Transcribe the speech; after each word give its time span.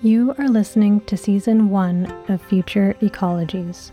You 0.00 0.32
are 0.38 0.48
listening 0.48 1.00
to 1.06 1.16
season 1.16 1.70
one 1.70 2.06
of 2.28 2.40
Future 2.40 2.94
Ecologies. 3.00 3.90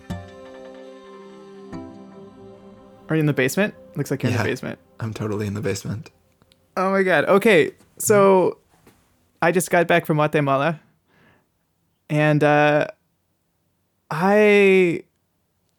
Are 3.09 3.15
you 3.15 3.21
in 3.21 3.25
the 3.25 3.33
basement? 3.33 3.73
Looks 3.95 4.11
like 4.11 4.21
you're 4.21 4.31
in 4.31 4.37
the 4.37 4.43
basement. 4.43 4.77
I'm 4.99 5.15
totally 5.15 5.47
in 5.47 5.55
the 5.55 5.61
basement. 5.61 6.11
Oh 6.77 6.91
my 6.91 7.01
god. 7.01 7.25
Okay, 7.25 7.71
so 7.97 8.59
I 9.41 9.51
just 9.51 9.71
got 9.71 9.87
back 9.87 10.05
from 10.05 10.17
Guatemala, 10.17 10.79
and 12.07 12.43
uh, 12.43 12.85
I 14.11 15.05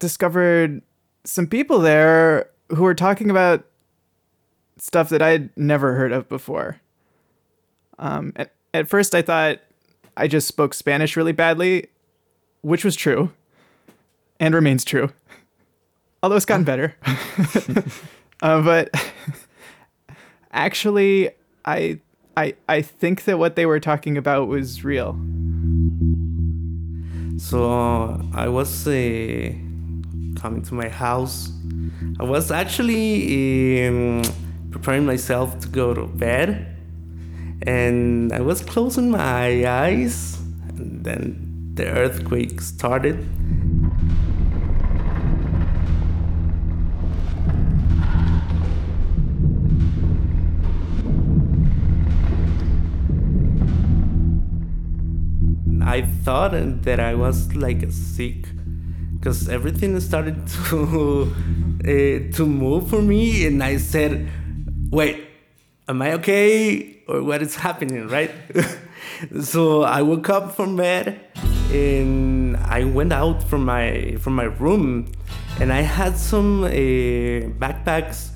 discovered 0.00 0.82
some 1.22 1.46
people 1.46 1.78
there 1.78 2.50
who 2.70 2.82
were 2.82 2.96
talking 2.96 3.30
about 3.30 3.64
stuff 4.76 5.08
that 5.10 5.22
I'd 5.22 5.56
never 5.56 5.94
heard 5.94 6.10
of 6.10 6.28
before. 6.28 6.80
Um, 8.00 8.32
at, 8.34 8.52
at 8.74 8.88
first, 8.88 9.14
I 9.14 9.22
thought 9.22 9.60
I 10.16 10.28
just 10.28 10.48
spoke 10.48 10.74
Spanish 10.74 11.16
really 11.16 11.32
badly, 11.32 11.88
which 12.62 12.84
was 12.84 12.96
true, 12.96 13.32
and 14.40 14.54
remains 14.54 14.84
true. 14.84 15.12
Although 16.22 16.36
it's 16.36 16.46
gotten 16.46 16.64
better. 16.64 16.96
uh, 18.42 18.62
but 18.62 18.90
actually 20.52 21.30
I 21.64 22.00
I 22.36 22.54
I 22.68 22.82
think 22.82 23.24
that 23.24 23.38
what 23.38 23.56
they 23.56 23.66
were 23.66 23.80
talking 23.80 24.16
about 24.16 24.48
was 24.48 24.84
real. 24.84 25.12
So 27.38 28.20
I 28.34 28.48
was 28.48 28.88
uh, 28.88 29.52
coming 30.40 30.62
to 30.64 30.74
my 30.74 30.88
house. 30.88 31.50
I 32.18 32.24
was 32.24 32.50
actually 32.50 33.86
um, 33.86 34.22
preparing 34.70 35.04
myself 35.04 35.58
to 35.60 35.68
go 35.68 35.92
to 35.92 36.06
bed, 36.06 36.75
and 37.62 38.32
I 38.32 38.40
was 38.40 38.60
closing 38.62 39.10
my 39.10 39.66
eyes, 39.66 40.38
and 40.68 41.04
then 41.04 41.72
the 41.74 41.86
earthquake 41.86 42.60
started. 42.60 43.26
I 55.82 56.02
thought 56.02 56.52
that 56.82 57.00
I 57.00 57.14
was 57.14 57.54
like 57.54 57.84
sick 57.90 58.46
because 59.18 59.48
everything 59.48 59.98
started 60.00 60.46
to 60.68 61.32
uh, 61.80 62.36
to 62.36 62.46
move 62.46 62.90
for 62.90 63.00
me, 63.00 63.46
and 63.46 63.62
I 63.62 63.78
said, 63.78 64.28
"Wait, 64.90 65.24
am 65.88 66.02
I 66.02 66.12
okay, 66.14 66.95
or 67.06 67.22
what 67.22 67.42
is 67.42 67.56
happening?" 67.56 68.08
Right? 68.08 68.30
so 69.40 69.82
I 69.82 70.02
woke 70.02 70.28
up 70.30 70.54
from 70.54 70.76
bed, 70.76 71.20
and 71.72 72.56
I 72.56 72.84
went 72.84 73.12
out 73.12 73.42
from 73.42 73.64
my 73.64 74.16
from 74.20 74.34
my 74.34 74.44
room, 74.44 75.12
and 75.60 75.72
I 75.72 75.82
had 75.82 76.16
some 76.16 76.64
uh, 76.64 76.68
backpacks 77.58 78.30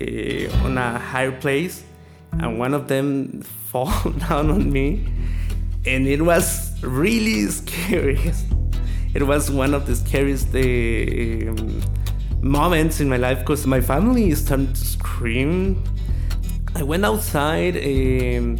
uh, 0.00 0.66
on 0.66 0.78
a 0.78 0.98
higher 0.98 1.32
place, 1.32 1.84
and 2.32 2.58
one 2.58 2.74
of 2.74 2.88
them 2.88 3.42
fall 3.70 4.10
down 4.28 4.50
on 4.50 4.72
me 4.72 5.06
and 5.86 6.06
it 6.06 6.20
was 6.20 6.72
really 6.82 7.46
scary. 7.46 8.32
It 9.14 9.22
was 9.22 9.50
one 9.50 9.74
of 9.74 9.86
the 9.86 9.96
scariest 9.96 10.54
uh, 10.54 11.54
moments 12.40 13.00
in 13.00 13.08
my 13.08 13.16
life 13.16 13.40
because 13.40 13.66
my 13.66 13.80
family 13.80 14.34
started 14.34 14.74
to 14.74 14.84
scream. 14.84 15.82
I 16.74 16.82
went 16.82 17.04
outside. 17.04 17.76
Um, 17.76 18.58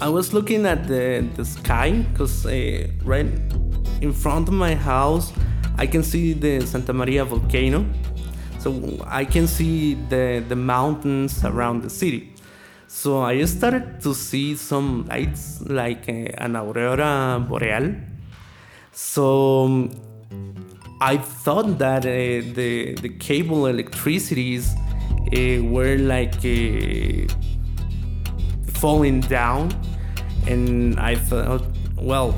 I 0.00 0.08
was 0.08 0.32
looking 0.32 0.66
at 0.66 0.86
the, 0.86 1.26
the 1.34 1.44
sky 1.44 1.90
because 2.12 2.46
uh, 2.46 2.88
right 3.04 3.26
in 4.00 4.12
front 4.12 4.48
of 4.48 4.54
my 4.54 4.74
house, 4.74 5.32
I 5.76 5.86
can 5.86 6.02
see 6.02 6.32
the 6.32 6.64
Santa 6.66 6.92
Maria 6.92 7.24
volcano. 7.24 7.84
So 8.58 9.04
I 9.06 9.24
can 9.24 9.46
see 9.46 9.94
the, 9.94 10.44
the 10.48 10.56
mountains 10.56 11.44
around 11.44 11.82
the 11.82 11.90
city. 11.90 12.34
So 12.86 13.20
I 13.22 13.44
started 13.44 14.00
to 14.00 14.14
see 14.14 14.56
some 14.56 15.06
lights 15.06 15.60
like 15.60 16.08
uh, 16.08 16.42
an 16.44 16.56
aurora 16.56 17.44
boreal. 17.46 17.94
So 18.92 19.64
um, 19.64 19.90
I 21.00 21.18
thought 21.18 21.78
that 21.78 22.04
uh, 22.04 22.08
the 22.08 22.96
the 23.00 23.10
cable 23.10 23.66
electricities 23.66 24.74
uh, 25.32 25.62
were 25.64 25.96
like 25.98 26.36
uh, 26.44 27.26
falling 28.74 29.20
down, 29.20 29.72
and 30.46 30.98
I 30.98 31.14
thought, 31.16 31.64
well, 31.96 32.34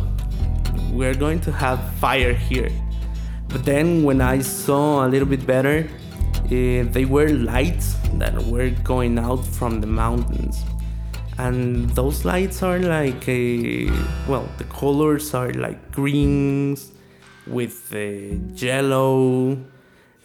we're 0.91 1.15
going 1.15 1.41
to 1.41 1.53
have 1.53 1.79
fire 1.95 2.35
here. 2.35 2.71
But 3.49 3.65
then 3.65 4.05
when 4.05 4.21
I 4.21 4.41
saw 4.41 5.07
a 5.07 5.09
little 5.09 5.29
bit 5.29 5.47
better, 5.47 5.89
uh, 6.45 6.85
they 6.91 7.05
were 7.05 7.29
lights 7.29 7.97
that 8.15 8.35
were 8.47 8.71
going 8.85 9.19
out 9.19 9.45
from 9.45 9.81
the 9.81 9.87
mountains. 9.87 10.65
And 11.39 11.89
those 11.91 12.25
lights 12.25 12.63
are 12.63 12.79
like 12.79 13.27
a 13.29 13.89
well 14.29 14.47
the 14.59 14.65
colors 14.65 15.33
are 15.33 15.53
like 15.53 15.91
greens 15.91 16.93
with 17.47 17.93
yellow. 17.93 19.57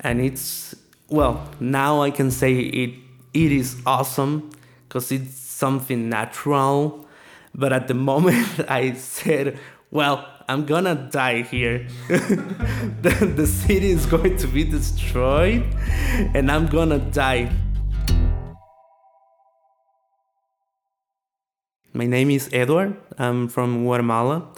And 0.02 0.20
it's 0.20 0.76
well 1.16 1.50
now 1.62 2.02
i 2.02 2.12
can 2.12 2.30
say 2.30 2.54
it 2.84 2.94
it 3.34 3.52
is 3.52 3.82
awesome 3.86 4.50
because 4.84 5.14
it's 5.14 5.34
something 5.34 6.10
natural 6.10 7.08
but 7.54 7.72
at 7.72 7.88
the 7.88 7.94
moment 8.12 8.60
i 8.70 8.92
said 8.92 9.58
well 9.92 10.28
i'm 10.50 10.66
gonna 10.66 10.96
die 11.12 11.42
here 11.42 11.88
the, 12.10 13.34
the 13.38 13.48
city 13.48 13.92
is 13.92 14.06
going 14.06 14.36
to 14.36 14.46
be 14.48 14.66
destroyed 14.66 15.64
and 16.36 16.52
i'm 16.52 16.68
gonna 16.68 17.00
die 17.00 17.50
My 21.98 22.06
name 22.06 22.30
is 22.30 22.50
Edward. 22.52 22.98
I'm 23.18 23.48
from 23.48 23.86
Guatemala. 23.86 24.50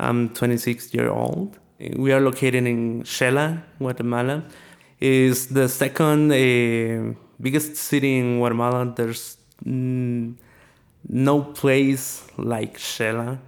I'm 0.00 0.28
26 0.30 0.92
year 0.92 1.08
old. 1.08 1.56
We 1.94 2.12
are 2.12 2.18
located 2.20 2.66
in 2.66 3.04
Xela, 3.04 3.62
Guatemala. 3.78 4.42
It's 5.00 5.46
the 5.46 5.68
second 5.68 6.30
uh, 6.30 7.14
biggest 7.40 7.76
city 7.76 8.18
in 8.18 8.38
Guatemala. 8.38 8.92
There's 8.94 9.36
no 11.08 11.42
place 11.42 12.26
like 12.36 12.78
Xela. 12.78 13.38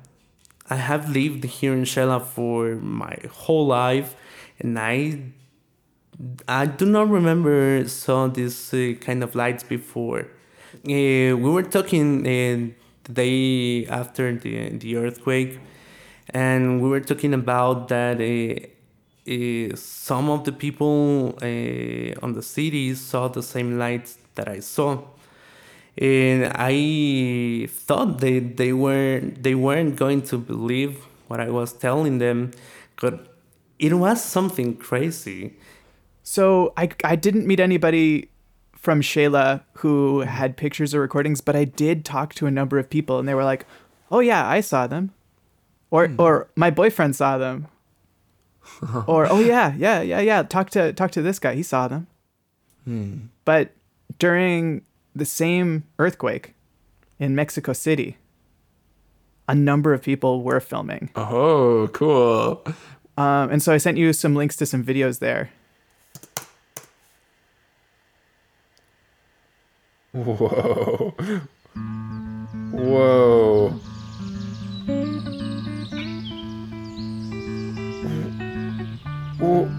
I 0.70 0.76
have 0.76 1.10
lived 1.10 1.44
here 1.44 1.72
in 1.74 1.82
Xela 1.82 2.24
for 2.24 2.76
my 2.76 3.16
whole 3.30 3.66
life, 3.66 4.16
and 4.60 4.78
I 4.78 5.18
I 6.46 6.66
do 6.66 6.86
not 6.86 7.08
remember 7.08 7.86
saw 7.88 8.26
this 8.28 8.72
uh, 8.74 8.94
kind 9.00 9.22
of 9.22 9.34
lights 9.34 9.64
before. 9.64 10.20
Uh, 10.86 11.36
we 11.36 11.50
were 11.56 11.62
talking 11.62 12.20
uh, 12.20 12.72
the 13.04 13.12
day 13.12 13.86
after 13.86 14.34
the 14.34 14.70
the 14.70 14.96
earthquake, 14.96 15.58
and 16.30 16.80
we 16.82 16.88
were 16.88 17.00
talking 17.00 17.34
about 17.34 17.88
that 17.88 18.20
uh, 19.28 19.32
uh, 19.32 19.76
some 19.76 20.30
of 20.30 20.44
the 20.44 20.52
people 20.52 21.38
uh, 21.42 22.24
on 22.24 22.32
the 22.34 22.42
city 22.42 22.94
saw 22.94 23.28
the 23.28 23.42
same 23.42 23.78
lights 23.78 24.18
that 24.34 24.48
I 24.48 24.60
saw, 24.60 25.02
and 25.96 26.52
I 26.54 27.66
thought 27.70 28.20
they 28.20 28.40
they 28.40 28.72
were 28.72 29.20
they 29.20 29.54
weren't 29.54 29.96
going 29.96 30.22
to 30.22 30.38
believe 30.38 31.04
what 31.28 31.40
I 31.40 31.50
was 31.50 31.72
telling 31.72 32.18
them, 32.18 32.50
but 33.00 33.36
it 33.78 33.94
was 33.94 34.22
something 34.22 34.76
crazy. 34.76 35.54
So 36.22 36.72
I 36.76 36.88
I 37.04 37.16
didn't 37.16 37.46
meet 37.46 37.60
anybody 37.60 38.28
from 38.74 39.00
Xela 39.00 39.62
who 39.78 40.20
had 40.20 40.56
pictures 40.56 40.94
or 40.94 41.00
recordings, 41.00 41.40
but 41.40 41.54
I 41.54 41.64
did 41.64 42.04
talk 42.04 42.34
to 42.34 42.46
a 42.46 42.50
number 42.50 42.78
of 42.78 42.90
people 42.90 43.18
and 43.18 43.28
they 43.28 43.34
were 43.34 43.44
like, 43.44 43.66
"Oh 44.10 44.20
yeah, 44.20 44.48
I 44.48 44.60
saw 44.60 44.86
them." 44.86 45.12
Or 45.90 46.10
or 46.18 46.48
my 46.56 46.70
boyfriend 46.70 47.14
saw 47.16 47.38
them. 47.38 47.68
or 49.06 49.26
oh 49.30 49.40
yeah, 49.40 49.74
yeah, 49.76 50.00
yeah, 50.02 50.20
yeah, 50.20 50.42
talk 50.42 50.70
to 50.70 50.92
talk 50.92 51.10
to 51.12 51.22
this 51.22 51.38
guy, 51.38 51.54
he 51.54 51.62
saw 51.62 51.88
them. 51.88 52.06
But 53.44 53.72
during 54.18 54.82
the 55.14 55.24
same 55.24 55.84
earthquake 55.98 56.54
in 57.18 57.34
Mexico 57.34 57.72
City, 57.72 58.16
a 59.48 59.54
number 59.54 59.92
of 59.92 60.02
people 60.02 60.42
were 60.42 60.60
filming. 60.60 61.10
Oh, 61.14 61.88
cool. 61.92 62.64
Um, 63.16 63.50
and 63.50 63.62
so 63.62 63.72
I 63.72 63.78
sent 63.78 63.98
you 63.98 64.12
some 64.12 64.34
links 64.34 64.56
to 64.56 64.66
some 64.66 64.82
videos 64.84 65.18
there. 65.18 65.50
Whoa. 70.12 71.14
Whoa. 72.72 73.80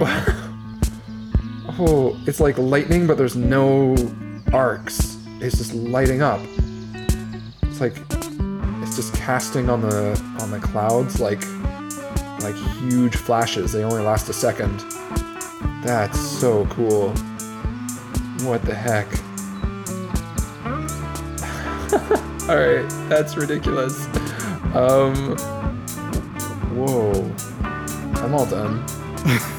Oh, 1.80 2.16
it's 2.28 2.40
like 2.40 2.60
lightning, 2.60 3.08
but 3.08 3.18
there's 3.18 3.36
no 3.36 3.96
arcs. 4.54 5.18
It's 5.40 5.58
just 5.58 5.74
lighting 5.74 6.22
up. 6.22 6.40
It's 7.64 7.82
like 7.82 7.96
it's 8.84 8.96
just 8.96 9.16
casting 9.16 9.72
on 9.72 9.82
the 9.82 10.12
on 10.40 10.52
the 10.52 10.60
clouds 10.60 11.20
like 11.20 11.44
like 12.44 12.56
huge 12.78 13.16
flashes. 13.16 13.72
They 13.72 13.84
only 13.84 14.04
last 14.04 14.30
a 14.30 14.34
second. 14.34 14.80
That's 15.84 16.20
so 16.20 16.68
cool. 16.68 17.10
What 18.48 18.62
the 18.62 18.76
heck? 18.76 19.08
All 22.50 22.58
right, 22.58 22.88
that's 23.10 23.36
ridiculous. 23.36 24.06
Um, 24.76 25.38
whoa, 26.76 27.12
I'm 28.22 28.36
all 28.36 28.46
done. 28.46 28.86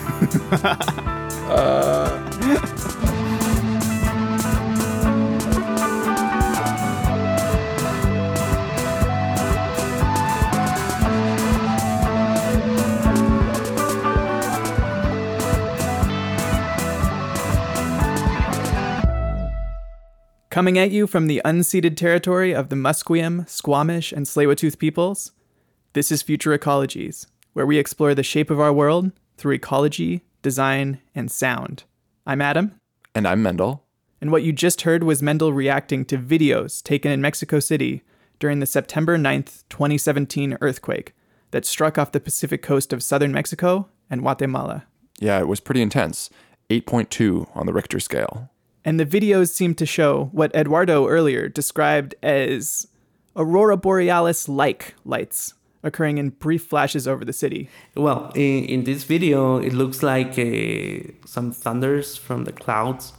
Coming 20.50 20.78
at 20.78 20.90
you 20.90 21.06
from 21.06 21.26
the 21.26 21.42
unceded 21.44 21.96
territory 21.96 22.54
of 22.54 22.70
the 22.70 22.76
Musqueam, 22.76 23.46
Squamish, 23.48 24.12
and 24.12 24.24
Tsleil-Waututh 24.24 24.78
peoples, 24.78 25.32
this 25.92 26.10
is 26.10 26.22
Future 26.22 26.56
Ecologies, 26.56 27.26
where 27.52 27.66
we 27.66 27.76
explore 27.76 28.14
the 28.14 28.22
shape 28.22 28.50
of 28.50 28.60
our 28.60 28.72
world 28.72 29.12
through 29.36 29.54
ecology, 29.54 30.22
design, 30.42 31.00
and 31.14 31.30
sound. 31.30 31.84
I'm 32.26 32.40
Adam, 32.40 32.80
And 33.14 33.26
I'm 33.26 33.42
Mendel. 33.42 33.84
and 34.20 34.30
what 34.30 34.42
you 34.42 34.52
just 34.52 34.82
heard 34.82 35.04
was 35.04 35.22
Mendel 35.22 35.52
reacting 35.52 36.04
to 36.06 36.18
videos 36.18 36.82
taken 36.82 37.10
in 37.12 37.20
Mexico 37.20 37.60
City 37.60 38.02
during 38.38 38.60
the 38.60 38.66
September 38.66 39.16
9th, 39.18 39.64
2017 39.68 40.56
earthquake 40.60 41.14
that 41.50 41.64
struck 41.64 41.98
off 41.98 42.12
the 42.12 42.20
Pacific 42.20 42.62
coast 42.62 42.92
of 42.92 43.02
southern 43.02 43.32
Mexico 43.32 43.88
and 44.10 44.22
Guatemala. 44.22 44.84
Yeah, 45.20 45.38
it 45.38 45.48
was 45.48 45.60
pretty 45.60 45.82
intense. 45.82 46.30
8.2 46.70 47.48
on 47.54 47.66
the 47.66 47.72
Richter 47.72 48.00
scale. 48.00 48.50
And 48.84 48.98
the 48.98 49.06
videos 49.06 49.50
seem 49.50 49.74
to 49.76 49.86
show 49.86 50.28
what 50.32 50.54
Eduardo 50.54 51.06
earlier 51.06 51.48
described 51.48 52.14
as 52.22 52.86
aurora 53.36 53.76
borealis 53.76 54.48
like 54.48 54.94
lights 55.04 55.54
occurring 55.84 56.18
in 56.18 56.30
brief 56.30 56.64
flashes 56.64 57.06
over 57.06 57.24
the 57.24 57.32
city. 57.32 57.68
Well, 57.94 58.32
in, 58.34 58.64
in 58.64 58.84
this 58.84 59.04
video, 59.04 59.58
it 59.58 59.72
looks 59.72 60.02
like 60.02 60.38
uh, 60.38 61.12
some 61.26 61.52
thunders 61.52 62.16
from 62.16 62.44
the 62.44 62.52
clouds, 62.52 63.12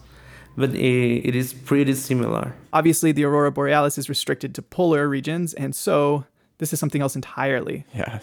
but 0.58 0.72
uh, 0.72 0.74
it 0.74 1.36
is 1.36 1.54
pretty 1.54 1.94
similar. 1.94 2.54
Obviously, 2.74 3.14
the 3.14 3.24
aurora 3.24 3.52
borealis 3.52 3.98
is 3.98 4.10
restricted 4.10 4.54
to 4.56 4.62
polar 4.62 5.08
regions, 5.08 5.54
and 5.54 5.74
so 5.74 6.26
this 6.58 6.74
is 6.74 6.80
something 6.80 7.02
else 7.02 7.16
entirely. 7.16 7.86
Yeah, 7.94 8.20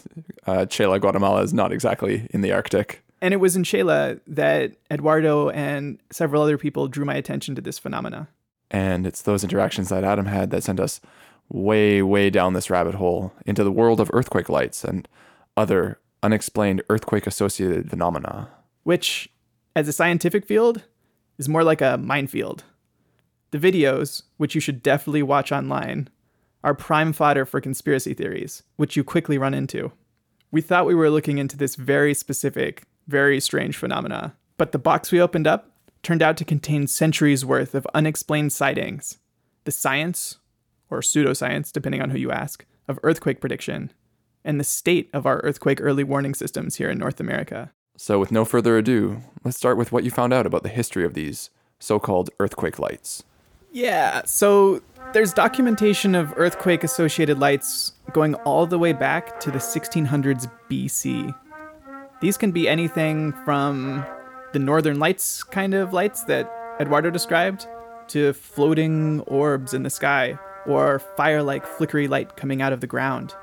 uh, 0.46 0.66
Xela, 0.66 1.00
Guatemala 1.00 1.42
is 1.42 1.54
not 1.54 1.72
exactly 1.72 2.26
in 2.30 2.42
the 2.42 2.52
Arctic. 2.52 3.02
And 3.20 3.32
it 3.32 3.36
was 3.36 3.54
in 3.54 3.62
Xela 3.62 4.18
that 4.26 4.72
Eduardo 4.90 5.50
and 5.50 6.00
several 6.10 6.42
other 6.42 6.58
people 6.58 6.88
drew 6.88 7.04
my 7.04 7.14
attention 7.14 7.54
to 7.54 7.60
this 7.62 7.78
phenomena. 7.78 8.26
And 8.68 9.06
it's 9.06 9.22
those 9.22 9.44
interactions 9.44 9.90
that 9.90 10.02
Adam 10.02 10.26
had 10.26 10.50
that 10.50 10.64
sent 10.64 10.80
us 10.80 11.00
way, 11.48 12.02
way 12.02 12.30
down 12.30 12.52
this 12.52 12.70
rabbit 12.70 12.94
hole 12.94 13.32
into 13.46 13.64
the 13.64 13.72
world 13.72 14.00
of 14.00 14.10
earthquake 14.12 14.48
lights 14.48 14.84
and 14.84 15.06
other 15.56 15.98
unexplained 16.22 16.82
earthquake 16.88 17.26
associated 17.26 17.90
phenomena. 17.90 18.48
which, 18.84 19.28
as 19.76 19.88
a 19.88 19.92
scientific 19.92 20.46
field, 20.46 20.82
is 21.38 21.48
more 21.48 21.64
like 21.64 21.80
a 21.80 21.98
minefield. 21.98 22.64
The 23.50 23.58
videos, 23.58 24.22
which 24.38 24.54
you 24.54 24.60
should 24.60 24.82
definitely 24.82 25.22
watch 25.22 25.52
online, 25.52 26.08
are 26.64 26.74
prime 26.74 27.12
fodder 27.12 27.44
for 27.44 27.60
conspiracy 27.60 28.14
theories, 28.14 28.62
which 28.76 28.96
you 28.96 29.04
quickly 29.04 29.38
run 29.38 29.54
into. 29.54 29.92
We 30.50 30.60
thought 30.60 30.86
we 30.86 30.94
were 30.94 31.10
looking 31.10 31.38
into 31.38 31.56
this 31.56 31.74
very 31.76 32.14
specific, 32.14 32.84
very 33.08 33.40
strange 33.40 33.76
phenomena, 33.76 34.36
but 34.56 34.72
the 34.72 34.78
box 34.78 35.10
we 35.10 35.20
opened 35.20 35.46
up 35.46 35.70
turned 36.02 36.22
out 36.22 36.36
to 36.36 36.44
contain 36.44 36.86
centuries 36.86 37.44
worth 37.44 37.74
of 37.74 37.86
unexplained 37.94 38.52
sightings, 38.52 39.18
the 39.64 39.70
science, 39.70 40.38
or 40.92 41.00
pseudoscience, 41.00 41.72
depending 41.72 42.02
on 42.02 42.10
who 42.10 42.18
you 42.18 42.30
ask, 42.30 42.64
of 42.86 42.98
earthquake 43.02 43.40
prediction, 43.40 43.92
and 44.44 44.60
the 44.60 44.64
state 44.64 45.08
of 45.12 45.26
our 45.26 45.38
earthquake 45.38 45.80
early 45.80 46.04
warning 46.04 46.34
systems 46.34 46.76
here 46.76 46.90
in 46.90 46.98
North 46.98 47.18
America. 47.18 47.72
So, 47.96 48.18
with 48.18 48.32
no 48.32 48.44
further 48.44 48.76
ado, 48.76 49.22
let's 49.44 49.56
start 49.56 49.76
with 49.76 49.92
what 49.92 50.04
you 50.04 50.10
found 50.10 50.32
out 50.32 50.46
about 50.46 50.62
the 50.62 50.68
history 50.68 51.04
of 51.04 51.14
these 51.14 51.50
so 51.78 51.98
called 51.98 52.30
earthquake 52.38 52.78
lights. 52.78 53.22
Yeah, 53.72 54.22
so 54.24 54.82
there's 55.12 55.32
documentation 55.32 56.14
of 56.14 56.32
earthquake 56.36 56.84
associated 56.84 57.38
lights 57.38 57.92
going 58.12 58.34
all 58.36 58.66
the 58.66 58.78
way 58.78 58.92
back 58.92 59.40
to 59.40 59.50
the 59.50 59.58
1600s 59.58 60.50
BC. 60.70 61.34
These 62.20 62.36
can 62.36 62.52
be 62.52 62.68
anything 62.68 63.32
from 63.44 64.04
the 64.52 64.58
northern 64.58 64.98
lights 64.98 65.42
kind 65.42 65.74
of 65.74 65.92
lights 65.92 66.24
that 66.24 66.50
Eduardo 66.80 67.10
described 67.10 67.66
to 68.08 68.32
floating 68.34 69.20
orbs 69.20 69.74
in 69.74 69.82
the 69.82 69.90
sky 69.90 70.38
or 70.66 70.98
fire 70.98 71.42
like 71.42 71.66
flickery 71.66 72.08
light 72.08 72.36
coming 72.36 72.62
out 72.62 72.72
of 72.72 72.80
the 72.80 72.86
ground. 72.86 73.34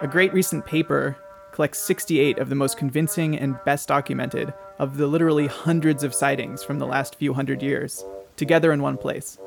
A 0.00 0.06
great 0.06 0.32
recent 0.32 0.64
paper 0.64 1.16
collects 1.52 1.78
68 1.80 2.38
of 2.38 2.48
the 2.48 2.54
most 2.54 2.78
convincing 2.78 3.36
and 3.36 3.58
best 3.64 3.88
documented 3.88 4.52
of 4.78 4.96
the 4.96 5.06
literally 5.06 5.48
hundreds 5.48 6.04
of 6.04 6.14
sightings 6.14 6.62
from 6.62 6.78
the 6.78 6.86
last 6.86 7.16
few 7.16 7.34
hundred 7.34 7.62
years, 7.62 8.04
together 8.36 8.72
in 8.72 8.80
one 8.80 8.96
place. 8.96 9.38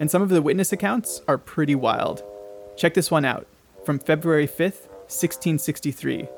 And 0.00 0.10
some 0.10 0.22
of 0.22 0.30
the 0.30 0.40
witness 0.40 0.72
accounts 0.72 1.20
are 1.28 1.36
pretty 1.36 1.74
wild. 1.74 2.22
Check 2.76 2.94
this 2.94 3.10
one 3.10 3.24
out 3.24 3.46
from 3.84 3.98
February 3.98 4.46
5th, 4.46 4.86
1663, 5.08 6.28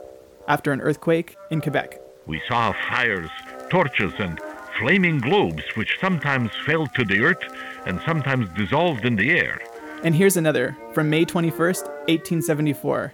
after 0.49 0.73
an 0.73 0.81
earthquake 0.81 1.37
in 1.51 1.61
Quebec. 1.61 2.01
We 2.27 2.43
saw 2.49 2.73
fires, 2.89 3.31
torches, 3.71 4.13
and 4.19 4.41
flaming 4.79 5.19
globes 5.19 5.63
which 5.75 5.99
sometimes 6.01 6.51
fell 6.65 6.87
to 6.87 7.05
the 7.05 7.21
earth 7.21 7.43
and 7.87 8.01
sometimes 8.07 8.49
dissolved 8.57 9.05
in 9.05 9.17
the 9.17 9.31
air. 9.31 9.61
And 10.03 10.15
here's 10.15 10.39
another 10.39 10.75
from 10.95 11.11
May 11.11 11.27
21st, 11.27 11.85
1874, 12.09 13.13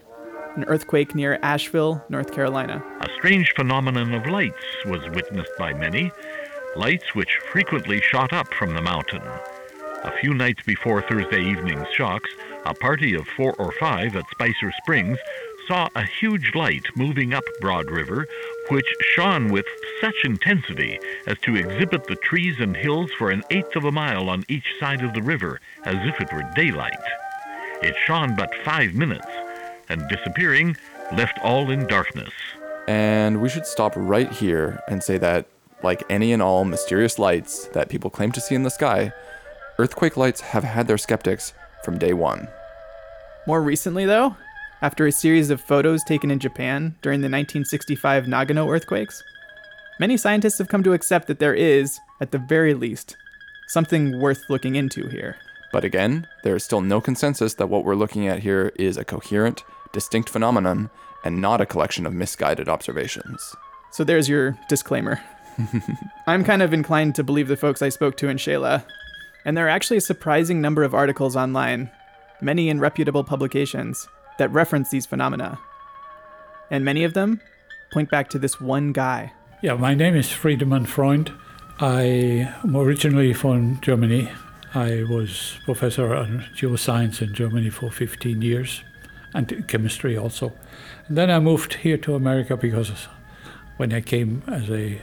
an 0.54 0.64
earthquake 0.64 1.16
near 1.16 1.36
Asheville, 1.42 2.04
North 2.08 2.32
Carolina. 2.32 2.80
A 3.00 3.08
strange 3.18 3.52
phenomenon 3.56 4.14
of 4.14 4.26
lights 4.28 4.64
was 4.84 5.00
witnessed 5.10 5.50
by 5.58 5.72
many, 5.72 6.12
lights 6.76 7.12
which 7.12 7.38
frequently 7.50 8.00
shot 8.00 8.32
up 8.32 8.54
from 8.54 8.72
the 8.72 8.82
mountain. 8.82 9.22
A 10.04 10.16
few 10.20 10.32
nights 10.32 10.62
before 10.64 11.02
Thursday 11.02 11.42
evening's 11.42 11.88
shocks, 11.92 12.30
a 12.64 12.72
party 12.72 13.16
of 13.16 13.26
four 13.26 13.54
or 13.54 13.72
five 13.72 14.14
at 14.14 14.30
Spicer 14.30 14.72
Springs 14.82 15.18
saw 15.66 15.88
a 15.96 16.05
huge 16.05 16.55
light 16.55 16.86
moving 16.94 17.34
up 17.34 17.43
Broad 17.60 17.90
River, 17.90 18.28
which 18.69 18.87
shone 19.01 19.49
with 19.49 19.67
such 20.01 20.25
intensity 20.25 20.99
as 21.27 21.39
to 21.39 21.56
exhibit 21.56 22.06
the 22.06 22.17
trees 22.17 22.56
and 22.58 22.77
hills 22.77 23.11
for 23.19 23.31
an 23.31 23.43
eighth 23.51 23.77
of 23.77 23.85
a 23.85 23.93
mile 23.93 24.29
on 24.29 24.44
each 24.49 24.67
side 24.81 25.03
of 25.03 25.15
the 25.15 25.23
river, 25.23 25.61
as 25.85 25.96
if 26.06 26.20
it 26.20 26.32
were 26.32 26.51
daylight. 26.55 26.93
It 27.82 27.94
shone 28.06 28.35
but 28.35 28.55
five 28.65 28.94
minutes, 28.94 29.27
and 29.89 30.08
disappearing, 30.08 30.77
left 31.13 31.39
all 31.43 31.70
in 31.70 31.87
darkness. 31.87 32.32
And 32.89 33.41
we 33.41 33.49
should 33.49 33.67
stop 33.67 33.93
right 33.96 34.31
here 34.31 34.81
and 34.89 35.03
say 35.03 35.19
that, 35.19 35.46
like 35.82 36.03
any 36.08 36.32
and 36.32 36.43
all 36.43 36.65
mysterious 36.65 37.19
lights 37.19 37.67
that 37.69 37.89
people 37.89 38.11
claim 38.11 38.32
to 38.32 38.41
see 38.41 38.55
in 38.55 38.63
the 38.63 38.70
sky, 38.70 39.13
earthquake 39.79 40.17
lights 40.17 40.41
have 40.41 40.65
had 40.65 40.87
their 40.89 40.99
skeptics 40.99 41.53
from 41.85 41.99
day 41.99 42.13
one. 42.13 42.49
More 43.46 43.63
recently, 43.63 44.06
though, 44.06 44.37
after 44.82 45.06
a 45.06 45.12
series 45.12 45.50
of 45.50 45.60
photos 45.60 46.04
taken 46.04 46.30
in 46.30 46.38
Japan 46.38 46.94
during 47.02 47.20
the 47.20 47.26
1965 47.26 48.26
Nagano 48.26 48.68
earthquakes, 48.68 49.22
many 49.98 50.16
scientists 50.16 50.58
have 50.58 50.68
come 50.68 50.82
to 50.82 50.92
accept 50.92 51.28
that 51.28 51.38
there 51.38 51.54
is, 51.54 51.98
at 52.20 52.30
the 52.30 52.38
very 52.38 52.74
least, 52.74 53.16
something 53.68 54.20
worth 54.20 54.42
looking 54.48 54.76
into 54.76 55.08
here. 55.08 55.36
But 55.72 55.84
again, 55.84 56.26
there 56.42 56.56
is 56.56 56.64
still 56.64 56.80
no 56.80 57.00
consensus 57.00 57.54
that 57.54 57.68
what 57.68 57.84
we're 57.84 57.94
looking 57.94 58.28
at 58.28 58.40
here 58.40 58.72
is 58.76 58.96
a 58.96 59.04
coherent, 59.04 59.64
distinct 59.92 60.28
phenomenon 60.28 60.90
and 61.24 61.40
not 61.40 61.60
a 61.60 61.66
collection 61.66 62.06
of 62.06 62.12
misguided 62.12 62.68
observations. 62.68 63.54
So 63.90 64.04
there's 64.04 64.28
your 64.28 64.56
disclaimer. 64.68 65.20
I'm 66.26 66.44
kind 66.44 66.62
of 66.62 66.74
inclined 66.74 67.14
to 67.14 67.24
believe 67.24 67.48
the 67.48 67.56
folks 67.56 67.82
I 67.82 67.88
spoke 67.88 68.16
to 68.18 68.28
in 68.28 68.36
Xela, 68.36 68.84
and 69.44 69.56
there 69.56 69.66
are 69.66 69.70
actually 69.70 69.96
a 69.96 70.02
surprising 70.02 70.60
number 70.60 70.82
of 70.82 70.94
articles 70.94 71.34
online, 71.34 71.90
many 72.40 72.68
in 72.68 72.78
reputable 72.78 73.24
publications, 73.24 74.06
that 74.38 74.52
reference 74.52 74.90
these 74.90 75.06
phenomena. 75.06 75.58
And 76.70 76.84
many 76.84 77.05
of 77.05 77.14
them 77.14 77.40
point 77.93 78.10
back 78.10 78.28
to 78.31 78.38
this 78.38 78.60
one 78.60 78.93
guy. 78.93 79.32
Yeah, 79.62 79.74
my 79.74 79.94
name 79.94 80.16
is 80.16 80.28
Friedemann 80.28 80.86
Freund. 80.86 81.32
I 81.78 82.50
am 82.64 82.76
originally 82.76 83.32
from 83.32 83.81
Germany. 83.81 84.31
I 84.74 85.05
was 85.08 85.58
professor 85.64 86.14
on 86.14 86.44
geoscience 86.55 87.22
in 87.22 87.34
Germany 87.34 87.70
for 87.70 87.90
15 87.90 88.43
years 88.43 88.82
and 89.34 89.66
chemistry 89.69 90.16
also. 90.16 90.52
And 91.08 91.16
then 91.16 91.31
I 91.31 91.38
moved 91.38 91.74
here 91.74 91.96
to 91.98 92.14
America 92.14 92.56
because 92.56 92.90
when 93.76 93.93
I 93.93 94.00
came 94.00 94.43
as 94.46 94.69
a 94.70 95.00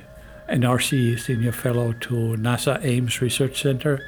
NRC 0.49 1.19
senior 1.19 1.51
fellow 1.51 1.93
to 1.93 2.35
NASA 2.37 2.83
Ames 2.83 3.21
Research 3.21 3.61
Center, 3.61 4.05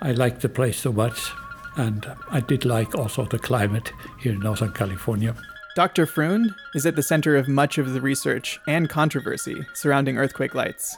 I 0.00 0.12
liked 0.12 0.40
the 0.40 0.48
place 0.48 0.78
so 0.78 0.92
much 0.92 1.32
And 1.76 2.06
I 2.30 2.40
did 2.40 2.64
like 2.64 2.94
also 2.94 3.24
the 3.24 3.38
climate 3.38 3.92
here 4.18 4.32
in 4.32 4.40
Northern 4.40 4.72
California. 4.72 5.34
Dr. 5.74 6.04
Freund 6.04 6.54
is 6.74 6.84
at 6.84 6.96
the 6.96 7.02
center 7.02 7.34
of 7.36 7.48
much 7.48 7.78
of 7.78 7.94
the 7.94 8.00
research 8.00 8.60
and 8.68 8.90
controversy 8.90 9.64
surrounding 9.74 10.18
earthquake 10.18 10.54
lights. 10.54 10.96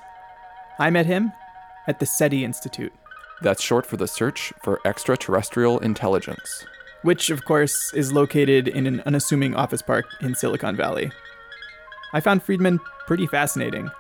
I 0.81 0.91
met 0.91 1.07
him 1.07 1.33
at 1.87 2.01
the 2.01 2.07
SETI 2.07 2.45
Institute, 2.45 2.93
That's 3.41 3.63
short 3.63 3.87
for 3.87 3.97
the 3.97 4.09
Search 4.09 4.53
for 4.63 4.81
Extraterrestrial 4.85 5.79
Intelligence. 5.79 6.65
which, 7.03 7.29
of 7.31 7.45
course, 7.45 7.93
is 7.93 8.13
located 8.15 8.67
in 8.67 8.87
an 8.87 9.03
unassuming 9.05 9.55
office 9.55 9.83
park 9.83 10.07
in 10.23 10.35
Silicon 10.35 10.75
Valley. 10.75 11.13
I 12.15 12.21
found 12.21 12.43
Friedemann 12.43 12.81
pretty 13.07 13.27
fascinating, 13.27 13.91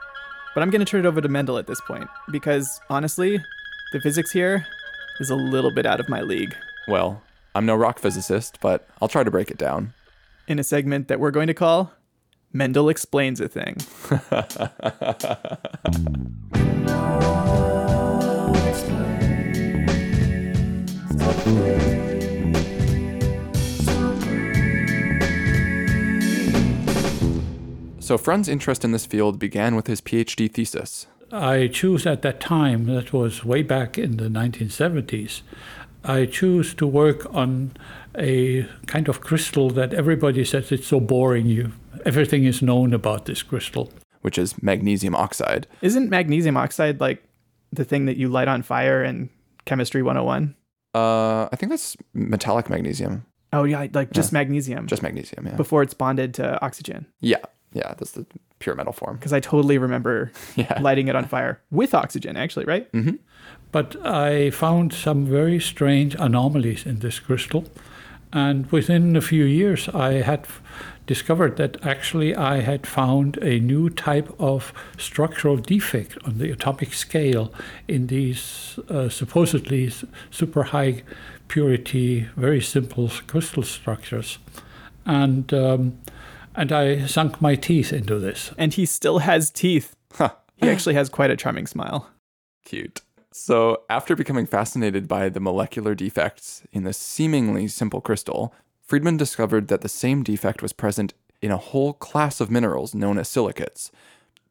but 0.54 0.62
I'm 0.62 0.70
going 0.70 0.80
to 0.80 0.86
turn 0.90 1.04
it 1.04 1.06
over 1.06 1.20
to 1.20 1.28
Mendel 1.28 1.58
at 1.58 1.66
this 1.66 1.82
point, 1.82 2.08
because 2.30 2.80
honestly, 2.88 3.44
the 3.92 4.00
physics 4.00 4.32
here 4.32 4.66
is 5.20 5.30
a 5.30 5.36
little 5.36 5.70
bit 5.72 5.86
out 5.86 6.00
of 6.00 6.08
my 6.08 6.20
league. 6.20 6.54
Well, 6.88 7.22
I'm 7.54 7.66
no 7.66 7.74
rock 7.74 7.98
physicist, 7.98 8.58
but 8.60 8.88
I'll 9.00 9.08
try 9.08 9.22
to 9.24 9.30
break 9.30 9.50
it 9.50 9.58
down. 9.58 9.94
In 10.48 10.58
a 10.58 10.64
segment 10.64 11.08
that 11.08 11.20
we're 11.20 11.30
going 11.30 11.46
to 11.46 11.54
call 11.54 11.92
Mendel 12.52 12.88
Explains 12.88 13.40
a 13.40 13.48
Thing. 13.48 13.76
So, 28.00 28.18
Freund's 28.18 28.48
interest 28.48 28.84
in 28.84 28.92
this 28.92 29.06
field 29.06 29.38
began 29.38 29.74
with 29.74 29.86
his 29.86 30.02
PhD 30.02 30.50
thesis. 30.52 31.06
I 31.34 31.66
choose 31.68 32.06
at 32.06 32.22
that 32.22 32.40
time, 32.40 32.86
that 32.86 33.12
was 33.12 33.44
way 33.44 33.62
back 33.62 33.98
in 33.98 34.16
the 34.18 34.24
1970s, 34.28 35.42
I 36.04 36.26
choose 36.26 36.74
to 36.74 36.86
work 36.86 37.26
on 37.34 37.72
a 38.16 38.64
kind 38.86 39.08
of 39.08 39.20
crystal 39.20 39.70
that 39.70 39.92
everybody 39.94 40.44
says 40.44 40.70
it's 40.70 40.86
so 40.86 41.00
boring. 41.00 41.46
You, 41.46 41.72
everything 42.04 42.44
is 42.44 42.62
known 42.62 42.92
about 42.92 43.24
this 43.24 43.42
crystal. 43.42 43.90
which 44.20 44.38
is 44.38 44.62
magnesium 44.62 45.14
oxide. 45.14 45.66
Isn't 45.82 46.08
magnesium 46.10 46.56
oxide 46.56 47.00
like 47.00 47.22
the 47.72 47.84
thing 47.84 48.06
that 48.06 48.16
you 48.16 48.28
light 48.28 48.48
on 48.48 48.62
fire 48.62 49.02
in 49.02 49.28
Chemistry 49.64 50.02
101? 50.02 50.54
Uh, 50.94 51.48
I 51.52 51.56
think 51.56 51.70
that's 51.70 51.96
metallic 52.14 52.70
magnesium, 52.70 53.26
Oh, 53.52 53.64
yeah, 53.64 53.86
like 53.92 54.10
just 54.12 54.32
magnesium 54.32 54.86
just 54.86 55.02
magnesium. 55.02 55.46
Yeah, 55.46 55.54
before 55.56 55.82
it's 55.82 55.94
bonded 55.94 56.34
to 56.34 56.60
oxygen. 56.64 57.06
yeah, 57.20 57.38
yeah. 57.74 57.94
That's 57.98 58.12
the 58.12 58.24
pure 58.60 58.74
metal 58.74 58.92
form. 58.92 59.16
Because 59.16 59.32
I 59.34 59.40
totally 59.40 59.76
remember 59.78 60.30
Yeah. 60.56 60.80
lighting 60.80 61.08
it 61.08 61.16
on 61.16 61.24
fire 61.26 61.60
with 61.70 61.94
oxygen, 61.94 62.36
actually, 62.36 62.64
right? 62.64 62.88
But 63.72 63.96
I 64.06 64.50
found 64.50 64.92
some 64.92 65.26
very 65.26 65.60
strange 65.60 66.14
anomalies 66.18 66.86
in 66.86 67.00
this 67.00 67.18
crystal. 67.20 67.64
And 68.32 68.70
within 68.72 69.16
a 69.16 69.20
few 69.20 69.44
years, 69.44 69.88
I 69.88 70.22
had 70.22 70.40
f- 70.40 70.60
discovered 71.06 71.56
that 71.56 71.84
actually 71.84 72.34
I 72.34 72.60
had 72.62 72.86
found 72.86 73.36
a 73.42 73.60
new 73.60 73.90
type 73.90 74.32
of 74.40 74.72
structural 74.98 75.56
defect 75.56 76.16
on 76.24 76.38
the 76.38 76.50
atomic 76.50 76.94
scale 76.94 77.52
in 77.86 78.06
these 78.08 78.78
uh, 78.88 79.08
supposedly 79.08 79.86
s- 79.86 80.04
super 80.30 80.62
high 80.64 81.02
purity, 81.48 82.28
very 82.36 82.60
simple 82.60 83.08
crystal 83.28 83.62
structures. 83.62 84.38
And, 85.06 85.52
um, 85.52 85.98
and 86.54 86.72
I 86.72 87.06
sunk 87.06 87.40
my 87.40 87.54
teeth 87.54 87.92
into 87.92 88.18
this. 88.18 88.52
And 88.56 88.72
he 88.74 88.86
still 88.86 89.18
has 89.18 89.50
teeth. 89.50 89.96
He 90.56 90.70
actually 90.70 90.94
has 90.94 91.08
quite 91.08 91.30
a 91.30 91.36
charming 91.36 91.66
smile. 91.66 92.10
Cute. 92.64 93.02
So, 93.32 93.82
after 93.90 94.14
becoming 94.14 94.46
fascinated 94.46 95.08
by 95.08 95.28
the 95.28 95.40
molecular 95.40 95.96
defects 95.96 96.62
in 96.72 96.84
this 96.84 96.96
seemingly 96.96 97.66
simple 97.66 98.00
crystal, 98.00 98.54
Friedemann 98.88 99.16
discovered 99.16 99.68
that 99.68 99.80
the 99.80 99.88
same 99.88 100.22
defect 100.22 100.62
was 100.62 100.72
present 100.72 101.12
in 101.42 101.50
a 101.50 101.56
whole 101.56 101.92
class 101.94 102.40
of 102.40 102.50
minerals 102.50 102.94
known 102.94 103.18
as 103.18 103.28
silicates. 103.28 103.90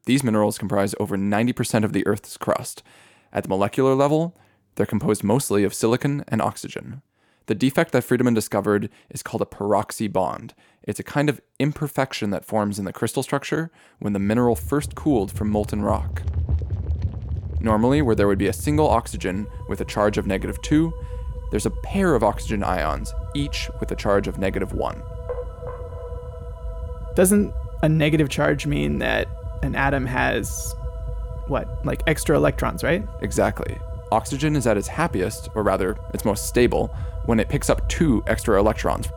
These 0.05 0.23
minerals 0.23 0.57
comprise 0.57 0.93
over 0.99 1.17
90% 1.17 1.85
of 1.85 1.93
the 1.93 2.05
Earth's 2.05 2.35
crust. 2.35 2.83
At 3.31 3.43
the 3.43 3.49
molecular 3.49 3.95
level, 3.95 4.35
they're 4.75 4.85
composed 4.85 5.23
mostly 5.23 5.63
of 5.63 5.73
silicon 5.73 6.25
and 6.27 6.41
oxygen. 6.41 7.01
The 7.47 7.55
defect 7.55 7.91
that 7.91 8.03
Friedemann 8.03 8.35
discovered 8.35 8.89
is 9.09 9.21
called 9.21 9.41
a 9.41 9.45
peroxy 9.45 10.11
bond. 10.11 10.53
It's 10.83 10.99
a 10.99 11.03
kind 11.03 11.29
of 11.29 11.41
imperfection 11.59 12.29
that 12.29 12.45
forms 12.45 12.79
in 12.79 12.85
the 12.85 12.93
crystal 12.93 13.23
structure 13.23 13.69
when 13.99 14.13
the 14.13 14.19
mineral 14.19 14.55
first 14.55 14.95
cooled 14.95 15.31
from 15.31 15.49
molten 15.49 15.81
rock. 15.81 16.21
Normally, 17.59 18.01
where 18.01 18.15
there 18.15 18.27
would 18.27 18.37
be 18.37 18.47
a 18.47 18.53
single 18.53 18.89
oxygen 18.89 19.47
with 19.67 19.81
a 19.81 19.85
charge 19.85 20.17
of 20.17 20.27
negative 20.27 20.61
2, 20.61 20.93
there's 21.51 21.65
a 21.65 21.71
pair 21.71 22.15
of 22.15 22.23
oxygen 22.23 22.63
ions, 22.63 23.13
each 23.33 23.69
with 23.79 23.91
a 23.91 23.95
charge 23.95 24.27
of 24.27 24.37
negative 24.37 24.73
1. 24.73 25.01
Doesn't 27.15 27.53
a 27.83 27.89
negative 27.89 28.29
charge 28.29 28.65
mean 28.65 28.99
that 28.99 29.27
an 29.61 29.75
atom 29.75 30.05
has, 30.05 30.75
what, 31.47 31.85
like 31.85 32.01
extra 32.07 32.35
electrons, 32.35 32.83
right? 32.83 33.05
Exactly. 33.21 33.77
Oxygen 34.11 34.55
is 34.55 34.65
at 34.65 34.77
its 34.77 34.87
happiest, 34.87 35.49
or 35.55 35.63
rather, 35.63 35.97
its 36.13 36.25
most 36.25 36.47
stable, 36.47 36.93
when 37.25 37.39
it 37.39 37.49
picks 37.49 37.69
up 37.69 37.87
two 37.89 38.23
extra 38.27 38.59
electrons 38.59 39.07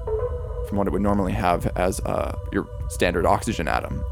from 0.68 0.78
what 0.78 0.86
it 0.86 0.90
would 0.90 1.02
normally 1.02 1.32
have 1.32 1.66
as 1.76 2.00
uh, 2.00 2.36
your 2.52 2.66
standard 2.88 3.26
oxygen 3.26 3.68
atom. 3.68 4.04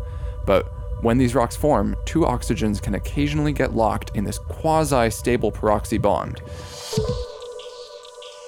But 0.47 0.67
when 1.03 1.19
these 1.19 1.35
rocks 1.35 1.57
form, 1.57 1.97
two 2.05 2.21
oxygens 2.21 2.81
can 2.81 2.95
occasionally 2.95 3.53
get 3.53 3.75
locked 3.75 4.11
in 4.15 4.25
this 4.25 4.39
quasi 4.39 5.11
stable 5.11 5.53
peroxy 5.53 6.01
bond. 6.01 6.41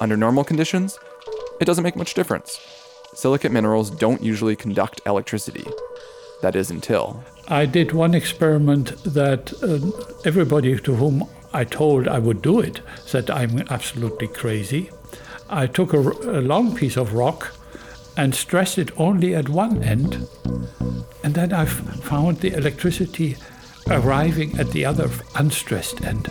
Under 0.01 0.17
normal 0.17 0.45
conditions, 0.45 0.99
it 1.61 1.65
doesn't 1.65 1.85
make 1.85 1.97
much 1.97 2.15
difference. 2.15 2.61
Silicate 3.15 3.53
minerals 3.53 3.91
don't 3.91 4.23
usually 4.23 4.57
conduct 4.57 5.01
electricity. 5.07 5.65
That 6.43 6.55
is 6.55 6.71
until. 6.71 7.25
I 7.49 7.65
did 7.65 7.93
one 7.93 8.15
experiment 8.15 9.03
that 9.05 9.53
uh, 9.63 10.27
everybody 10.27 10.79
to 10.79 10.95
whom 10.95 11.29
I 11.53 11.65
told 11.65 12.09
I 12.09 12.19
would 12.19 12.43
do 12.43 12.61
it 12.61 12.83
said 13.07 13.31
I'm 13.31 13.65
absolutely 13.71 14.29
crazy. 14.29 14.91
I 15.49 15.67
took 15.67 15.93
a 15.93 15.99
long 15.99 16.75
piece 16.75 16.97
of 16.97 17.15
rock 17.15 17.55
and 18.17 18.35
stressed 18.35 18.79
it 18.79 18.91
only 18.99 19.35
at 19.35 19.49
one 19.49 19.83
end, 19.83 20.27
and 21.23 21.35
then 21.35 21.53
I 21.53 21.65
found 21.67 22.41
the 22.41 22.55
electricity 22.55 23.37
arriving 23.89 24.59
at 24.59 24.71
the 24.73 24.85
other 24.85 25.09
unstressed 25.35 26.05
end. 26.05 26.27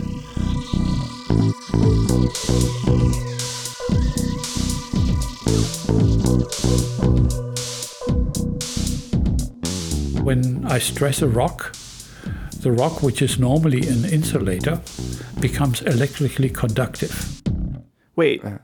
When 10.24 10.66
I 10.66 10.80
stress 10.80 11.22
a 11.22 11.28
rock, 11.28 11.74
the 12.60 12.72
rock, 12.72 13.04
which 13.04 13.22
is 13.22 13.40
normally 13.40 13.88
an 13.88 14.06
insulator, 14.06 14.82
becomes 15.40 15.82
electrically 15.84 16.50
conductive. 16.50 17.42
Wait. 18.16 18.44
Uh-huh. 18.44 18.58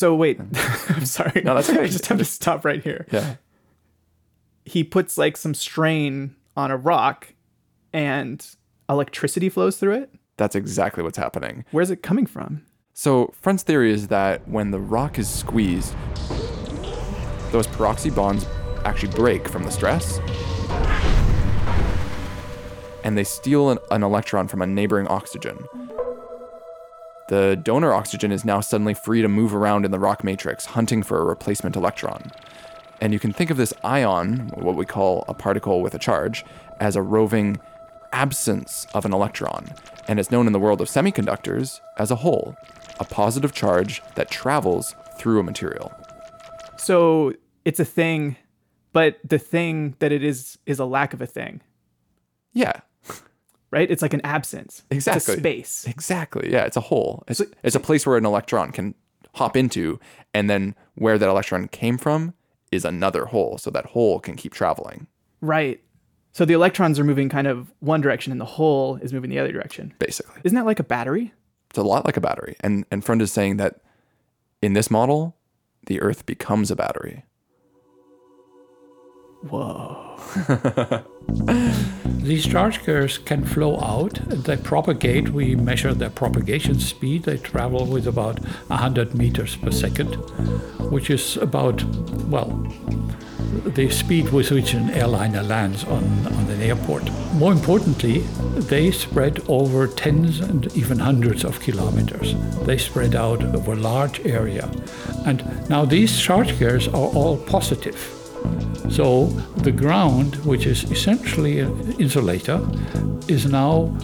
So 0.00 0.14
wait, 0.14 0.40
I'm 0.88 1.04
sorry. 1.04 1.42
No, 1.44 1.54
that's 1.54 1.68
okay. 1.68 1.80
I 1.82 1.86
just 1.86 2.06
have 2.06 2.16
to 2.16 2.24
stop 2.24 2.64
right 2.64 2.82
here. 2.82 3.06
Yeah. 3.12 3.34
He 4.64 4.82
puts 4.82 5.18
like 5.18 5.36
some 5.36 5.52
strain 5.52 6.36
on 6.56 6.70
a 6.70 6.76
rock 6.78 7.34
and 7.92 8.42
electricity 8.88 9.50
flows 9.50 9.76
through 9.76 9.92
it. 9.96 10.14
That's 10.38 10.54
exactly 10.54 11.02
what's 11.02 11.18
happening. 11.18 11.66
Where's 11.72 11.90
it 11.90 12.02
coming 12.02 12.24
from? 12.24 12.64
So, 12.94 13.34
Freund's 13.42 13.62
theory 13.62 13.92
is 13.92 14.08
that 14.08 14.48
when 14.48 14.70
the 14.70 14.80
rock 14.80 15.18
is 15.18 15.28
squeezed, 15.28 15.94
those 17.50 17.66
peroxy 17.66 18.14
bonds 18.14 18.46
actually 18.86 19.12
break 19.12 19.48
from 19.48 19.64
the 19.64 19.70
stress, 19.70 20.18
and 23.04 23.18
they 23.18 23.24
steal 23.24 23.68
an, 23.68 23.78
an 23.90 24.02
electron 24.02 24.48
from 24.48 24.62
a 24.62 24.66
neighboring 24.66 25.08
oxygen. 25.08 25.58
The 27.30 27.54
donor 27.54 27.94
oxygen 27.94 28.32
is 28.32 28.44
now 28.44 28.60
suddenly 28.60 28.92
free 28.92 29.22
to 29.22 29.28
move 29.28 29.54
around 29.54 29.84
in 29.84 29.92
the 29.92 30.00
rock 30.00 30.24
matrix, 30.24 30.66
hunting 30.66 31.04
for 31.04 31.20
a 31.20 31.24
replacement 31.24 31.76
electron. 31.76 32.32
And 33.00 33.12
you 33.12 33.20
can 33.20 33.32
think 33.32 33.50
of 33.50 33.56
this 33.56 33.72
ion, 33.84 34.50
what 34.54 34.74
we 34.74 34.84
call 34.84 35.24
a 35.28 35.34
particle 35.34 35.80
with 35.80 35.94
a 35.94 35.98
charge, 36.00 36.44
as 36.80 36.96
a 36.96 37.02
roving 37.02 37.60
absence 38.12 38.84
of 38.94 39.04
an 39.04 39.12
electron. 39.12 39.72
And 40.08 40.18
it's 40.18 40.32
known 40.32 40.48
in 40.48 40.52
the 40.52 40.58
world 40.58 40.80
of 40.80 40.88
semiconductors 40.88 41.78
as 41.98 42.10
a 42.10 42.16
hole, 42.16 42.56
a 42.98 43.04
positive 43.04 43.52
charge 43.52 44.02
that 44.16 44.28
travels 44.28 44.96
through 45.16 45.38
a 45.38 45.44
material. 45.44 45.92
So 46.78 47.34
it's 47.64 47.78
a 47.78 47.84
thing, 47.84 48.38
but 48.92 49.20
the 49.22 49.38
thing 49.38 49.94
that 50.00 50.10
it 50.10 50.24
is 50.24 50.58
is 50.66 50.80
a 50.80 50.84
lack 50.84 51.14
of 51.14 51.22
a 51.22 51.28
thing, 51.28 51.60
Yeah, 52.54 52.80
right? 53.70 53.90
It's 53.90 54.02
like 54.02 54.14
an 54.14 54.20
absence. 54.24 54.82
It's 54.90 55.06
a 55.06 55.12
Exactly. 55.12 55.36
space. 55.38 55.86
exactly. 55.88 56.50
Yeah, 56.52 56.64
it's 56.64 56.76
a 56.76 56.80
hole. 56.80 57.22
It's, 57.28 57.40
it's 57.62 57.76
a 57.76 57.80
place 57.80 58.06
where 58.06 58.16
an 58.16 58.26
electron 58.26 58.72
can 58.72 58.94
hop 59.34 59.56
into, 59.56 60.00
and 60.34 60.50
then 60.50 60.74
where 60.96 61.16
that 61.18 61.28
electron 61.28 61.68
came 61.68 61.96
from 61.98 62.34
is 62.72 62.84
another 62.84 63.26
hole. 63.26 63.58
So 63.58 63.70
that 63.70 63.86
hole 63.86 64.20
can 64.20 64.36
keep 64.36 64.52
traveling, 64.54 65.06
Right. 65.40 65.80
So 66.32 66.44
the 66.44 66.52
electrons 66.54 66.98
are 67.00 67.04
moving 67.04 67.28
kind 67.28 67.48
of 67.48 67.72
one 67.80 68.00
direction 68.00 68.30
and 68.30 68.40
the 68.40 68.44
hole 68.44 68.96
is 69.02 69.12
moving 69.12 69.30
the 69.30 69.38
other 69.40 69.50
direction. 69.50 69.92
basically. 69.98 70.40
Isn't 70.44 70.54
that 70.54 70.64
like 70.64 70.78
a 70.78 70.84
battery? 70.84 71.32
It's 71.70 71.78
a 71.78 71.82
lot 71.82 72.04
like 72.04 72.16
a 72.16 72.20
battery. 72.20 72.54
And 72.60 72.84
and 72.90 73.04
Freund 73.04 73.20
is 73.22 73.32
saying 73.32 73.56
that 73.56 73.80
In 74.62 74.74
this 74.74 74.90
model, 74.92 75.36
the 75.86 76.00
Earth 76.00 76.26
becomes 76.26 76.70
a 76.70 76.76
battery. 76.76 77.24
Whoa. 79.48 80.16
These 82.22 82.46
charge 82.46 82.82
carriers 82.84 83.16
can 83.18 83.44
flow 83.44 83.80
out 83.80 84.14
they 84.28 84.56
propagate. 84.56 85.30
We 85.30 85.56
measure 85.56 85.94
their 85.94 86.10
propagation 86.10 86.78
speed. 86.78 87.22
They 87.24 87.38
travel 87.38 87.86
with 87.86 88.06
about 88.06 88.38
100 88.68 89.14
meters 89.14 89.56
per 89.56 89.70
second, 89.70 90.14
which 90.90 91.08
is 91.08 91.38
about, 91.38 91.82
well, 92.28 92.48
the 93.64 93.90
speed 93.90 94.30
with 94.30 94.50
which 94.50 94.74
an 94.74 94.90
airliner 94.90 95.42
lands 95.42 95.84
on, 95.84 96.04
on 96.26 96.50
an 96.50 96.62
airport. 96.62 97.10
More 97.34 97.52
importantly, 97.52 98.18
they 98.68 98.90
spread 98.90 99.40
over 99.48 99.86
tens 99.86 100.40
and 100.40 100.70
even 100.76 100.98
hundreds 100.98 101.44
of 101.44 101.58
kilometers. 101.60 102.34
They 102.64 102.76
spread 102.76 103.14
out 103.14 103.42
over 103.42 103.72
a 103.72 103.76
large 103.76 104.20
area. 104.26 104.70
And 105.24 105.68
now 105.70 105.84
these 105.84 106.20
charge 106.20 106.56
carriers 106.58 106.86
are 106.88 106.94
all 106.94 107.38
positive. 107.38 108.19
So 108.90 109.26
the 109.58 109.72
ground, 109.72 110.36
which 110.44 110.66
is 110.66 110.84
essentially 110.90 111.60
an 111.60 111.92
insulator, 112.00 112.60
is 113.28 113.46
now 113.46 113.96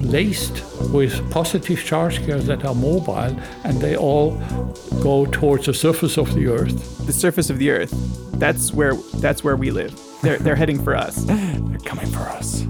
laced 0.00 0.62
with 0.90 1.30
positive 1.30 1.84
charge 1.84 2.18
carriers 2.24 2.46
that 2.46 2.64
are 2.64 2.74
mobile 2.74 3.36
and 3.64 3.80
they 3.80 3.96
all 3.96 4.32
go 5.00 5.26
towards 5.26 5.66
the 5.66 5.74
surface 5.74 6.16
of 6.18 6.34
the 6.34 6.46
earth. 6.46 7.06
The 7.06 7.12
surface 7.12 7.50
of 7.50 7.58
the 7.58 7.70
Earth. 7.70 7.92
That's 8.38 8.72
where 8.72 8.94
that's 9.20 9.42
where 9.42 9.56
we 9.56 9.70
live. 9.70 9.98
They're 10.22 10.38
they're 10.38 10.56
heading 10.62 10.82
for 10.82 10.94
us. 10.94 11.24
They're 11.24 11.78
coming 11.84 12.06
for 12.06 12.20
us. 12.20 12.66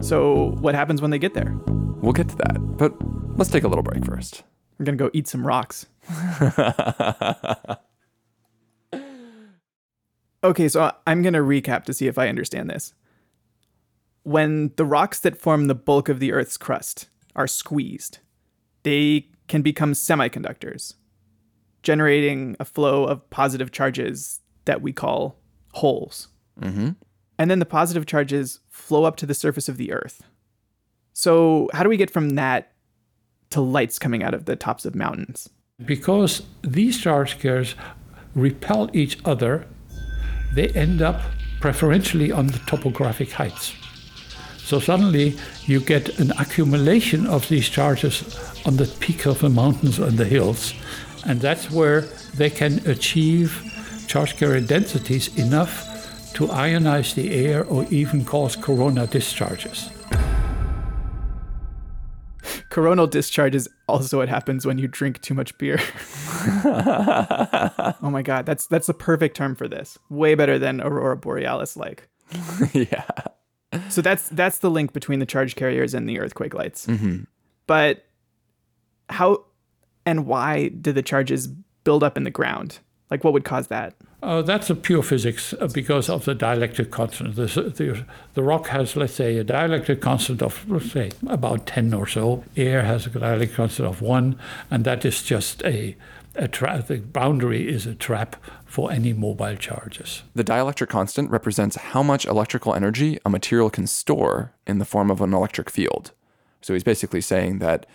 So 0.00 0.56
what 0.60 0.74
happens 0.74 1.00
when 1.02 1.10
they 1.10 1.18
get 1.18 1.34
there? 1.34 1.54
We'll 1.66 2.12
get 2.12 2.28
to 2.28 2.36
that, 2.36 2.58
but 2.76 2.92
let's 3.36 3.50
take 3.50 3.64
a 3.64 3.68
little 3.68 3.82
break 3.82 4.04
first. 4.04 4.42
We're 4.78 4.86
gonna 4.86 4.96
go 4.96 5.10
eat 5.12 5.28
some 5.28 5.46
rocks. 5.46 5.86
okay, 10.46 10.68
so 10.68 10.92
I'm 11.06 11.22
gonna 11.22 11.40
recap 11.40 11.84
to 11.84 11.94
see 11.94 12.06
if 12.06 12.18
I 12.18 12.28
understand 12.28 12.70
this. 12.70 12.94
When 14.22 14.72
the 14.76 14.84
rocks 14.84 15.20
that 15.20 15.36
form 15.36 15.66
the 15.66 15.74
bulk 15.74 16.08
of 16.08 16.18
the 16.20 16.32
Earth's 16.32 16.56
crust 16.56 17.08
are 17.36 17.46
squeezed, 17.46 18.18
they 18.82 19.28
can 19.48 19.62
become 19.62 19.92
semiconductors, 19.92 20.94
generating 21.82 22.56
a 22.58 22.64
flow 22.64 23.04
of 23.04 23.28
positive 23.30 23.70
charges 23.70 24.40
that 24.64 24.82
we 24.82 24.92
call 24.92 25.36
holes. 25.72 26.28
Mm-hmm. 26.60 26.90
And 27.38 27.50
then 27.50 27.58
the 27.58 27.66
positive 27.66 28.06
charges 28.06 28.60
flow 28.68 29.04
up 29.04 29.16
to 29.16 29.26
the 29.26 29.34
surface 29.34 29.68
of 29.68 29.76
the 29.76 29.92
Earth. 29.92 30.22
So, 31.12 31.68
how 31.72 31.82
do 31.82 31.88
we 31.88 31.96
get 31.96 32.10
from 32.10 32.30
that 32.30 32.72
to 33.50 33.60
lights 33.60 33.98
coming 33.98 34.22
out 34.22 34.34
of 34.34 34.44
the 34.46 34.56
tops 34.56 34.84
of 34.84 34.94
mountains? 34.94 35.48
Because 35.84 36.42
these 36.62 36.98
charge 36.98 37.38
carriers 37.38 37.74
repel 38.34 38.90
each 38.92 39.18
other, 39.24 39.66
they 40.56 40.68
end 40.70 41.02
up 41.02 41.20
preferentially 41.60 42.32
on 42.32 42.46
the 42.48 42.58
topographic 42.60 43.30
heights. 43.30 43.74
So 44.58 44.80
suddenly 44.80 45.36
you 45.66 45.80
get 45.80 46.18
an 46.18 46.32
accumulation 46.40 47.26
of 47.26 47.48
these 47.48 47.68
charges 47.68 48.24
on 48.66 48.76
the 48.76 48.86
peak 48.98 49.26
of 49.26 49.38
the 49.38 49.50
mountains 49.50 49.98
and 49.98 50.18
the 50.18 50.24
hills, 50.24 50.74
and 51.24 51.40
that's 51.40 51.70
where 51.70 52.00
they 52.34 52.50
can 52.50 52.80
achieve 52.88 53.62
charge 54.08 54.36
carrier 54.36 54.60
densities 54.60 55.36
enough 55.36 56.32
to 56.34 56.48
ionize 56.48 57.14
the 57.14 57.32
air 57.32 57.64
or 57.64 57.84
even 57.90 58.24
cause 58.24 58.56
corona 58.56 59.06
discharges. 59.06 59.90
Coronal 62.70 63.06
discharge 63.06 63.54
is 63.54 63.68
also 63.88 64.18
what 64.18 64.28
happens 64.28 64.66
when 64.66 64.78
you 64.78 64.88
drink 64.88 65.20
too 65.20 65.34
much 65.34 65.56
beer. 65.58 65.78
oh 68.02 68.10
my 68.10 68.22
god, 68.22 68.46
that's 68.46 68.66
that's 68.66 68.86
the 68.86 68.94
perfect 68.94 69.36
term 69.36 69.54
for 69.54 69.68
this. 69.68 69.98
Way 70.08 70.34
better 70.34 70.58
than 70.58 70.80
aurora 70.80 71.16
borealis 71.16 71.76
like. 71.76 72.08
yeah. 72.72 73.04
So 73.88 74.00
that's 74.00 74.28
that's 74.30 74.58
the 74.58 74.70
link 74.70 74.92
between 74.92 75.18
the 75.18 75.26
charge 75.26 75.56
carriers 75.56 75.94
and 75.94 76.08
the 76.08 76.18
earthquake 76.18 76.54
lights. 76.54 76.86
Mm-hmm. 76.86 77.24
But 77.66 78.04
how 79.08 79.44
and 80.04 80.26
why 80.26 80.68
did 80.68 80.94
the 80.94 81.02
charges 81.02 81.48
build 81.48 82.02
up 82.02 82.16
in 82.16 82.24
the 82.24 82.30
ground? 82.30 82.78
Like 83.10 83.24
what 83.24 83.32
would 83.32 83.44
cause 83.44 83.68
that? 83.68 83.94
Uh, 84.22 84.42
that's 84.42 84.70
a 84.70 84.74
pure 84.74 85.02
physics 85.02 85.54
uh, 85.60 85.68
because 85.72 86.08
of 86.08 86.24
the 86.24 86.34
dielectric 86.34 86.90
constant. 86.90 87.36
The, 87.36 87.46
the, 87.46 88.04
the 88.34 88.42
rock 88.42 88.68
has, 88.68 88.96
let's 88.96 89.12
say, 89.12 89.36
a 89.36 89.44
dielectric 89.44 90.00
constant 90.00 90.42
of, 90.42 90.68
let's 90.68 90.90
say, 90.90 91.12
about 91.28 91.66
10 91.66 91.92
or 91.92 92.06
so. 92.06 92.42
Air 92.56 92.82
has 92.82 93.06
a 93.06 93.10
dielectric 93.10 93.54
constant 93.54 93.88
of 93.88 94.00
1, 94.00 94.36
and 94.70 94.84
that 94.84 95.04
is 95.04 95.22
just 95.22 95.62
a, 95.64 95.96
a 96.36 96.48
trap. 96.48 96.86
The 96.86 96.98
boundary 96.98 97.68
is 97.68 97.86
a 97.86 97.94
trap 97.94 98.36
for 98.64 98.92
any 98.92 99.12
mobile 99.12 99.56
charges. 99.56 100.22
The 100.34 100.44
dielectric 100.44 100.88
constant 100.88 101.30
represents 101.30 101.76
how 101.76 102.02
much 102.02 102.26
electrical 102.26 102.74
energy 102.74 103.18
a 103.24 103.30
material 103.30 103.70
can 103.70 103.86
store 103.86 104.52
in 104.66 104.78
the 104.78 104.84
form 104.84 105.10
of 105.10 105.20
an 105.20 105.32
electric 105.32 105.70
field. 105.70 106.12
So 106.60 106.72
he's 106.72 106.84
basically 106.84 107.20
saying 107.20 107.58
that 107.60 107.86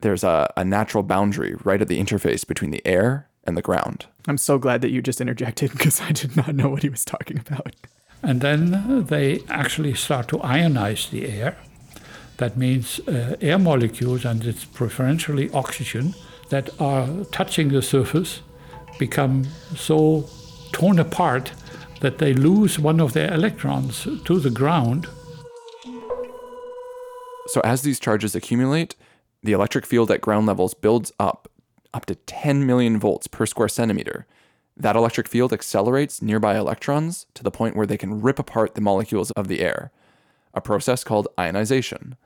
there's 0.00 0.24
a, 0.24 0.52
a 0.56 0.64
natural 0.64 1.02
boundary 1.02 1.56
right 1.64 1.80
at 1.80 1.88
the 1.88 2.00
interface 2.00 2.46
between 2.46 2.70
the 2.70 2.86
air 2.86 3.28
and 3.44 3.56
the 3.56 3.62
ground. 3.62 4.06
I'm 4.28 4.38
so 4.38 4.58
glad 4.58 4.80
that 4.82 4.90
you 4.90 5.02
just 5.02 5.20
interjected 5.20 5.72
because 5.76 6.00
I 6.00 6.12
did 6.12 6.36
not 6.36 6.54
know 6.54 6.68
what 6.68 6.82
he 6.82 6.88
was 6.88 7.04
talking 7.04 7.38
about. 7.38 7.74
And 8.22 8.40
then 8.40 9.06
they 9.06 9.40
actually 9.48 9.94
start 9.94 10.28
to 10.28 10.38
ionize 10.38 11.10
the 11.10 11.26
air. 11.26 11.56
That 12.36 12.56
means 12.56 13.00
uh, 13.00 13.36
air 13.40 13.58
molecules, 13.58 14.24
and 14.24 14.44
it's 14.44 14.64
preferentially 14.64 15.50
oxygen, 15.52 16.14
that 16.50 16.68
are 16.80 17.08
touching 17.32 17.68
the 17.68 17.82
surface 17.82 18.42
become 18.98 19.44
so 19.74 20.28
torn 20.72 20.98
apart 20.98 21.52
that 22.00 22.18
they 22.18 22.34
lose 22.34 22.78
one 22.78 23.00
of 23.00 23.12
their 23.12 23.32
electrons 23.32 24.06
to 24.24 24.40
the 24.40 24.50
ground. 24.50 25.06
So 27.46 27.60
as 27.62 27.82
these 27.82 27.98
charges 27.98 28.34
accumulate, 28.34 28.94
the 29.42 29.52
electric 29.52 29.86
field 29.86 30.10
at 30.10 30.20
ground 30.20 30.46
levels 30.46 30.74
builds 30.74 31.12
up 31.18 31.48
up 31.92 32.06
to 32.06 32.14
10 32.14 32.66
million 32.66 33.00
volts 33.00 33.26
per 33.26 33.46
square 33.46 33.68
centimeter. 33.68 34.26
That 34.76 34.94
electric 34.94 35.26
field 35.26 35.52
accelerates 35.52 36.22
nearby 36.22 36.56
electrons 36.56 37.26
to 37.34 37.42
the 37.42 37.50
point 37.50 37.74
where 37.74 37.86
they 37.86 37.96
can 37.96 38.20
rip 38.20 38.38
apart 38.38 38.74
the 38.76 38.80
molecules 38.80 39.32
of 39.32 39.48
the 39.48 39.60
air, 39.60 39.90
a 40.54 40.60
process 40.60 41.02
called 41.02 41.26
ionization. 41.38 42.16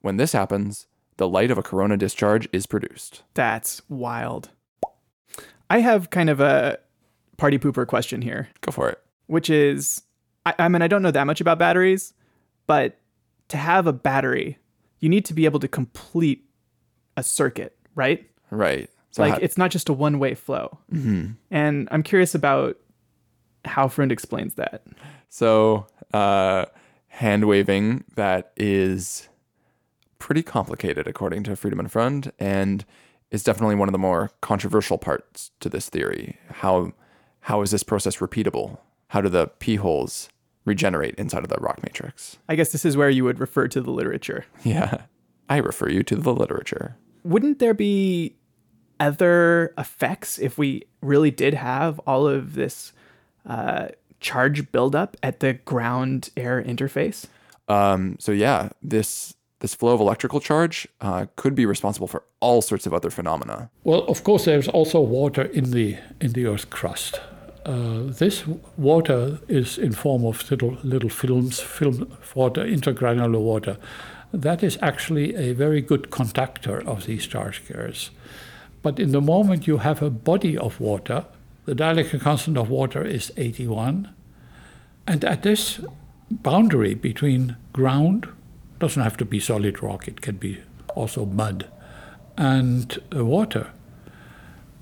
When 0.00 0.16
this 0.16 0.32
happens, 0.32 0.86
the 1.16 1.28
light 1.28 1.50
of 1.50 1.58
a 1.58 1.62
corona 1.62 1.96
discharge 1.96 2.48
is 2.52 2.66
produced. 2.66 3.22
That's 3.34 3.82
wild. 3.88 4.50
I 5.70 5.78
have 5.80 6.10
kind 6.10 6.28
of 6.30 6.40
a 6.40 6.78
party 7.36 7.58
pooper 7.58 7.86
question 7.86 8.22
here, 8.22 8.48
Go 8.60 8.70
for 8.70 8.88
it. 8.90 8.98
which 9.26 9.48
is 9.50 10.02
I, 10.46 10.54
I 10.58 10.68
mean, 10.68 10.82
I 10.82 10.88
don't 10.88 11.02
know 11.02 11.10
that 11.10 11.24
much 11.26 11.40
about 11.40 11.58
batteries, 11.58 12.12
but 12.66 12.98
to 13.48 13.56
have 13.56 13.86
a 13.86 13.92
battery, 13.92 14.58
you 15.00 15.08
need 15.08 15.24
to 15.26 15.34
be 15.34 15.44
able 15.46 15.60
to 15.60 15.68
complete 15.68 16.44
a 17.16 17.22
circuit, 17.22 17.76
right? 17.94 18.28
Right. 18.50 18.90
So 19.10 19.22
like 19.22 19.34
how- 19.34 19.38
it's 19.40 19.56
not 19.56 19.70
just 19.70 19.88
a 19.88 19.92
one 19.92 20.18
way 20.18 20.34
flow. 20.34 20.78
Mhm. 20.92 21.36
And 21.50 21.88
I'm 21.90 22.02
curious 22.02 22.34
about 22.34 22.76
how 23.64 23.88
Freund 23.88 24.12
explains 24.12 24.54
that. 24.54 24.82
So, 25.30 25.86
uh, 26.12 26.66
hand 27.08 27.46
waving 27.46 28.04
that 28.16 28.52
is 28.56 29.28
pretty 30.24 30.42
complicated, 30.42 31.06
according 31.06 31.42
to 31.42 31.50
Friedemann 31.54 31.90
Freund, 31.90 32.32
and 32.38 32.86
is 33.30 33.44
definitely 33.44 33.74
one 33.74 33.88
of 33.88 33.92
the 33.92 33.98
more 33.98 34.30
controversial 34.40 34.96
parts 34.96 35.50
to 35.60 35.68
this 35.68 35.90
theory. 35.90 36.38
How 36.48 36.94
how 37.40 37.60
is 37.60 37.70
this 37.70 37.82
process 37.82 38.16
repeatable? 38.16 38.78
How 39.08 39.20
do 39.20 39.28
the 39.28 39.48
p 39.48 39.76
holes 39.76 40.30
regenerate 40.64 41.14
inside 41.16 41.42
of 41.42 41.50
the 41.50 41.58
rock 41.60 41.82
matrix? 41.82 42.38
I 42.48 42.56
guess 42.56 42.72
this 42.72 42.86
is 42.86 42.96
where 42.96 43.10
you 43.10 43.22
would 43.24 43.38
refer 43.38 43.68
to 43.68 43.82
the 43.82 43.90
literature. 43.90 44.46
Yeah, 44.64 45.02
I 45.50 45.58
refer 45.58 45.90
you 45.90 46.02
to 46.04 46.16
the 46.16 46.32
literature. 46.32 46.96
Wouldn't 47.22 47.58
there 47.58 47.74
be 47.74 48.34
other 48.98 49.74
effects 49.76 50.38
if 50.38 50.56
we 50.56 50.84
really 51.02 51.32
did 51.32 51.52
have 51.52 51.98
all 52.06 52.26
of 52.26 52.54
this 52.54 52.94
uh, 53.44 53.88
charge 54.20 54.72
buildup 54.72 55.18
at 55.22 55.40
the 55.40 55.52
ground 55.52 56.30
air 56.34 56.64
interface? 56.64 57.26
Um, 57.68 58.16
so 58.18 58.32
yeah, 58.32 58.70
this 58.82 59.34
this 59.64 59.74
flow 59.74 59.94
of 59.94 60.00
electrical 60.00 60.40
charge 60.40 60.86
uh, 61.00 61.24
could 61.36 61.54
be 61.54 61.64
responsible 61.64 62.06
for 62.06 62.22
all 62.40 62.60
sorts 62.60 62.84
of 62.86 62.92
other 62.92 63.08
phenomena. 63.08 63.70
Well, 63.82 64.00
of 64.00 64.22
course, 64.22 64.44
there's 64.44 64.68
also 64.68 65.00
water 65.00 65.44
in 65.44 65.70
the 65.70 65.96
in 66.20 66.32
the 66.32 66.44
Earth's 66.44 66.66
crust. 66.66 67.18
Uh, 67.64 68.00
this 68.20 68.46
water 68.76 69.38
is 69.48 69.78
in 69.78 69.92
form 69.92 70.26
of 70.26 70.50
little 70.50 70.76
little 70.82 71.08
films, 71.08 71.60
film 71.60 72.14
water, 72.34 72.62
intergranular 72.62 73.40
water. 73.40 73.78
That 74.34 74.62
is 74.62 74.76
actually 74.82 75.34
a 75.34 75.54
very 75.54 75.80
good 75.80 76.10
conductor 76.10 76.86
of 76.86 77.06
these 77.06 77.26
charge 77.26 77.66
carriers. 77.66 78.10
But 78.82 79.00
in 79.00 79.12
the 79.12 79.22
moment 79.22 79.66
you 79.66 79.78
have 79.78 80.02
a 80.02 80.10
body 80.10 80.58
of 80.58 80.78
water, 80.78 81.24
the 81.64 81.74
dielectric 81.74 82.20
constant 82.20 82.58
of 82.58 82.68
water 82.68 83.02
is 83.02 83.32
81, 83.38 84.10
and 85.06 85.24
at 85.24 85.42
this 85.42 85.80
boundary 86.30 86.94
between 86.94 87.56
ground 87.72 88.28
doesn't 88.84 89.02
have 89.02 89.16
to 89.16 89.24
be 89.24 89.40
solid 89.40 89.82
rock; 89.82 90.06
it 90.06 90.20
can 90.20 90.36
be 90.36 90.60
also 90.94 91.24
mud 91.24 91.68
and 92.36 92.98
uh, 93.14 93.24
water, 93.24 93.70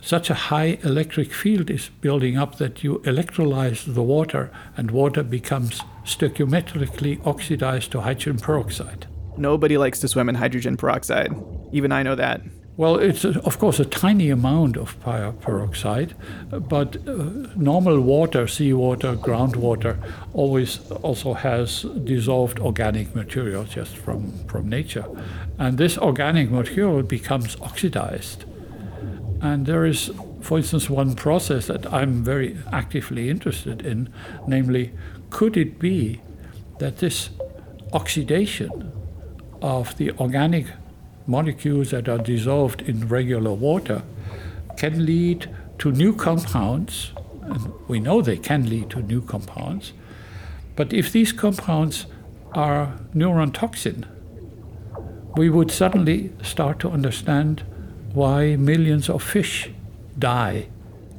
such 0.01 0.31
a 0.31 0.35
high 0.35 0.79
electric 0.83 1.33
field 1.33 1.71
is 1.71 1.91
building 2.01 2.37
up 2.37 2.59
that 2.59 2.83
you 2.83 2.99
electrolyze 3.01 3.95
the 3.95 4.03
water 4.03 4.51
and 4.77 4.91
water 4.91 5.23
becomes 5.23 5.81
stoichiometrically 6.05 7.25
oxidized 7.25 7.93
to 7.93 8.01
hydrogen 8.01 8.39
peroxide. 8.39 9.07
Nobody 9.37 9.79
likes 9.79 10.01
to 10.01 10.09
swim 10.09 10.29
in 10.29 10.35
hydrogen 10.35 10.77
peroxide. 10.77 11.33
Even 11.73 11.93
I 11.93 12.03
know 12.03 12.17
that. 12.17 12.43
Well, 12.75 12.97
it's 12.97 13.25
of 13.27 13.59
course 13.59 13.81
a 13.81 13.85
tiny 13.85 14.31
amount 14.31 14.79
of 14.79 14.99
peroxide, 15.01 16.15
but 16.51 16.97
uh, 17.07 17.13
normal 17.55 18.01
water, 18.01 18.47
seawater, 18.47 19.15
groundwater, 19.15 19.99
always 20.33 20.81
also 21.03 21.35
has 21.35 21.83
dissolved 22.05 22.59
organic 22.61 23.15
material 23.15 23.65
just 23.65 23.95
from, 23.99 24.33
from 24.47 24.71
nature. 24.71 25.05
And 25.59 25.77
this 25.77 25.99
organic 25.99 26.51
material 26.51 27.03
becomes 27.03 27.61
oxidized. 27.61 28.47
And 29.43 29.67
there 29.67 29.85
is, 29.85 30.11
for 30.41 30.57
instance, 30.57 30.89
one 30.89 31.15
process 31.15 31.67
that 31.67 31.93
I'm 31.93 32.25
very 32.25 32.57
actively 32.73 33.29
interested 33.29 33.85
in, 33.85 34.09
namely, 34.47 34.93
could 35.29 35.59
it 35.59 35.79
be 35.79 36.23
that 36.79 36.99
this 36.99 37.29
oxidation 37.93 38.93
of 39.61 39.95
the 39.99 40.13
organic 40.13 40.67
molecules 41.27 41.91
that 41.91 42.09
are 42.09 42.19
dissolved 42.19 42.83
in 42.83 43.09
regular 43.09 43.53
water 43.53 44.03
can 44.77 45.07
lead 45.07 45.49
to 45.79 45.93
new 45.93 46.15
compounds, 46.15 47.13
and 47.43 47.73
we 47.89 48.01
know 48.01 48.23
they 48.23 48.37
can 48.37 48.69
lead 48.69 48.91
to 48.91 49.03
new 49.03 49.21
compounds, 49.21 49.93
but 50.77 50.93
if 50.93 51.13
these 51.13 51.33
compounds 51.33 52.07
are 52.55 52.99
neurotoxin, 53.15 54.07
we 55.37 55.49
would 55.49 55.71
suddenly 55.71 56.31
start 56.43 56.79
to 56.81 56.91
understand 56.91 57.63
why 58.13 58.57
millions 58.57 59.09
of 59.09 59.23
fish 59.23 59.71
die 60.19 60.67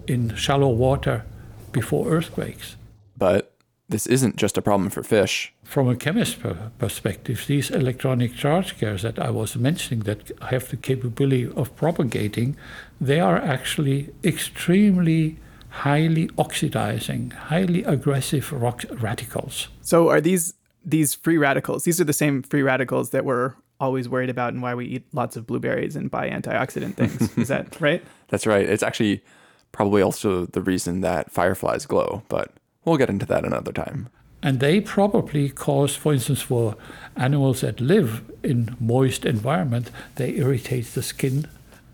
in 0.07 0.35
shallow 0.35 0.69
water 0.69 1.25
before 1.71 2.09
earthquakes. 2.09 2.75
But 3.17 3.52
this 3.93 4.08
isn't 4.08 4.38
just 4.38 4.58
a 4.58 4.62
problem 4.62 4.89
for 4.89 5.03
fish. 5.03 5.53
From 5.63 5.88
a 5.88 5.95
chemist 5.95 6.39
per- 6.39 6.71
perspective, 6.79 7.45
these 7.47 7.69
electronic 7.69 8.36
charge 8.36 8.75
carriers 8.79 9.03
that 9.03 9.19
I 9.19 9.29
was 9.29 9.56
mentioning 9.56 10.03
that 10.06 10.32
have 10.49 10.69
the 10.69 10.77
capability 10.77 11.47
of 11.56 11.75
propagating, 11.75 12.58
they 12.99 13.19
are 13.19 13.38
actually 13.38 14.10
extremely 14.23 15.38
highly 15.86 16.27
oxidizing, 16.39 17.32
highly 17.32 17.84
aggressive 17.84 18.51
rock 18.51 18.84
radicals. 18.99 19.67
So 19.82 20.10
are 20.10 20.19
these 20.19 20.56
these 20.84 21.13
free 21.13 21.38
radicals? 21.38 21.84
These 21.84 22.01
are 22.01 22.03
the 22.03 22.19
same 22.23 22.41
free 22.41 22.63
radicals 22.63 23.12
that 23.12 23.23
we're 23.23 23.53
always 23.79 24.10
worried 24.10 24.32
about 24.32 24.53
and 24.53 24.63
why 24.63 24.73
we 24.73 24.86
eat 24.86 25.06
lots 25.13 25.36
of 25.36 25.45
blueberries 25.45 25.95
and 25.95 26.10
buy 26.10 26.29
antioxidant 26.29 26.95
things. 26.95 27.38
Is 27.38 27.47
that 27.49 27.79
right? 27.79 28.03
That's 28.29 28.47
right. 28.47 28.67
It's 28.67 28.84
actually 28.84 29.23
probably 29.71 30.01
also 30.01 30.47
the 30.47 30.62
reason 30.62 31.01
that 31.01 31.32
fireflies 31.32 31.86
glow, 31.86 32.23
but 32.27 32.51
we'll 32.85 32.97
get 32.97 33.09
into 33.09 33.25
that 33.27 33.45
another 33.45 33.71
time. 33.71 34.09
And 34.41 34.59
they 34.59 34.81
probably 34.81 35.49
cause, 35.49 35.95
for 35.95 36.13
instance, 36.13 36.41
for 36.41 36.75
animals 37.15 37.61
that 37.61 37.79
live 37.79 38.21
in 38.43 38.75
moist 38.79 39.25
environment, 39.25 39.89
they 40.15 40.35
irritate 40.35 40.87
the 40.87 41.01
skin 41.01 41.47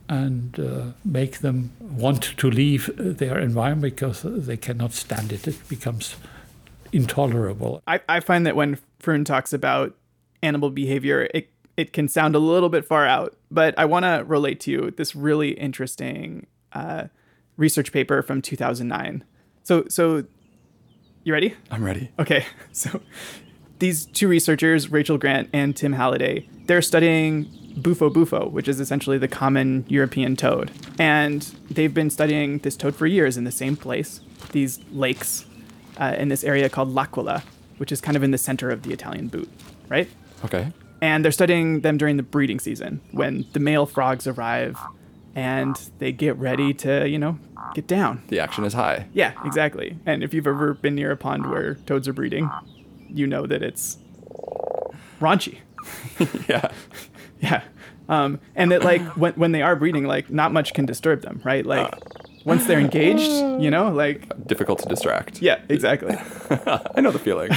and 0.09 0.59
uh, 0.59 0.85
make 1.05 1.39
them 1.39 1.71
want 1.79 2.23
to 2.37 2.49
leave 2.49 2.89
their 2.97 3.37
environment 3.37 3.95
because 3.95 4.23
they 4.23 4.57
cannot 4.57 4.93
stand 4.93 5.31
it. 5.31 5.47
It 5.47 5.69
becomes 5.69 6.15
intolerable. 6.91 7.83
I, 7.85 8.01
I 8.09 8.19
find 8.19 8.47
that 8.47 8.55
when 8.55 8.79
Freund 8.99 9.27
talks 9.27 9.53
about 9.53 9.95
animal 10.41 10.71
behavior, 10.71 11.29
it 11.33 11.49
it 11.77 11.93
can 11.93 12.09
sound 12.09 12.35
a 12.35 12.39
little 12.39 12.67
bit 12.67 12.83
far 12.83 13.07
out, 13.07 13.37
but 13.49 13.73
I 13.77 13.85
want 13.85 14.03
to 14.03 14.25
relate 14.27 14.59
to 14.61 14.71
you 14.71 14.91
this 14.91 15.15
really 15.15 15.51
interesting 15.51 16.45
uh, 16.73 17.05
research 17.55 17.93
paper 17.93 18.21
from 18.21 18.41
2009. 18.41 19.23
So 19.63 19.85
so 19.87 20.25
you 21.29 21.33
ready? 21.33 21.53
I'm 21.69 21.83
ready. 21.83 22.09
Okay, 22.17 22.45
so 22.71 23.01
these 23.77 24.05
two 24.07 24.27
researchers, 24.27 24.91
Rachel 24.91 25.17
Grant 25.17 25.49
and 25.53 25.75
Tim 25.75 25.93
Halliday, 25.93 26.49
they're 26.65 26.81
studying 26.81 27.49
Bufo 27.77 28.09
bufo, 28.09 28.49
which 28.49 28.67
is 28.67 28.79
essentially 28.79 29.17
the 29.17 29.27
common 29.27 29.85
European 29.87 30.35
toad. 30.35 30.71
And 30.97 31.43
they've 31.69 31.93
been 31.93 32.09
studying 32.09 32.57
this 32.59 32.75
toad 32.75 32.95
for 32.95 33.05
years 33.05 33.37
in 33.37 33.43
the 33.43 33.51
same 33.51 33.77
place, 33.77 34.21
these 34.51 34.79
lakes 34.91 35.45
uh, 35.97 36.15
in 36.17 36.29
this 36.29 36.43
area 36.43 36.67
called 36.67 36.89
L'Aquila, 36.89 37.43
which 37.77 37.91
is 37.91 38.01
kind 38.01 38.17
of 38.17 38.23
in 38.23 38.31
the 38.31 38.37
center 38.37 38.71
of 38.71 38.81
the 38.81 38.91
Italian 38.91 39.27
boot, 39.27 39.49
right? 39.87 40.09
Okay. 40.43 40.73
And 41.01 41.23
they're 41.23 41.31
studying 41.31 41.81
them 41.81 41.97
during 41.97 42.17
the 42.17 42.23
breeding 42.23 42.59
season 42.59 43.01
when 43.11 43.45
the 43.53 43.59
male 43.59 43.85
frogs 43.85 44.27
arrive 44.27 44.77
and 45.39 45.79
they 45.99 46.11
get 46.11 46.35
ready 46.37 46.73
to, 46.73 47.07
you 47.07 47.17
know, 47.17 47.39
get 47.73 47.87
down. 47.87 48.21
The 48.27 48.39
action 48.39 48.65
is 48.65 48.73
high. 48.73 49.07
Yeah, 49.13 49.31
exactly. 49.45 49.97
And 50.05 50.21
if 50.23 50.33
you've 50.33 50.47
ever 50.47 50.73
been 50.73 50.95
near 50.95 51.11
a 51.11 51.17
pond 51.17 51.49
where 51.49 51.75
toads 51.85 52.07
are 52.07 52.13
breeding, 52.13 52.49
you 53.07 53.25
know 53.25 53.45
that 53.47 53.61
it's 53.63 53.97
raunchy. 55.19 55.59
yeah. 56.49 56.71
Yeah. 57.41 57.61
Um, 58.09 58.41
and 58.53 58.69
that 58.73 58.83
like 58.83 59.01
when 59.15 59.31
when 59.35 59.53
they 59.53 59.61
are 59.61 59.73
breeding, 59.77 60.03
like 60.05 60.29
not 60.29 60.51
much 60.51 60.73
can 60.73 60.85
disturb 60.85 61.21
them, 61.21 61.39
right? 61.45 61.65
Like 61.65 61.89
once 62.43 62.65
they're 62.67 62.81
engaged, 62.81 63.31
you 63.63 63.71
know, 63.71 63.89
like 63.93 64.45
Difficult 64.45 64.79
to 64.79 64.89
distract. 64.89 65.41
yeah, 65.41 65.61
exactly. 65.69 66.15
I 66.95 66.99
know 66.99 67.11
the 67.11 67.19
feeling. 67.19 67.51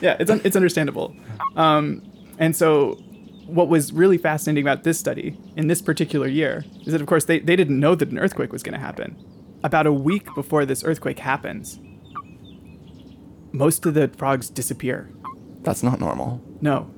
Yeah, 0.00 0.16
it's 0.20 0.30
un- 0.30 0.40
it's 0.44 0.54
understandable. 0.54 1.16
Um, 1.56 2.02
and 2.38 2.54
so 2.54 2.96
what 3.52 3.68
was 3.68 3.92
really 3.92 4.18
fascinating 4.18 4.64
about 4.64 4.82
this 4.82 4.98
study 4.98 5.36
in 5.56 5.66
this 5.66 5.82
particular 5.82 6.26
year 6.26 6.64
is 6.86 6.92
that 6.92 7.00
of 7.00 7.06
course 7.06 7.26
they, 7.26 7.38
they 7.38 7.56
didn't 7.56 7.78
know 7.78 7.94
that 7.94 8.10
an 8.10 8.18
earthquake 8.18 8.52
was 8.52 8.62
going 8.62 8.74
to 8.74 8.80
happen. 8.80 9.16
About 9.62 9.86
a 9.86 9.92
week 9.92 10.26
before 10.34 10.64
this 10.64 10.82
earthquake 10.82 11.18
happens, 11.18 11.78
most 13.52 13.84
of 13.86 13.94
the 13.94 14.08
frogs 14.08 14.48
disappear. 14.48 15.10
That's 15.62 15.82
not 15.82 16.00
normal. 16.00 16.42
No. 16.60 16.90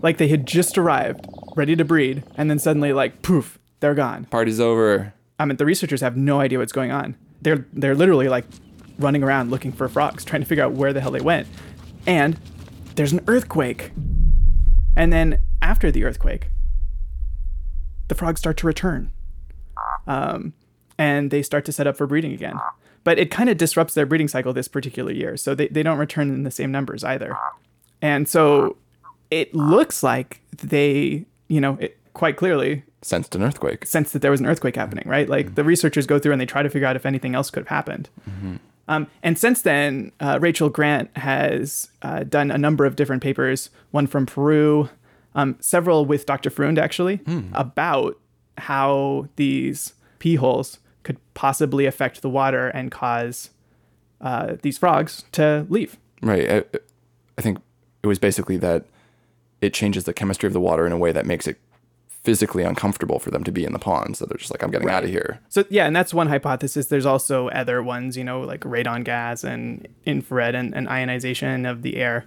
Like 0.00 0.18
they 0.18 0.28
had 0.28 0.46
just 0.46 0.78
arrived, 0.78 1.26
ready 1.56 1.74
to 1.76 1.84
breed, 1.84 2.22
and 2.36 2.48
then 2.48 2.58
suddenly 2.58 2.92
like 2.92 3.22
poof, 3.22 3.58
they're 3.80 3.94
gone. 3.94 4.24
Party's 4.26 4.60
over. 4.60 5.12
I 5.38 5.44
mean, 5.44 5.56
the 5.56 5.66
researchers 5.66 6.00
have 6.00 6.16
no 6.16 6.40
idea 6.40 6.58
what's 6.58 6.72
going 6.72 6.92
on. 6.92 7.16
They're 7.42 7.66
they're 7.72 7.94
literally 7.94 8.28
like 8.28 8.44
running 8.98 9.22
around 9.22 9.50
looking 9.50 9.72
for 9.72 9.88
frogs, 9.88 10.24
trying 10.24 10.42
to 10.42 10.46
figure 10.46 10.64
out 10.64 10.72
where 10.72 10.92
the 10.92 11.00
hell 11.00 11.10
they 11.10 11.20
went. 11.20 11.46
And 12.06 12.38
there's 12.94 13.12
an 13.12 13.20
earthquake. 13.26 13.92
And 14.96 15.12
then 15.12 15.40
after 15.62 15.90
the 15.90 16.04
earthquake, 16.04 16.50
the 18.08 18.14
frogs 18.14 18.40
start 18.40 18.56
to 18.58 18.66
return. 18.66 19.10
Um, 20.06 20.54
and 20.98 21.30
they 21.30 21.42
start 21.42 21.64
to 21.66 21.72
set 21.72 21.86
up 21.86 21.96
for 21.96 22.06
breeding 22.06 22.32
again. 22.32 22.58
But 23.04 23.18
it 23.18 23.30
kind 23.30 23.48
of 23.48 23.56
disrupts 23.56 23.94
their 23.94 24.06
breeding 24.06 24.28
cycle 24.28 24.52
this 24.52 24.68
particular 24.68 25.12
year. 25.12 25.36
So 25.36 25.54
they, 25.54 25.68
they 25.68 25.82
don't 25.82 25.98
return 25.98 26.30
in 26.30 26.42
the 26.42 26.50
same 26.50 26.72
numbers 26.72 27.04
either. 27.04 27.36
And 28.02 28.28
so 28.28 28.76
it 29.30 29.54
looks 29.54 30.02
like 30.02 30.40
they, 30.62 31.24
you 31.48 31.60
know, 31.60 31.76
it, 31.80 31.98
quite 32.14 32.36
clearly 32.36 32.82
Sensed 33.00 33.34
an 33.36 33.42
earthquake. 33.42 33.86
Sensed 33.86 34.12
that 34.12 34.22
there 34.22 34.30
was 34.30 34.40
an 34.40 34.46
earthquake 34.46 34.74
happening, 34.74 35.04
right? 35.06 35.28
Like 35.28 35.54
the 35.54 35.62
researchers 35.62 36.06
go 36.06 36.18
through 36.18 36.32
and 36.32 36.40
they 36.40 36.46
try 36.46 36.62
to 36.62 36.70
figure 36.70 36.86
out 36.86 36.96
if 36.96 37.06
anything 37.06 37.34
else 37.34 37.48
could 37.48 37.60
have 37.60 37.68
happened. 37.68 38.10
Um, 38.88 39.06
and 39.22 39.38
since 39.38 39.62
then, 39.62 40.10
uh, 40.18 40.38
Rachel 40.40 40.68
Grant 40.68 41.16
has 41.16 41.90
uh, 42.02 42.24
done 42.24 42.50
a 42.50 42.58
number 42.58 42.86
of 42.86 42.96
different 42.96 43.22
papers, 43.22 43.70
one 43.92 44.06
from 44.06 44.26
Peru, 44.26 44.88
um, 45.34 45.56
several 45.60 46.04
with 46.04 46.26
Dr. 46.26 46.50
Freund 46.50 46.78
actually, 46.78 47.20
about 47.52 48.18
how 48.58 49.28
these 49.36 49.94
p 50.18 50.34
holes 50.34 50.78
could 51.02 51.18
possibly 51.34 51.86
affect 51.86 52.22
the 52.22 52.28
water 52.28 52.68
and 52.68 52.90
cause 52.90 53.50
uh, 54.20 54.56
these 54.62 54.78
frogs 54.78 55.24
to 55.32 55.66
leave. 55.68 55.96
Right. 56.22 56.50
I, 56.50 56.64
I 57.38 57.42
think 57.42 57.58
it 58.02 58.06
was 58.06 58.18
basically 58.18 58.56
that 58.58 58.84
it 59.60 59.72
changes 59.72 60.04
the 60.04 60.12
chemistry 60.12 60.46
of 60.46 60.52
the 60.52 60.60
water 60.60 60.86
in 60.86 60.92
a 60.92 60.98
way 60.98 61.12
that 61.12 61.26
makes 61.26 61.46
it 61.46 61.58
physically 62.24 62.62
uncomfortable 62.62 63.18
for 63.18 63.30
them 63.30 63.44
to 63.44 63.52
be 63.52 63.64
in 63.64 63.72
the 63.72 63.78
pond. 63.78 64.16
So 64.16 64.26
they're 64.26 64.36
just 64.36 64.50
like, 64.50 64.62
I'm 64.62 64.70
getting 64.70 64.90
out 64.90 65.04
of 65.04 65.10
here. 65.10 65.40
So 65.48 65.64
yeah, 65.70 65.86
and 65.86 65.94
that's 65.94 66.12
one 66.12 66.26
hypothesis. 66.28 66.86
There's 66.86 67.06
also 67.06 67.48
other 67.48 67.82
ones, 67.82 68.16
you 68.16 68.24
know, 68.24 68.40
like 68.40 68.60
radon 68.60 69.04
gas 69.04 69.44
and 69.44 69.88
infrared 70.04 70.54
and, 70.54 70.74
and 70.74 70.88
ionization 70.88 71.64
of 71.64 71.82
the 71.82 71.96
air. 71.96 72.26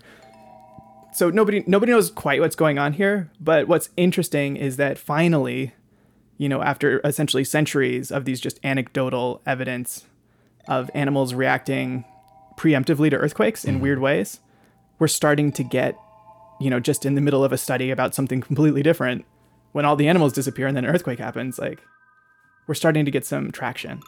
So 1.13 1.29
nobody 1.29 1.63
nobody 1.67 1.91
knows 1.91 2.09
quite 2.09 2.39
what's 2.39 2.55
going 2.55 2.77
on 2.77 2.93
here, 2.93 3.29
but 3.39 3.67
what's 3.67 3.89
interesting 3.97 4.55
is 4.55 4.77
that 4.77 4.97
finally, 4.97 5.73
you 6.37 6.47
know, 6.47 6.61
after 6.61 7.01
essentially 7.03 7.43
centuries 7.43 8.11
of 8.11 8.25
these 8.25 8.39
just 8.39 8.59
anecdotal 8.63 9.41
evidence 9.45 10.05
of 10.67 10.89
animals 10.93 11.33
reacting 11.33 12.05
preemptively 12.57 13.09
to 13.09 13.17
earthquakes 13.17 13.65
in 13.65 13.75
mm-hmm. 13.75 13.83
weird 13.83 13.99
ways, 13.99 14.39
we're 14.99 15.07
starting 15.07 15.51
to 15.51 15.63
get, 15.63 15.97
you 16.59 16.69
know, 16.69 16.79
just 16.79 17.05
in 17.05 17.15
the 17.15 17.21
middle 17.21 17.43
of 17.43 17.51
a 17.51 17.57
study 17.57 17.91
about 17.91 18.15
something 18.15 18.39
completely 18.39 18.81
different, 18.81 19.25
when 19.73 19.83
all 19.83 19.95
the 19.95 20.07
animals 20.07 20.33
disappear 20.33 20.67
and 20.67 20.77
then 20.77 20.85
an 20.85 20.93
earthquake 20.93 21.19
happens, 21.19 21.59
like 21.59 21.81
we're 22.67 22.73
starting 22.73 23.03
to 23.03 23.11
get 23.11 23.25
some 23.25 23.51
traction. 23.51 24.01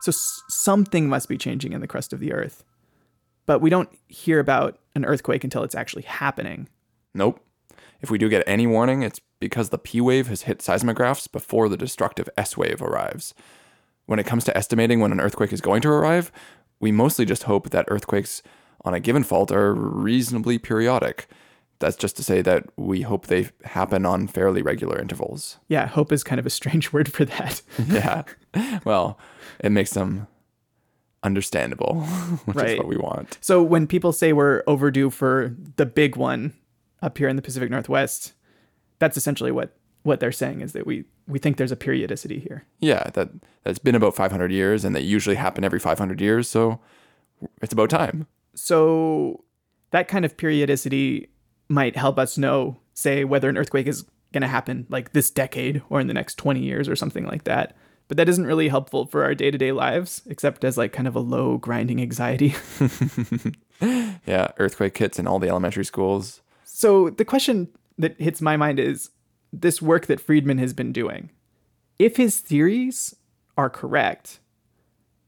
So 0.00 0.10
s- 0.10 0.42
something 0.48 1.08
must 1.08 1.28
be 1.28 1.36
changing 1.36 1.72
in 1.72 1.80
the 1.80 1.88
crust 1.88 2.12
of 2.12 2.20
the 2.20 2.32
earth. 2.32 2.64
But 3.48 3.62
we 3.62 3.70
don't 3.70 3.88
hear 4.08 4.40
about 4.40 4.78
an 4.94 5.06
earthquake 5.06 5.42
until 5.42 5.62
it's 5.62 5.74
actually 5.74 6.02
happening. 6.02 6.68
Nope. 7.14 7.40
If 8.02 8.10
we 8.10 8.18
do 8.18 8.28
get 8.28 8.44
any 8.46 8.66
warning, 8.66 9.02
it's 9.02 9.22
because 9.40 9.70
the 9.70 9.78
P 9.78 10.02
wave 10.02 10.26
has 10.26 10.42
hit 10.42 10.58
seismographs 10.58 11.26
before 11.32 11.70
the 11.70 11.76
destructive 11.78 12.28
S 12.36 12.58
wave 12.58 12.82
arrives. 12.82 13.32
When 14.04 14.18
it 14.18 14.26
comes 14.26 14.44
to 14.44 14.56
estimating 14.56 15.00
when 15.00 15.12
an 15.12 15.20
earthquake 15.20 15.54
is 15.54 15.62
going 15.62 15.80
to 15.80 15.88
arrive, 15.88 16.30
we 16.78 16.92
mostly 16.92 17.24
just 17.24 17.44
hope 17.44 17.70
that 17.70 17.86
earthquakes 17.88 18.42
on 18.84 18.92
a 18.92 19.00
given 19.00 19.24
fault 19.24 19.50
are 19.50 19.72
reasonably 19.72 20.58
periodic. 20.58 21.26
That's 21.78 21.96
just 21.96 22.18
to 22.18 22.22
say 22.22 22.42
that 22.42 22.66
we 22.76 23.00
hope 23.00 23.28
they 23.28 23.48
happen 23.64 24.04
on 24.04 24.26
fairly 24.26 24.60
regular 24.60 25.00
intervals. 25.00 25.56
Yeah, 25.68 25.86
hope 25.86 26.12
is 26.12 26.22
kind 26.22 26.38
of 26.38 26.44
a 26.44 26.50
strange 26.50 26.92
word 26.92 27.10
for 27.10 27.24
that. 27.24 27.62
yeah. 27.88 28.24
Well, 28.84 29.18
it 29.60 29.72
makes 29.72 29.92
them 29.92 30.26
understandable, 31.22 32.02
which 32.44 32.64
is 32.64 32.78
what 32.78 32.86
we 32.86 32.96
want. 32.96 33.38
So 33.40 33.62
when 33.62 33.86
people 33.86 34.12
say 34.12 34.32
we're 34.32 34.62
overdue 34.66 35.10
for 35.10 35.54
the 35.76 35.86
big 35.86 36.16
one 36.16 36.54
up 37.02 37.18
here 37.18 37.28
in 37.28 37.36
the 37.36 37.42
Pacific 37.42 37.70
Northwest, 37.70 38.32
that's 38.98 39.16
essentially 39.16 39.52
what 39.52 39.74
what 40.02 40.20
they're 40.20 40.32
saying 40.32 40.60
is 40.60 40.72
that 40.72 40.86
we 40.86 41.04
we 41.26 41.38
think 41.38 41.56
there's 41.56 41.72
a 41.72 41.76
periodicity 41.76 42.38
here. 42.38 42.64
Yeah, 42.80 43.10
that 43.14 43.30
that's 43.64 43.78
been 43.78 43.94
about 43.94 44.14
500 44.14 44.50
years, 44.50 44.84
and 44.84 44.94
they 44.96 45.00
usually 45.00 45.36
happen 45.36 45.64
every 45.64 45.78
500 45.78 46.20
years. 46.20 46.48
So 46.48 46.80
it's 47.60 47.72
about 47.72 47.90
time. 47.90 48.26
So 48.54 49.44
that 49.90 50.08
kind 50.08 50.24
of 50.24 50.36
periodicity 50.36 51.28
might 51.68 51.96
help 51.96 52.18
us 52.18 52.38
know, 52.38 52.78
say, 52.94 53.24
whether 53.24 53.48
an 53.48 53.58
earthquake 53.58 53.86
is 53.86 54.04
going 54.32 54.42
to 54.42 54.48
happen 54.48 54.86
like 54.88 55.12
this 55.12 55.30
decade 55.30 55.82
or 55.90 56.00
in 56.00 56.06
the 56.06 56.14
next 56.14 56.36
20 56.36 56.60
years 56.60 56.88
or 56.88 56.96
something 56.96 57.26
like 57.26 57.44
that. 57.44 57.76
But 58.08 58.16
that 58.16 58.28
isn't 58.28 58.46
really 58.46 58.68
helpful 58.68 59.06
for 59.06 59.22
our 59.22 59.34
day 59.34 59.50
to 59.50 59.58
day 59.58 59.72
lives, 59.72 60.22
except 60.26 60.64
as 60.64 60.76
like 60.78 60.92
kind 60.92 61.06
of 61.06 61.14
a 61.14 61.20
low 61.20 61.58
grinding 61.58 62.00
anxiety. 62.00 62.54
Yeah, 63.80 64.50
earthquake 64.58 64.94
kits 64.94 65.18
in 65.18 65.26
all 65.26 65.38
the 65.38 65.48
elementary 65.48 65.84
schools. 65.84 66.40
So 66.64 67.10
the 67.10 67.24
question 67.24 67.68
that 67.96 68.20
hits 68.20 68.42
my 68.42 68.56
mind 68.56 68.78
is 68.78 69.10
this 69.52 69.80
work 69.80 70.06
that 70.06 70.20
Friedemann 70.20 70.58
has 70.58 70.74
been 70.74 70.92
doing. 70.92 71.30
If 71.98 72.16
his 72.16 72.38
theories 72.38 73.14
are 73.56 73.70
correct, 73.70 74.40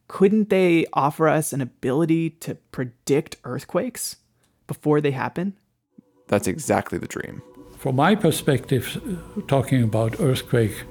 couldn't 0.09 0.51
they 0.51 0.87
offer 0.93 1.29
us 1.29 1.53
an 1.53 1.61
ability 1.61 2.31
to 2.31 2.57
predict 2.73 3.37
earthquakes 3.45 4.17
before 4.67 5.01
they 5.01 5.13
happen? 5.13 5.57
That's 6.29 6.47
exactly 6.47 6.99
the 6.99 7.07
dream. 7.07 7.43
From 7.79 7.97
my 7.97 8.15
perspective, 8.15 9.01
talking 9.49 9.83
about 9.83 10.21
earthquake 10.21 10.85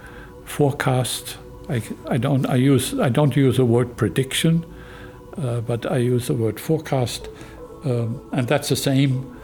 forecast, 0.46 1.38
I, 1.70 1.84
I 2.08 2.18
don't 2.18 2.46
I 2.48 2.56
use 2.56 3.00
I 3.00 3.10
don't 3.10 3.36
use 3.36 3.58
the 3.58 3.66
word 3.66 3.96
prediction, 3.96 4.66
uh, 5.38 5.62
but 5.62 5.86
I 5.86 5.98
use 5.98 6.28
the 6.28 6.34
word 6.34 6.60
forecast, 6.60 7.30
um, 7.86 8.22
and 8.32 8.48
that's 8.48 8.70
the 8.70 8.76
same 8.76 9.36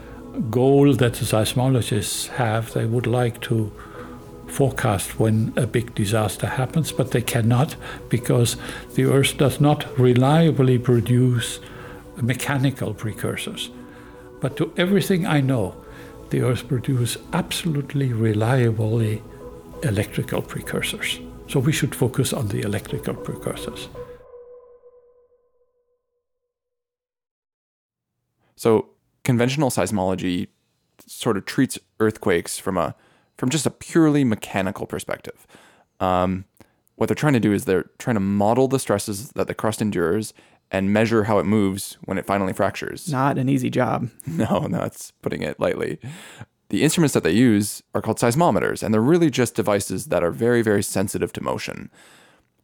goal 0.50 0.92
that 0.92 1.14
the 1.14 1.24
seismologists 1.24 2.28
have. 2.28 2.72
They 2.72 2.84
would 2.84 3.06
like 3.06 3.40
to 3.42 3.70
forecast 4.48 5.18
when 5.18 5.52
a 5.56 5.66
big 5.66 5.94
disaster 5.94 6.46
happens, 6.46 6.92
but 6.92 7.12
they 7.12 7.22
cannot 7.22 7.76
because 8.08 8.56
the 8.94 9.04
Earth 9.04 9.38
does 9.38 9.60
not 9.60 9.86
reliably 9.98 10.78
produce 10.78 11.60
mechanical 12.16 12.92
precursors. 12.94 13.70
But 14.40 14.56
to 14.56 14.72
everything 14.76 15.26
I 15.26 15.40
know, 15.40 15.74
the 16.30 16.42
Earth 16.42 16.66
produces 16.66 17.18
absolutely 17.32 18.12
reliably 18.12 19.22
electrical 19.82 20.42
precursors. 20.42 21.20
So 21.48 21.60
we 21.60 21.72
should 21.72 21.94
focus 21.94 22.32
on 22.32 22.48
the 22.48 22.62
electrical 22.62 23.14
precursors. 23.14 23.88
So 28.56 28.88
conventional 29.22 29.70
seismology 29.70 30.48
sort 31.06 31.36
of 31.36 31.44
treats 31.44 31.78
earthquakes 32.00 32.58
from 32.58 32.76
a 32.76 32.94
from 33.36 33.50
just 33.50 33.66
a 33.66 33.70
purely 33.70 34.24
mechanical 34.24 34.86
perspective. 34.86 35.46
Um, 36.00 36.46
what 36.96 37.06
they're 37.06 37.14
trying 37.14 37.34
to 37.34 37.40
do 37.40 37.52
is 37.52 37.66
they're 37.66 37.90
trying 37.98 38.14
to 38.14 38.20
model 38.20 38.66
the 38.66 38.78
stresses 38.78 39.30
that 39.32 39.46
the 39.46 39.54
crust 39.54 39.82
endures 39.82 40.32
and 40.70 40.92
measure 40.92 41.24
how 41.24 41.38
it 41.38 41.44
moves 41.44 41.98
when 42.06 42.16
it 42.18 42.24
finally 42.26 42.54
fractures. 42.54 43.12
Not 43.12 43.36
an 43.38 43.48
easy 43.48 43.70
job. 43.70 44.10
No, 44.26 44.60
no, 44.60 44.78
that's 44.78 45.12
putting 45.22 45.42
it 45.42 45.60
lightly. 45.60 45.98
The 46.76 46.82
instruments 46.82 47.14
that 47.14 47.22
they 47.22 47.30
use 47.30 47.82
are 47.94 48.02
called 48.02 48.18
seismometers, 48.18 48.82
and 48.82 48.92
they're 48.92 49.00
really 49.00 49.30
just 49.30 49.54
devices 49.54 50.08
that 50.08 50.22
are 50.22 50.30
very, 50.30 50.60
very 50.60 50.82
sensitive 50.82 51.32
to 51.32 51.42
motion. 51.42 51.90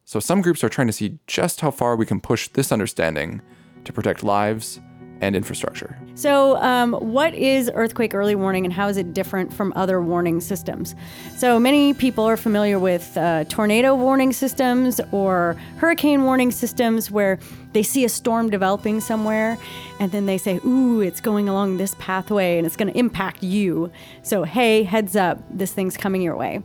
So 0.05 0.19
some 0.19 0.43
groups 0.43 0.63
are 0.63 0.69
trying 0.69 0.85
to 0.85 0.93
see 0.93 1.17
just 1.25 1.61
how 1.61 1.71
far 1.71 1.95
we 1.95 2.05
can 2.05 2.21
push 2.21 2.47
this 2.49 2.71
understanding 2.71 3.41
to 3.85 3.91
protect 3.91 4.21
lives 4.23 4.79
and 5.23 5.35
infrastructure. 5.35 5.97
So, 6.15 6.57
um, 6.57 6.93
what 6.93 7.33
is 7.33 7.71
earthquake 7.73 8.13
early 8.13 8.35
warning 8.35 8.65
and 8.65 8.73
how 8.73 8.89
is 8.89 8.97
it 8.97 9.13
different 9.13 9.53
from 9.53 9.71
other 9.75 10.01
warning 10.01 10.41
systems? 10.41 10.95
So, 11.37 11.59
many 11.59 11.93
people 11.93 12.25
are 12.25 12.37
familiar 12.37 12.77
with 12.77 13.17
uh, 13.17 13.45
tornado 13.45 13.95
warning 13.95 14.33
systems 14.33 14.99
or 15.11 15.55
hurricane 15.77 16.23
warning 16.23 16.51
systems 16.51 17.09
where 17.09 17.39
they 17.71 17.83
see 17.83 18.03
a 18.03 18.09
storm 18.09 18.49
developing 18.49 18.99
somewhere 18.99 19.57
and 19.99 20.11
then 20.11 20.25
they 20.25 20.37
say, 20.37 20.59
Ooh, 20.65 20.99
it's 20.99 21.21
going 21.21 21.47
along 21.47 21.77
this 21.77 21.95
pathway 21.99 22.57
and 22.57 22.67
it's 22.67 22.75
going 22.75 22.91
to 22.91 22.99
impact 22.99 23.41
you. 23.41 23.91
So, 24.23 24.43
hey, 24.43 24.83
heads 24.83 25.15
up, 25.15 25.39
this 25.49 25.71
thing's 25.71 25.95
coming 25.95 26.21
your 26.21 26.35
way. 26.35 26.61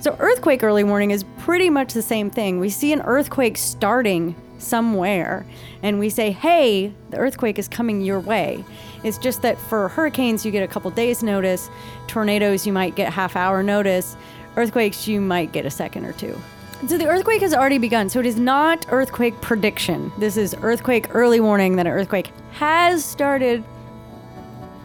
So, 0.00 0.16
earthquake 0.18 0.62
early 0.62 0.84
warning 0.84 1.10
is 1.10 1.24
pretty 1.38 1.68
much 1.68 1.92
the 1.92 2.02
same 2.02 2.30
thing. 2.30 2.60
We 2.60 2.70
see 2.70 2.92
an 2.92 3.02
earthquake 3.02 3.58
starting 3.58 4.34
somewhere 4.58 5.44
and 5.82 5.98
we 5.98 6.08
say, 6.08 6.30
hey, 6.30 6.92
the 7.10 7.16
earthquake 7.16 7.58
is 7.58 7.68
coming 7.68 8.00
your 8.00 8.20
way. 8.20 8.64
It's 9.02 9.18
just 9.18 9.42
that 9.42 9.58
for 9.58 9.88
hurricanes, 9.88 10.44
you 10.44 10.50
get 10.50 10.62
a 10.62 10.68
couple 10.68 10.90
days' 10.90 11.22
notice. 11.22 11.68
Tornadoes, 12.06 12.66
you 12.66 12.72
might 12.72 12.94
get 12.94 13.12
half 13.12 13.36
hour 13.36 13.62
notice. 13.62 14.16
Earthquakes, 14.56 15.06
you 15.08 15.20
might 15.20 15.52
get 15.52 15.66
a 15.66 15.70
second 15.70 16.04
or 16.04 16.12
two. 16.12 16.38
So 16.86 16.98
the 16.98 17.06
earthquake 17.06 17.40
has 17.40 17.54
already 17.54 17.78
begun. 17.78 18.08
So 18.08 18.20
it 18.20 18.26
is 18.26 18.38
not 18.38 18.86
earthquake 18.90 19.40
prediction. 19.40 20.12
This 20.18 20.36
is 20.36 20.54
earthquake 20.62 21.14
early 21.14 21.40
warning 21.40 21.76
that 21.76 21.86
an 21.86 21.92
earthquake 21.92 22.30
has 22.52 23.04
started 23.04 23.64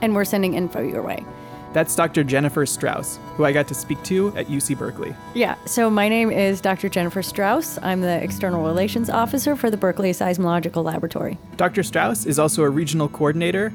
and 0.02 0.16
we're 0.16 0.26
sending 0.26 0.54
info 0.54 0.82
your 0.82 1.02
way. 1.02 1.26
That's 1.72 1.96
Dr. 1.96 2.24
Jennifer 2.24 2.66
Strauss, 2.66 3.20
who 3.36 3.46
I 3.46 3.52
got 3.52 3.68
to 3.68 3.76
speak 3.76 4.02
to 4.04 4.36
at 4.36 4.48
UC 4.48 4.78
Berkeley. 4.78 5.16
Yeah, 5.36 5.56
so 5.66 5.90
my 5.90 6.10
name 6.10 6.32
is 6.32 6.62
Dr. 6.62 6.90
Jennifer 6.90 7.22
Strauss. 7.22 7.78
I'm 7.84 8.02
the 8.02 8.24
External 8.24 8.64
Relations 8.66 9.10
Officer 9.10 9.56
for 9.56 9.70
the 9.70 9.78
Berkeley 9.78 10.12
Seismological 10.12 10.84
Laboratory. 10.84 11.38
Dr. 11.58 11.84
Strauss 11.84 12.26
is 12.26 12.40
also 12.40 12.64
a 12.64 12.70
regional 12.70 13.08
coordinator 13.08 13.72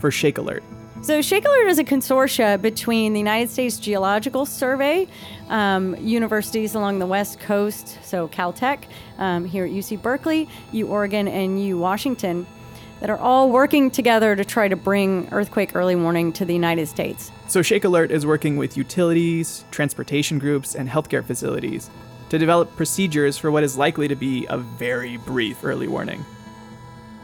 for 0.00 0.10
Shake 0.10 0.38
Alert. 0.38 0.64
So, 1.00 1.22
Shake 1.22 1.44
Alert 1.44 1.68
is 1.68 1.78
a 1.78 1.84
consortia 1.84 2.60
between 2.60 3.12
the 3.12 3.20
United 3.20 3.50
States 3.50 3.78
Geological 3.78 4.44
Survey, 4.44 5.06
um, 5.48 5.94
universities 5.96 6.74
along 6.74 6.98
the 6.98 7.06
West 7.06 7.38
Coast, 7.38 7.98
so 8.02 8.26
Caltech, 8.26 8.80
um, 9.18 9.44
here 9.44 9.64
at 9.64 9.70
UC 9.70 10.02
Berkeley, 10.02 10.48
U 10.72 10.88
Oregon, 10.88 11.28
and 11.28 11.62
U 11.64 11.78
Washington, 11.78 12.48
that 13.00 13.10
are 13.10 13.18
all 13.18 13.50
working 13.50 13.90
together 13.90 14.34
to 14.34 14.44
try 14.44 14.68
to 14.68 14.76
bring 14.76 15.28
earthquake 15.32 15.74
early 15.74 15.94
warning 15.94 16.32
to 16.32 16.44
the 16.44 16.52
United 16.52 16.88
States. 16.88 17.30
So 17.46 17.62
Shake 17.62 17.84
Alert 17.84 18.10
is 18.10 18.26
working 18.26 18.56
with 18.56 18.76
utilities, 18.76 19.64
transportation 19.70 20.38
groups, 20.38 20.74
and 20.74 20.88
healthcare 20.88 21.24
facilities 21.24 21.90
to 22.30 22.38
develop 22.38 22.74
procedures 22.76 23.38
for 23.38 23.50
what 23.50 23.62
is 23.62 23.78
likely 23.78 24.08
to 24.08 24.16
be 24.16 24.46
a 24.50 24.58
very 24.58 25.16
brief 25.18 25.64
early 25.64 25.88
warning. 25.88 26.24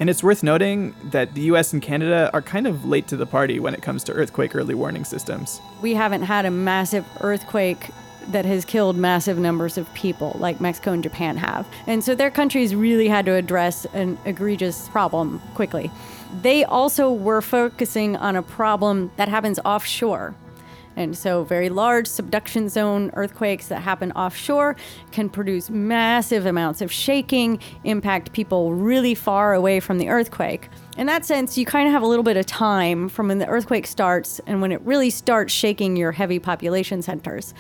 And 0.01 0.11
it's 0.11 0.23
worth 0.23 0.43
noting 0.43 0.95
that 1.05 1.35
the 1.35 1.43
US 1.43 1.73
and 1.73 1.81
Canada 1.81 2.31
are 2.33 2.43
kind 2.43 2.67
of 2.67 2.85
late 2.85 3.07
to 3.09 3.17
the 3.17 3.27
party 3.27 3.61
when 3.61 3.75
it 3.75 3.83
comes 3.83 4.03
to 4.05 4.13
earthquake 4.13 4.55
early 4.55 4.75
warning 4.75 5.05
systems. 5.05 5.61
We 5.83 5.95
haven't 5.95 6.23
had 6.23 6.47
a 6.47 6.51
massive 6.51 7.05
earthquake 7.21 7.91
that 8.33 8.45
has 8.45 8.65
killed 8.65 8.97
massive 8.97 9.39
numbers 9.39 9.79
of 9.79 9.93
people 9.95 10.37
like 10.39 10.61
Mexico 10.61 10.93
and 10.93 11.03
Japan 11.03 11.37
have. 11.37 11.67
And 11.87 12.03
so 12.03 12.15
their 12.15 12.31
countries 12.31 12.75
really 12.75 13.09
had 13.09 13.27
to 13.27 13.35
address 13.35 13.85
an 13.93 14.19
egregious 14.25 14.89
problem 14.89 15.41
quickly. 15.55 15.91
They 16.43 16.65
also 16.65 17.13
were 17.13 17.41
focusing 17.41 18.17
on 18.17 18.37
a 18.37 18.43
problem 18.43 19.13
that 19.17 19.29
happens 19.29 19.59
offshore. 19.65 20.35
And 20.97 21.17
so, 21.17 21.45
very 21.45 21.69
large 21.69 22.07
subduction 22.07 22.69
zone 22.69 23.11
earthquakes 23.15 23.69
that 23.69 23.83
happen 23.83 24.13
offshore 24.13 24.77
can 25.11 25.29
produce 25.29 25.71
massive 25.71 26.47
amounts 26.47 26.81
of 26.81 26.93
shaking, 26.93 27.59
impact 27.85 28.33
people 28.33 28.75
really 28.75 29.15
far 29.15 29.55
away 29.55 29.81
from 29.81 29.99
the 29.99 30.09
earthquake. 30.09 30.69
In 30.97 31.09
that 31.09 31.25
sense, 31.25 31.59
you 31.59 31.67
kind 31.67 31.89
of 31.89 31.93
have 31.93 32.03
a 32.03 32.07
little 32.07 32.23
bit 32.23 32.37
of 32.37 32.47
time 32.47 33.09
from 33.09 33.29
when 33.29 33.39
the 33.39 33.49
earthquake 33.49 33.87
starts 33.87 34.41
and 34.47 34.61
when 34.61 34.71
it 34.71 34.81
really 34.83 35.11
starts 35.11 35.53
shaking 35.53 35.97
your 35.97 36.13
heavy 36.13 36.39
population 36.39 37.03
centers. 37.03 37.53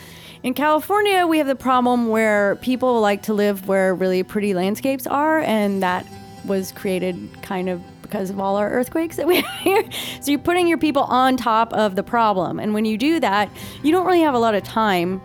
In 0.44 0.54
California, 0.54 1.26
we 1.26 1.38
have 1.38 1.48
the 1.48 1.56
problem 1.56 2.08
where 2.08 2.56
people 2.56 3.00
like 3.00 3.22
to 3.22 3.34
live 3.34 3.66
where 3.66 3.94
really 3.94 4.22
pretty 4.22 4.54
landscapes 4.54 5.06
are, 5.06 5.40
and 5.40 5.82
that 5.82 6.06
was 6.44 6.70
created 6.72 7.28
kind 7.42 7.68
of 7.68 7.82
because 8.14 8.30
of 8.30 8.38
all 8.38 8.54
our 8.54 8.70
earthquakes 8.70 9.16
that 9.16 9.26
we 9.26 9.36
have 9.40 9.60
here. 9.60 9.84
So 10.20 10.30
you're 10.30 10.38
putting 10.38 10.68
your 10.68 10.78
people 10.78 11.02
on 11.02 11.36
top 11.36 11.72
of 11.72 11.96
the 11.96 12.04
problem. 12.04 12.60
And 12.60 12.72
when 12.72 12.84
you 12.84 12.96
do 12.96 13.18
that, 13.18 13.50
you 13.82 13.90
don't 13.90 14.06
really 14.06 14.20
have 14.20 14.34
a 14.34 14.38
lot 14.38 14.54
of 14.54 14.62
time 14.62 15.20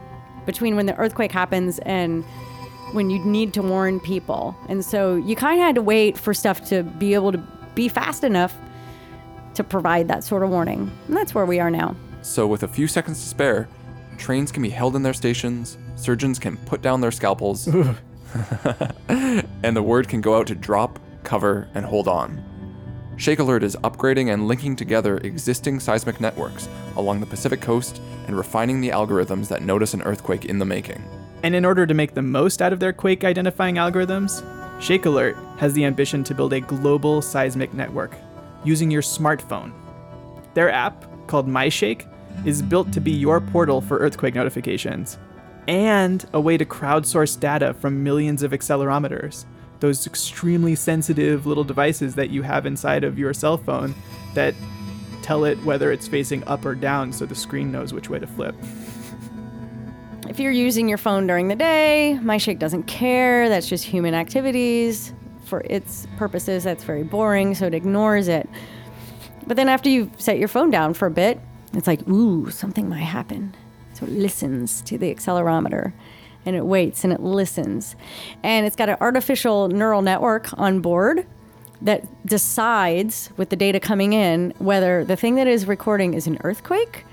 between 0.47 0.75
when 0.75 0.87
the 0.87 0.95
earthquake 0.97 1.31
happens 1.31 1.77
and 1.79 2.23
when 2.93 3.11
you 3.11 3.23
need 3.23 3.53
to 3.53 3.61
warn 3.61 3.99
people. 3.99 4.57
And 4.69 4.83
so 4.83 5.17
you 5.17 5.35
kind 5.35 5.59
of 5.59 5.67
had 5.67 5.75
to 5.75 5.83
wait 5.83 6.17
for 6.17 6.33
stuff 6.33 6.67
to 6.69 6.81
be 6.81 7.13
able 7.13 7.31
to 7.31 7.37
be 7.75 7.89
fast 7.89 8.23
enough 8.23 8.57
to 9.53 9.63
provide 9.63 10.07
that 10.07 10.23
sort 10.23 10.41
of 10.41 10.49
warning. 10.49 10.89
And 11.07 11.15
that's 11.15 11.35
where 11.35 11.45
we 11.45 11.59
are 11.59 11.69
now. 11.69 11.95
So, 12.23 12.47
with 12.47 12.63
a 12.63 12.67
few 12.67 12.87
seconds 12.87 13.21
to 13.21 13.27
spare, 13.27 13.69
trains 14.17 14.51
can 14.51 14.63
be 14.63 14.69
held 14.69 14.95
in 14.95 15.03
their 15.03 15.13
stations, 15.13 15.77
surgeons 15.95 16.39
can 16.39 16.57
put 16.57 16.81
down 16.81 17.01
their 17.01 17.11
scalpels, 17.11 17.67
and 19.07 19.77
the 19.77 19.83
word 19.83 20.09
can 20.09 20.21
go 20.21 20.37
out 20.37 20.47
to 20.47 20.55
drop, 20.55 20.99
cover, 21.23 21.69
and 21.75 21.85
hold 21.85 22.07
on. 22.07 22.48
Shake 23.19 23.39
Alert 23.39 23.63
is 23.63 23.75
upgrading 23.83 24.31
and 24.33 24.47
linking 24.47 24.77
together 24.77 25.17
existing 25.17 25.81
seismic 25.81 26.21
networks 26.21 26.69
along 26.95 27.19
the 27.19 27.25
Pacific 27.25 27.59
coast 27.59 28.01
and 28.27 28.37
refining 28.37 28.79
the 28.79 28.91
algorithms 28.91 29.49
that 29.49 29.61
notice 29.61 29.93
an 29.93 30.01
earthquake 30.03 30.45
in 30.45 30.57
the 30.57 30.65
making. 30.65 31.03
And 31.43 31.53
in 31.53 31.65
order 31.65 31.85
to 31.85 31.93
make 31.93 32.13
the 32.13 32.21
most 32.21 32.61
out 32.61 32.71
of 32.71 32.79
their 32.79 32.93
quake 32.93 33.25
identifying 33.25 33.75
algorithms, 33.75 34.41
Shake 34.81 35.05
Alert 35.05 35.35
has 35.57 35.73
the 35.73 35.83
ambition 35.83 36.23
to 36.23 36.33
build 36.33 36.53
a 36.53 36.61
global 36.61 37.21
seismic 37.21 37.73
network 37.73 38.15
using 38.63 38.89
your 38.89 39.01
smartphone. 39.01 39.73
Their 40.53 40.71
app, 40.71 41.03
called 41.27 41.45
MyShake, 41.45 42.07
is 42.45 42.61
built 42.61 42.93
to 42.93 43.01
be 43.01 43.11
your 43.11 43.41
portal 43.41 43.81
for 43.81 43.97
earthquake 43.97 44.33
notifications 44.33 45.17
and 45.67 46.25
a 46.31 46.39
way 46.39 46.55
to 46.55 46.63
crowdsource 46.63 47.37
data 47.37 47.73
from 47.73 48.01
millions 48.01 48.43
of 48.43 48.51
accelerometers, 48.51 49.43
those 49.79 50.05
extremely 50.05 50.75
sensitive 50.75 51.45
little 51.45 51.63
devices 51.63 52.15
that 52.15 52.29
you 52.29 52.41
have 52.41 52.65
inside 52.65 53.03
of 53.03 53.17
your 53.17 53.33
cell 53.33 53.57
phone 53.57 53.95
that 54.33 54.53
tell 55.21 55.45
it 55.45 55.61
whether 55.63 55.91
it's 55.91 56.07
facing 56.07 56.43
up 56.45 56.65
or 56.65 56.75
down 56.75 57.13
so 57.13 57.25
the 57.25 57.35
screen 57.35 57.71
knows 57.71 57.93
which 57.93 58.09
way 58.09 58.19
to 58.19 58.27
flip. 58.27 58.55
If 60.27 60.39
you're 60.39 60.51
using 60.51 60.87
your 60.87 60.97
phone 60.97 61.27
during 61.27 61.47
the 61.47 61.55
day, 61.55 62.19
MyShake 62.21 62.59
doesn't 62.59 62.83
care. 62.83 63.49
That's 63.49 63.67
just 63.67 63.83
human 63.83 64.13
activities. 64.13 65.13
For 65.45 65.61
its 65.61 66.05
purposes, 66.17 66.63
that's 66.63 66.83
very 66.83 67.03
boring, 67.03 67.55
so 67.55 67.65
it 67.65 67.73
ignores 67.73 68.27
it. 68.27 68.47
But 69.47 69.57
then 69.57 69.67
after 69.67 69.89
you've 69.89 70.11
set 70.21 70.37
your 70.37 70.47
phone 70.47 70.69
down 70.69 70.93
for 70.93 71.07
a 71.07 71.11
bit, 71.11 71.39
it's 71.73 71.87
like, 71.87 72.07
ooh, 72.07 72.51
something 72.51 72.87
might 72.87 72.97
happen. 72.99 73.55
So 73.93 74.05
it 74.05 74.11
listens 74.11 74.81
to 74.83 74.97
the 74.97 75.13
accelerometer 75.13 75.93
and 76.45 76.55
it 76.55 76.65
waits 76.65 77.03
and 77.03 77.13
it 77.13 77.21
listens. 77.21 77.95
And 78.43 78.65
it's 78.65 78.75
got 78.75 78.89
an 78.89 78.97
artificial 79.01 79.67
neural 79.67 80.01
network 80.01 80.57
on 80.57 80.79
board 80.79 81.25
that 81.81 82.05
decides, 82.25 83.29
with 83.37 83.49
the 83.49 83.55
data 83.55 83.79
coming 83.79 84.13
in, 84.13 84.53
whether 84.59 85.05
the 85.05 85.15
thing 85.15 85.35
that 85.35 85.47
is 85.47 85.65
recording 85.65 86.13
is 86.13 86.27
an 86.27 86.37
earthquake 86.43 87.05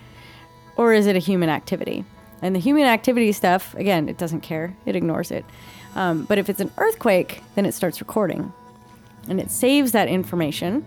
or 0.76 0.92
is 0.92 1.06
it 1.06 1.16
a 1.16 1.20
human 1.20 1.48
activity. 1.48 2.04
And 2.42 2.54
the 2.54 2.60
human 2.60 2.84
activity 2.84 3.32
stuff, 3.32 3.74
again, 3.74 4.08
it 4.08 4.18
doesn't 4.18 4.40
care, 4.40 4.76
it 4.84 4.96
ignores 4.96 5.30
it. 5.30 5.44
Um, 5.94 6.24
but 6.24 6.38
if 6.38 6.50
it's 6.50 6.60
an 6.60 6.70
earthquake, 6.76 7.42
then 7.54 7.64
it 7.64 7.72
starts 7.72 8.00
recording 8.00 8.52
and 9.28 9.40
it 9.40 9.50
saves 9.50 9.92
that 9.92 10.08
information. 10.08 10.84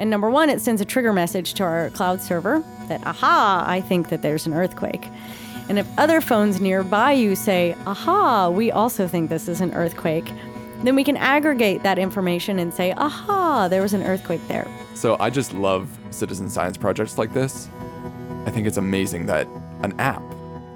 And 0.00 0.10
number 0.10 0.28
one, 0.28 0.50
it 0.50 0.60
sends 0.60 0.80
a 0.80 0.84
trigger 0.84 1.12
message 1.12 1.54
to 1.54 1.62
our 1.62 1.90
cloud 1.90 2.20
server 2.20 2.64
that, 2.88 3.06
aha, 3.06 3.64
I 3.66 3.80
think 3.80 4.08
that 4.08 4.22
there's 4.22 4.46
an 4.46 4.52
earthquake. 4.52 5.08
And 5.68 5.78
if 5.78 5.86
other 5.98 6.20
phones 6.20 6.60
nearby 6.60 7.12
you 7.12 7.34
say, 7.34 7.74
aha, 7.86 8.50
we 8.50 8.70
also 8.70 9.08
think 9.08 9.30
this 9.30 9.48
is 9.48 9.60
an 9.60 9.72
earthquake, 9.74 10.30
then 10.82 10.94
we 10.94 11.04
can 11.04 11.16
aggregate 11.16 11.82
that 11.82 11.98
information 11.98 12.58
and 12.58 12.72
say, 12.72 12.92
aha, 12.92 13.68
there 13.68 13.80
was 13.80 13.94
an 13.94 14.02
earthquake 14.02 14.46
there. 14.48 14.68
So 14.94 15.16
I 15.18 15.30
just 15.30 15.54
love 15.54 15.88
citizen 16.10 16.50
science 16.50 16.76
projects 16.76 17.16
like 17.16 17.32
this. 17.32 17.68
I 18.44 18.50
think 18.50 18.66
it's 18.66 18.76
amazing 18.76 19.24
that 19.26 19.48
an 19.82 19.98
app 19.98 20.22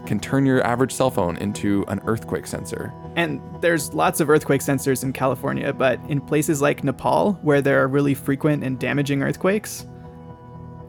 can 0.06 0.18
turn 0.18 0.46
your 0.46 0.66
average 0.66 0.92
cell 0.92 1.10
phone 1.10 1.36
into 1.36 1.84
an 1.88 2.00
earthquake 2.06 2.46
sensor. 2.46 2.94
And 3.14 3.42
there's 3.60 3.92
lots 3.92 4.20
of 4.20 4.30
earthquake 4.30 4.62
sensors 4.62 5.02
in 5.02 5.12
California, 5.12 5.74
but 5.74 6.00
in 6.08 6.22
places 6.22 6.62
like 6.62 6.82
Nepal, 6.82 7.34
where 7.42 7.60
there 7.60 7.82
are 7.82 7.88
really 7.88 8.14
frequent 8.14 8.64
and 8.64 8.78
damaging 8.78 9.22
earthquakes, 9.22 9.86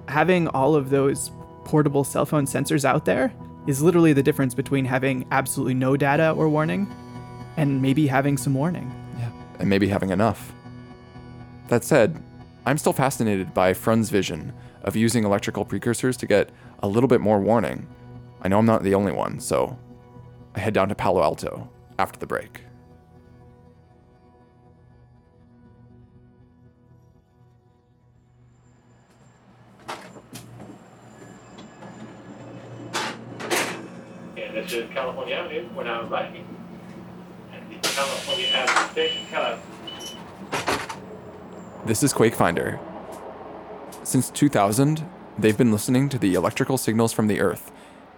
having 0.08 0.48
all 0.50 0.74
of 0.74 0.90
those 0.90 1.32
portable 1.66 2.06
cell 2.06 2.26
phone 2.26 2.46
sensors 2.46 2.86
out 2.86 3.04
there 3.04 3.34
is 3.68 3.82
literally 3.82 4.14
the 4.14 4.24
difference 4.24 4.54
between 4.54 4.86
having 4.86 5.26
absolutely 5.32 5.74
no 5.74 5.98
data 5.98 6.32
or 6.32 6.50
warning 6.50 6.88
and 7.58 7.82
maybe 7.82 8.08
having 8.08 8.38
some 8.38 8.54
warning. 8.54 8.92
Yeah. 9.18 9.32
And 9.60 9.70
maybe 9.70 9.88
having 9.88 10.10
enough. 10.10 10.54
That 11.68 11.84
said, 11.84 12.22
I'm 12.66 12.78
still 12.78 12.94
fascinated 12.94 13.54
by 13.54 13.74
Freund's 13.74 14.10
vision 14.10 14.54
of 14.84 14.96
using 14.96 15.24
electrical 15.24 15.66
precursors 15.66 16.18
to 16.18 16.26
get 16.26 16.50
a 16.80 16.88
little 16.88 17.08
bit 17.08 17.22
more 17.22 17.40
warning. 17.40 17.88
I 18.42 18.48
know 18.48 18.60
I'm 18.60 18.66
not 18.66 18.84
the 18.84 18.96
only 18.96 19.12
one, 19.12 19.40
so 19.40 19.78
I 20.56 20.60
head 20.60 20.74
down 20.74 20.90
to 20.90 20.96
Palo 20.96 21.22
Alto 21.22 21.70
after 21.98 22.20
the 22.20 22.28
break. 22.28 22.62
And 34.72 34.78
this 34.84 34.90
is 34.90 34.94
California 34.94 35.36
Avenue. 35.36 35.68
We're 35.76 35.84
now 35.84 36.08
arriving 36.08 36.46
at 37.52 37.68
the 37.70 37.76
California 37.88 38.48
Avenue 38.50 38.92
station. 38.92 39.26
Hello. 39.32 39.58
This 41.86 42.04
is 42.04 42.14
QuakeFinder. 42.14 42.80
Since 44.04 44.30
2000, 44.30 45.04
they've 45.40 45.58
been 45.58 45.72
listening 45.72 46.08
to 46.10 46.20
the 46.20 46.36
electrical 46.36 46.78
signals 46.78 47.14
from 47.14 47.26
the 47.26 47.40
Earth, 47.40 47.72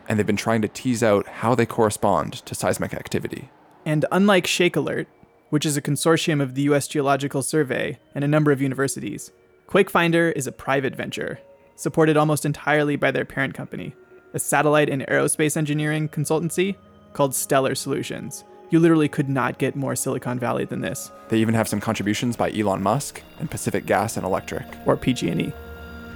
and 0.09 0.19
they've 0.19 0.27
been 0.27 0.35
trying 0.35 0.61
to 0.61 0.67
tease 0.67 1.01
out 1.01 1.25
how 1.25 1.55
they 1.55 1.65
correspond 1.65 2.33
to 2.45 2.53
seismic 2.53 2.93
activity. 2.93 3.49
And 3.85 4.05
unlike 4.11 4.45
Shake 4.45 4.75
Alert, 4.75 5.07
which 5.51 5.65
is 5.65 5.77
a 5.77 5.81
consortium 5.81 6.41
of 6.41 6.55
the 6.55 6.63
US 6.63 6.85
Geological 6.87 7.43
Survey 7.43 7.97
and 8.13 8.25
a 8.25 8.27
number 8.27 8.51
of 8.51 8.61
universities, 8.61 9.31
QuakeFinder 9.69 10.33
is 10.35 10.47
a 10.47 10.51
private 10.51 10.97
venture, 10.97 11.39
supported 11.77 12.17
almost 12.17 12.45
entirely 12.45 12.97
by 12.97 13.09
their 13.11 13.25
parent 13.25 13.53
company, 13.53 13.95
a 14.33 14.39
satellite 14.39 14.89
and 14.89 15.05
aerospace 15.07 15.57
engineering 15.57 16.09
consultancy 16.09 16.75
called 17.13 17.35
Stellar 17.35 17.75
Solutions. 17.75 18.43
You 18.69 18.79
literally 18.79 19.09
could 19.09 19.27
not 19.27 19.57
get 19.57 19.75
more 19.75 19.95
Silicon 19.95 20.39
Valley 20.39 20.63
than 20.65 20.79
this, 20.81 21.11
They 21.29 21.39
even 21.39 21.53
have 21.55 21.67
some 21.67 21.81
contributions 21.81 22.37
by 22.37 22.51
Elon 22.51 22.81
Musk 22.81 23.21
and 23.39 23.51
Pacific 23.51 23.85
Gas 23.85 24.15
and 24.15 24.25
Electric. 24.25 24.65
or 24.85 24.95
PG&E, 24.95 25.51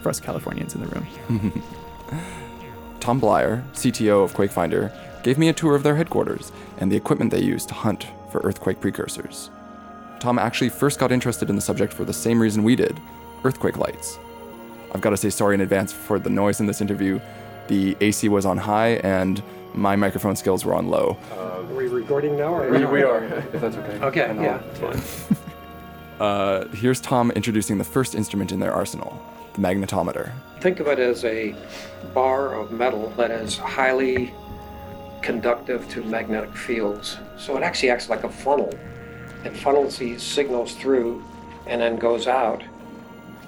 for 0.01 0.10
us 0.10 0.19
Californians 0.21 0.73
in 0.73 0.82
the 0.82 0.88
room. 0.88 1.06
Tom 3.01 3.19
Bleier, 3.19 3.63
CTO 3.73 4.23
of 4.23 4.34
QuakeFinder, 4.34 4.91
gave 5.23 5.38
me 5.38 5.49
a 5.49 5.54
tour 5.54 5.75
of 5.75 5.84
their 5.84 5.95
headquarters 5.95 6.51
and 6.78 6.91
the 6.91 6.95
equipment 6.95 7.32
they 7.32 7.41
use 7.41 7.65
to 7.65 7.73
hunt 7.73 8.08
for 8.32 8.39
earthquake 8.41 8.80
precursors. 8.80 9.49
Tom 10.19 10.39
actually 10.39 10.69
first 10.69 10.97
got 10.99 11.12
interested 11.12 11.49
in 11.49 11.56
the 11.56 11.62
subject 11.62 11.91
for 11.93 12.06
the 12.06 12.13
same 12.13 12.39
reason 12.41 12.63
we 12.63 12.75
did 12.75 12.99
earthquake 13.43 13.78
lights. 13.78 14.17
I've 14.93 15.01
got 15.01 15.12
to 15.12 15.17
say 15.17 15.30
sorry 15.30 15.56
in 15.56 15.62
advance 15.62 15.91
for 15.93 16.17
the 16.19 16.30
noise 16.30 16.60
in 16.60 16.65
this 16.65 16.82
interview. 16.82 17.19
The 17.67 17.97
AC 18.01 18.30
was 18.30 18.45
on 18.45 18.58
high 18.58 18.95
and 18.97 19.41
my 19.73 19.95
microphone 19.95 20.36
skills 20.36 20.63
were 20.63 20.73
on 20.73 20.88
low. 20.88 21.17
Are 21.34 21.63
we 21.63 21.88
recording 21.88 22.38
now? 22.38 22.54
Or 22.56 22.69
We, 22.69 22.86
we 22.86 23.04
are, 23.04 23.23
if 23.25 23.62
that's 23.62 23.75
okay. 23.75 23.99
Okay, 24.06 24.30
And 24.30 24.41
yeah, 24.41 24.62
it's 24.62 24.80
fine. 25.28 25.38
Uh, 26.19 26.67
here's 26.69 27.01
Tom 27.01 27.32
introducing 27.32 27.78
the 27.78 27.84
first 27.84 28.15
instrument 28.15 28.51
in 28.51 28.60
their 28.60 28.73
arsenal 28.73 29.21
the 29.56 29.62
magnetometer. 29.62 30.32
Think 30.60 30.80
of 30.82 30.88
it 30.88 30.99
as 30.99 31.23
a 31.23 31.56
bar 32.13 32.54
of 32.56 32.71
metal 32.71 33.10
that 33.17 33.32
is 33.32 33.58
highly 33.58 34.34
conductive 35.21 35.89
to 35.89 36.04
magnetic 36.04 36.56
fields. 36.56 37.17
So 37.38 37.58
it 37.58 37.63
actually 37.63 37.89
acts 37.89 38.10
like 38.10 38.23
a 38.25 38.30
funnel. 38.30 38.73
It 39.43 39.56
funnels 39.56 39.97
these 39.97 40.21
signals 40.21 40.75
through 40.75 41.23
and 41.67 41.82
then 41.82 41.95
goes 41.97 42.28
out. 42.28 42.63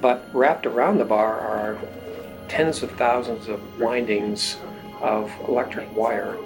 But 0.02 0.24
wrapped 0.34 0.66
around 0.66 0.98
the 0.98 1.06
bar 1.06 1.40
are 1.40 1.78
tens 2.48 2.84
of 2.84 2.92
thousands 2.92 3.48
of 3.48 3.62
windings 3.80 4.58
of 5.02 5.32
electric 5.48 5.94
wire. 5.96 6.38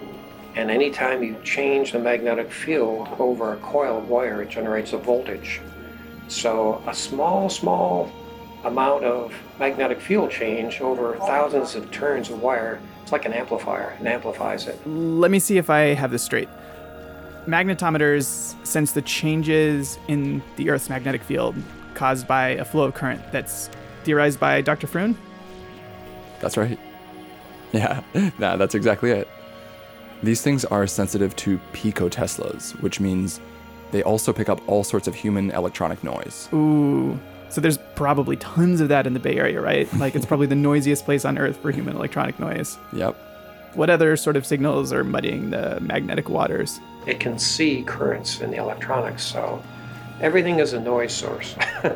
And 0.56 0.70
anytime 0.70 1.24
you 1.24 1.38
change 1.44 1.94
the 1.94 2.00
magnetic 2.00 2.52
field 2.52 3.08
over 3.20 3.54
a 3.54 3.58
coil 3.58 4.00
of 4.00 4.10
wire, 4.10 4.42
it 4.42 4.50
generates 4.50 4.94
a 4.94 4.98
voltage. 4.98 5.62
So 6.28 6.84
a 6.88 6.94
small, 6.94 7.50
small 7.50 8.12
amount 8.64 9.04
of 9.04 9.34
magnetic 9.60 10.00
field 10.00 10.30
change 10.30 10.82
over 10.82 11.16
thousands 11.18 11.76
of 11.76 11.90
turns 11.92 12.30
of 12.30 12.42
wire, 12.42 12.80
it's 13.02 13.12
like 13.12 13.26
an 13.26 13.34
amplifier. 13.34 13.96
and 14.00 14.08
amplifies 14.08 14.68
it. 14.68 14.80
Let 14.88 15.32
me 15.32 15.40
see 15.40 15.58
if 15.58 15.70
I 15.70 15.94
have 15.94 16.12
this 16.12 16.24
straight. 16.24 16.50
Magnetometers 17.48 18.56
sense 18.66 18.92
the 18.92 19.02
changes 19.02 19.98
in 20.08 20.44
the 20.58 20.70
Earth's 20.70 20.90
magnetic 20.90 21.24
field 21.24 21.56
caused 21.96 22.28
by 22.28 22.50
a 22.50 22.66
flow 22.66 22.84
of 22.84 22.94
current 22.94 23.22
that's 23.32 23.70
theorized 24.04 24.40
by 24.40 24.62
Dr. 24.62 24.88
Freund. 24.88 25.18
That's 26.42 26.58
right. 26.58 26.78
Yeah, 27.72 28.02
nah, 28.40 28.58
that's 28.58 28.76
exactly 28.76 29.12
it. 29.12 29.28
These 30.24 30.42
things 30.42 30.66
are 30.66 30.86
sensitive 30.86 31.36
to 31.38 31.60
picoteslas, 31.74 32.80
which 32.82 33.00
means 33.00 33.40
they 33.92 34.04
also 34.04 34.34
pick 34.34 34.50
up 34.50 34.62
all 34.68 34.84
sorts 34.84 35.08
of 35.08 35.16
human 35.16 35.52
electronic 35.52 36.04
noise. 36.04 36.50
Ooh. 36.54 37.20
So 37.50 37.60
there's 37.60 37.78
probably 37.96 38.38
tons 38.38 38.80
of 38.82 38.88
that 38.90 39.06
in 39.06 39.14
the 39.14 39.20
Bay 39.20 39.38
Area, 39.38 39.60
right? 39.62 39.92
Like 39.98 40.16
it's 40.16 40.26
probably 40.26 40.48
the 40.48 40.56
noisiest 40.56 41.06
place 41.06 41.26
on 41.26 41.38
Earth 41.38 41.58
for 41.58 41.72
human 41.72 41.96
electronic 41.96 42.40
noise. 42.40 42.78
Yep. 42.94 43.16
What 43.74 43.90
other 43.90 44.16
sort 44.18 44.36
of 44.36 44.46
signals 44.46 44.92
are 44.92 45.04
muddying 45.04 45.52
the 45.52 45.80
magnetic 45.82 46.30
waters? 46.30 46.80
It 47.06 47.20
can 47.20 47.40
see 47.40 47.84
currents 47.84 48.42
in 48.42 48.52
the 48.52 48.58
electronics, 48.58 49.24
so 49.24 49.64
Everything 50.22 50.60
is 50.60 50.74
a 50.74 50.80
noise 50.80 51.12
source. 51.12 51.56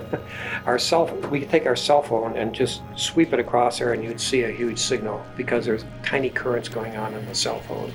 our 0.65 0.79
cell, 0.79 1.05
we 1.29 1.39
could 1.41 1.49
take 1.49 1.67
our 1.67 1.75
cell 1.75 2.01
phone 2.01 2.35
and 2.35 2.55
just 2.55 2.81
sweep 2.95 3.33
it 3.33 3.39
across 3.39 3.77
there, 3.77 3.93
and 3.93 4.03
you'd 4.03 4.19
see 4.19 4.43
a 4.43 4.51
huge 4.51 4.79
signal 4.79 5.23
because 5.37 5.63
there's 5.63 5.85
tiny 6.01 6.31
currents 6.31 6.67
going 6.67 6.97
on 6.97 7.13
in 7.13 7.23
the 7.27 7.35
cell 7.35 7.59
phone. 7.61 7.93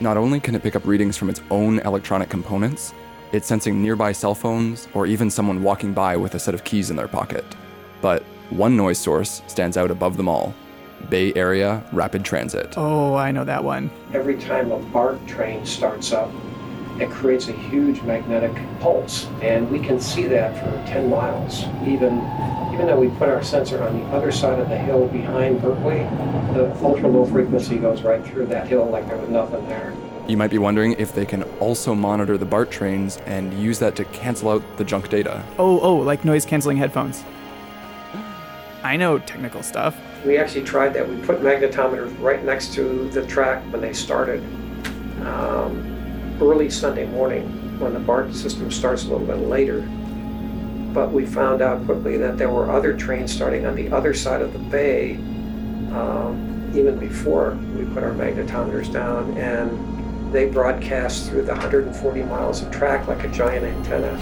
Not 0.00 0.16
only 0.16 0.40
can 0.40 0.54
it 0.54 0.62
pick 0.62 0.76
up 0.76 0.86
readings 0.86 1.18
from 1.18 1.28
its 1.28 1.42
own 1.50 1.80
electronic 1.80 2.30
components, 2.30 2.94
it's 3.32 3.46
sensing 3.46 3.82
nearby 3.82 4.12
cell 4.12 4.34
phones 4.34 4.88
or 4.94 5.06
even 5.06 5.28
someone 5.28 5.62
walking 5.62 5.92
by 5.92 6.16
with 6.16 6.34
a 6.36 6.38
set 6.38 6.54
of 6.54 6.64
keys 6.64 6.88
in 6.88 6.96
their 6.96 7.08
pocket. 7.08 7.44
But 8.00 8.22
one 8.48 8.78
noise 8.78 8.98
source 8.98 9.42
stands 9.46 9.76
out 9.76 9.90
above 9.90 10.16
them 10.16 10.28
all 10.28 10.54
Bay 11.10 11.34
Area 11.34 11.84
Rapid 11.92 12.24
Transit. 12.24 12.74
Oh, 12.78 13.14
I 13.14 13.30
know 13.30 13.44
that 13.44 13.62
one. 13.62 13.90
Every 14.14 14.36
time 14.38 14.72
a 14.72 14.78
BART 14.78 15.26
train 15.26 15.66
starts 15.66 16.12
up, 16.12 16.30
it 17.00 17.10
creates 17.10 17.48
a 17.48 17.52
huge 17.52 18.00
magnetic 18.02 18.52
pulse, 18.80 19.26
and 19.42 19.70
we 19.70 19.78
can 19.78 20.00
see 20.00 20.24
that 20.24 20.56
for 20.58 20.70
10 20.90 21.10
miles. 21.10 21.64
Even, 21.82 22.18
even 22.72 22.86
though 22.86 22.98
we 22.98 23.08
put 23.10 23.28
our 23.28 23.42
sensor 23.42 23.82
on 23.82 24.00
the 24.00 24.06
other 24.06 24.32
side 24.32 24.58
of 24.58 24.68
the 24.68 24.78
hill 24.78 25.06
behind 25.08 25.60
Berkeley, 25.60 25.98
the 26.54 26.74
ultra 26.82 27.08
low 27.08 27.26
frequency 27.26 27.78
goes 27.78 28.02
right 28.02 28.24
through 28.24 28.46
that 28.46 28.66
hill 28.66 28.86
like 28.86 29.06
there 29.08 29.18
was 29.18 29.28
nothing 29.28 29.66
there. 29.68 29.94
You 30.26 30.36
might 30.36 30.50
be 30.50 30.58
wondering 30.58 30.94
if 30.94 31.14
they 31.14 31.24
can 31.24 31.44
also 31.60 31.94
monitor 31.94 32.36
the 32.36 32.46
BART 32.46 32.70
trains 32.70 33.18
and 33.26 33.54
use 33.54 33.78
that 33.78 33.94
to 33.96 34.04
cancel 34.06 34.48
out 34.48 34.76
the 34.76 34.84
junk 34.84 35.08
data. 35.08 35.44
Oh, 35.58 35.78
oh, 35.80 35.96
like 35.96 36.24
noise 36.24 36.44
canceling 36.44 36.78
headphones. 36.78 37.24
I 38.82 38.96
know 38.96 39.18
technical 39.18 39.62
stuff. 39.62 39.96
We 40.24 40.38
actually 40.38 40.64
tried 40.64 40.94
that. 40.94 41.08
We 41.08 41.16
put 41.18 41.40
magnetometers 41.40 42.20
right 42.20 42.44
next 42.44 42.72
to 42.74 43.08
the 43.10 43.26
track 43.26 43.62
when 43.72 43.80
they 43.80 43.92
started. 43.92 44.42
Um, 45.22 45.95
early 46.40 46.70
Sunday 46.70 47.06
morning 47.06 47.78
when 47.78 47.94
the 47.94 48.00
BART 48.00 48.34
system 48.34 48.70
starts 48.70 49.04
a 49.04 49.08
little 49.08 49.26
bit 49.26 49.48
later. 49.48 49.80
But 50.92 51.12
we 51.12 51.26
found 51.26 51.62
out 51.62 51.84
quickly 51.84 52.16
that 52.18 52.38
there 52.38 52.50
were 52.50 52.70
other 52.70 52.96
trains 52.96 53.32
starting 53.32 53.66
on 53.66 53.74
the 53.74 53.90
other 53.90 54.14
side 54.14 54.40
of 54.40 54.52
the 54.52 54.58
bay 54.58 55.16
um, 55.92 56.70
even 56.74 56.98
before 56.98 57.56
we 57.74 57.84
put 57.86 58.02
our 58.02 58.12
magnetometers 58.12 58.92
down, 58.92 59.36
and 59.36 60.32
they 60.32 60.46
broadcast 60.46 61.28
through 61.28 61.42
the 61.42 61.52
140 61.52 62.22
miles 62.24 62.62
of 62.62 62.70
track 62.70 63.06
like 63.06 63.24
a 63.24 63.28
giant 63.28 63.64
antenna. 63.64 64.12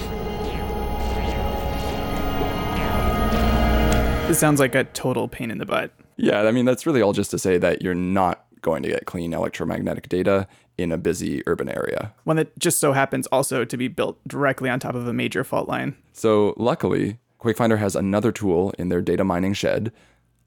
This 4.27 4.39
sounds 4.39 4.59
like 4.59 4.75
a 4.75 4.85
total 4.85 5.27
pain 5.27 5.51
in 5.51 5.57
the 5.57 5.65
butt. 5.65 5.91
Yeah, 6.17 6.43
I 6.43 6.51
mean, 6.51 6.65
that's 6.65 6.85
really 6.85 7.01
all 7.01 7.13
just 7.13 7.31
to 7.31 7.39
say 7.39 7.57
that 7.57 7.81
you're 7.81 7.93
not 7.93 8.45
going 8.61 8.81
to 8.83 8.89
get 8.89 9.05
clean 9.05 9.33
electromagnetic 9.33 10.09
data 10.09 10.47
in 10.77 10.91
a 10.91 10.97
busy 10.97 11.43
urban 11.47 11.69
area. 11.69 12.13
One 12.23 12.37
that 12.37 12.57
just 12.59 12.79
so 12.79 12.93
happens 12.93 13.27
also 13.27 13.65
to 13.65 13.77
be 13.77 13.87
built 13.87 14.19
directly 14.27 14.69
on 14.69 14.79
top 14.79 14.95
of 14.95 15.07
a 15.07 15.13
major 15.13 15.43
fault 15.43 15.67
line. 15.67 15.95
So, 16.13 16.53
luckily, 16.57 17.19
QuakeFinder 17.39 17.77
has 17.77 17.95
another 17.95 18.31
tool 18.31 18.73
in 18.77 18.89
their 18.89 19.01
data 19.01 19.23
mining 19.23 19.53
shed 19.53 19.91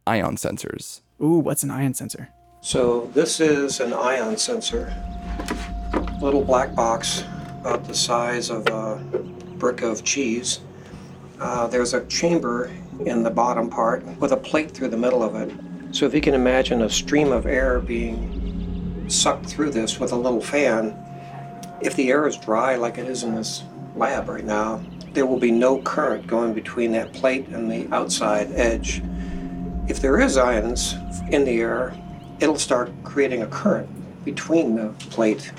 ion 0.06 0.36
sensors. 0.36 1.00
Ooh, 1.22 1.38
what's 1.38 1.62
an 1.62 1.70
ion 1.70 1.94
sensor? 1.94 2.28
So, 2.60 3.10
this 3.14 3.40
is 3.40 3.80
an 3.80 3.92
ion 3.92 4.36
sensor. 4.36 4.92
Little 6.20 6.44
black 6.44 6.74
box 6.74 7.24
about 7.60 7.84
the 7.84 7.94
size 7.94 8.50
of 8.50 8.66
a 8.68 8.96
brick 9.58 9.82
of 9.82 10.04
cheese. 10.04 10.60
Uh, 11.40 11.66
there's 11.68 11.94
a 11.94 12.04
chamber 12.06 12.70
in 13.06 13.22
the 13.22 13.30
bottom 13.30 13.70
part 13.70 14.04
with 14.18 14.32
a 14.32 14.36
plate 14.36 14.72
through 14.72 14.88
the 14.88 14.96
middle 14.96 15.22
of 15.22 15.36
it. 15.36 15.52
So, 15.92 16.04
if 16.06 16.14
you 16.14 16.20
can 16.20 16.34
imagine 16.34 16.82
a 16.82 16.90
stream 16.90 17.32
of 17.32 17.46
air 17.46 17.80
being 17.80 18.47
sucked 19.08 19.46
through 19.46 19.70
this 19.70 19.98
with 19.98 20.12
a 20.12 20.16
little 20.16 20.40
fan, 20.40 20.96
if 21.80 21.94
the 21.94 22.10
air 22.10 22.26
is 22.26 22.36
dry 22.36 22.76
like 22.76 22.98
it 22.98 23.06
is 23.06 23.22
in 23.22 23.34
this 23.34 23.64
lab 23.96 24.28
right 24.28 24.44
now, 24.44 24.82
there 25.12 25.26
will 25.26 25.38
be 25.38 25.50
no 25.50 25.80
current 25.82 26.26
going 26.26 26.54
between 26.54 26.92
that 26.92 27.12
plate 27.12 27.48
and 27.48 27.70
the 27.70 27.88
outside 27.94 28.50
edge. 28.52 29.02
If 29.88 30.00
there 30.00 30.20
is 30.20 30.36
ions 30.36 30.94
in 31.30 31.44
the 31.44 31.60
air, 31.60 31.96
it'll 32.40 32.58
start 32.58 32.92
creating 33.04 33.42
a 33.42 33.46
current 33.46 33.88
between 34.24 34.76
the 34.76 34.88
plate. 35.10 35.50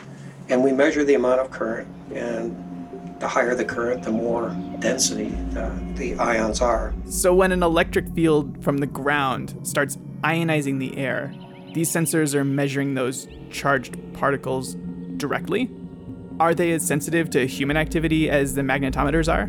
And 0.50 0.64
we 0.64 0.72
measure 0.72 1.04
the 1.04 1.16
amount 1.16 1.42
of 1.42 1.52
current, 1.52 1.88
and 2.14 2.56
the 3.20 3.28
higher 3.28 3.54
the 3.56 3.66
current, 3.66 4.04
the 4.04 4.12
more 4.12 4.56
density 4.80 5.36
uh, 5.58 5.72
the 5.96 6.16
ions 6.16 6.62
are. 6.62 6.94
So, 7.10 7.34
when 7.34 7.52
an 7.52 7.62
electric 7.62 8.10
field 8.14 8.64
from 8.64 8.78
the 8.78 8.88
ground 8.88 9.56
starts 9.64 9.98
ionizing 10.24 10.80
the 10.80 10.98
air, 10.98 11.34
these 11.74 11.92
sensors 11.92 12.34
are 12.34 12.44
measuring 12.44 12.96
those 12.96 13.28
charged 13.52 13.98
particles 14.14 14.76
directly? 15.18 15.70
Are 16.40 16.56
they 16.56 16.72
as 16.72 16.86
sensitive 16.86 17.30
to 17.32 17.46
human 17.46 17.78
activity 17.78 18.30
as 18.30 18.56
the 18.56 18.62
magnetometers 18.62 19.32
are? 19.32 19.48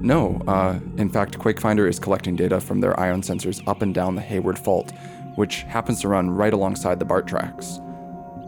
No. 0.00 0.42
Uh, 0.46 0.78
in 0.96 1.10
fact, 1.10 1.38
QuakeFinder 1.38 1.88
is 1.88 1.98
collecting 1.98 2.36
data 2.36 2.60
from 2.60 2.80
their 2.80 2.98
ion 2.98 3.22
sensors 3.22 3.66
up 3.68 3.82
and 3.82 3.94
down 3.94 4.14
the 4.14 4.22
Hayward 4.22 4.58
Fault, 4.58 4.92
which 5.36 5.62
happens 5.62 6.00
to 6.00 6.08
run 6.08 6.30
right 6.30 6.52
alongside 6.52 6.98
the 6.98 7.04
BART 7.04 7.26
tracks. 7.26 7.78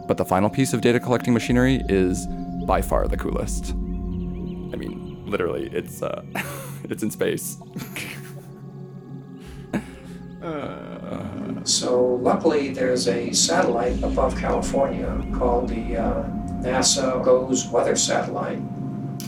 But 0.06 0.16
the 0.16 0.24
final 0.24 0.48
piece 0.48 0.72
of 0.72 0.80
data 0.80 0.98
collecting 0.98 1.34
machinery 1.34 1.82
is 1.88 2.26
by 2.66 2.80
far 2.82 3.06
the 3.08 3.16
coolest. 3.16 3.72
I 3.72 4.76
mean, 4.76 5.24
literally, 5.26 5.68
it's 5.72 6.02
uh, 6.02 6.22
it's 6.84 7.02
in 7.02 7.10
space. 7.10 7.58
So 11.64 12.14
luckily, 12.16 12.70
there's 12.70 13.08
a 13.08 13.32
satellite 13.32 14.02
above 14.02 14.36
California 14.36 15.22
called 15.34 15.68
the 15.68 15.96
uh, 15.96 16.24
NASA 16.62 17.22
GOES 17.22 17.68
weather 17.68 17.96
satellite. 17.96 18.58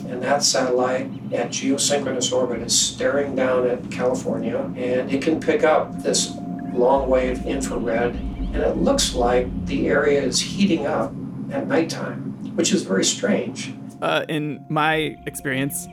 And 0.09 0.22
that 0.22 0.43
satellite 0.43 1.07
at 1.32 1.51
geosynchronous 1.51 2.32
orbit 2.32 2.61
is 2.61 2.78
staring 2.78 3.35
down 3.35 3.66
at 3.66 3.91
California, 3.91 4.59
and 4.76 5.11
it 5.11 5.22
can 5.22 5.41
pick 5.41 5.64
up 5.64 6.03
this 6.03 6.35
long 6.72 7.09
wave 7.09 7.45
infrared, 7.47 8.14
and 8.14 8.57
it 8.57 8.76
looks 8.76 9.14
like 9.14 9.66
the 9.66 9.89
area 9.89 10.20
is 10.20 10.41
heating 10.41 10.87
up 10.87 11.12
at 11.51 11.66
nighttime, 11.66 12.55
which 12.57 12.72
is 12.72 12.82
very 12.82 13.05
strange. 13.05 13.72
Uh, 14.03 14.24
in 14.28 14.64
my 14.68 15.16
experience, 15.26 15.89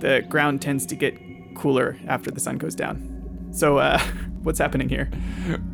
the 0.00 0.24
ground 0.28 0.60
tends 0.60 0.84
to 0.86 0.96
get 0.96 1.14
cooler 1.54 1.96
after 2.08 2.30
the 2.30 2.40
sun 2.40 2.58
goes 2.58 2.74
down. 2.74 3.11
So, 3.52 3.78
uh, 3.78 3.98
what's 4.42 4.58
happening 4.58 4.88
here? 4.88 5.10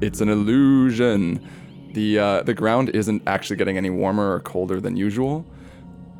It's 0.01 0.21
an 0.21 0.29
illusion. 0.29 1.47
The 1.95 2.19
uh, 2.19 2.43
the 2.43 2.55
ground 2.55 2.91
isn't 2.91 3.23
actually 3.27 3.57
getting 3.57 3.77
any 3.77 3.91
warmer 3.91 4.35
or 4.35 4.41
colder 4.41 4.81
than 4.81 4.97
usual. 4.97 5.47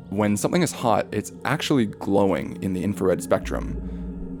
When 0.09 0.35
something 0.35 0.63
is 0.63 0.71
hot, 0.71 1.05
it's 1.11 1.31
actually 1.45 1.85
glowing 1.85 2.57
in 2.63 2.73
the 2.73 2.83
infrared 2.83 3.21
spectrum. 3.21 3.77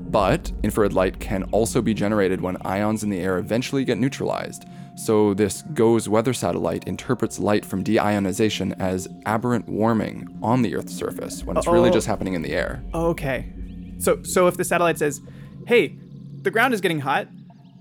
But 0.09 0.51
infrared 0.63 0.93
light 0.93 1.19
can 1.19 1.43
also 1.51 1.83
be 1.83 1.93
generated 1.93 2.41
when 2.41 2.57
ions 2.65 3.03
in 3.03 3.11
the 3.11 3.19
air 3.19 3.37
eventually 3.37 3.85
get 3.85 3.99
neutralized. 3.99 4.65
So 4.95 5.35
this 5.35 5.61
GOES 5.75 6.09
weather 6.09 6.33
satellite 6.33 6.87
interprets 6.87 7.37
light 7.37 7.63
from 7.63 7.83
deionization 7.83 8.75
as 8.79 9.07
aberrant 9.27 9.69
warming 9.69 10.27
on 10.41 10.63
the 10.63 10.75
Earth's 10.75 10.95
surface 10.95 11.43
when 11.43 11.55
it's 11.57 11.67
really 11.67 11.89
Oh. 11.89 11.93
just 11.93 12.07
happening 12.07 12.33
in 12.33 12.41
the 12.41 12.51
air. 12.53 12.83
Okay. 12.95 13.53
So, 13.99 14.23
so 14.23 14.47
if 14.47 14.57
the 14.57 14.63
satellite 14.63 14.97
says, 14.97 15.21
"Hey, 15.67 15.95
the 16.41 16.51
ground 16.51 16.73
is 16.73 16.81
getting 16.81 16.99
hot, 16.99 17.27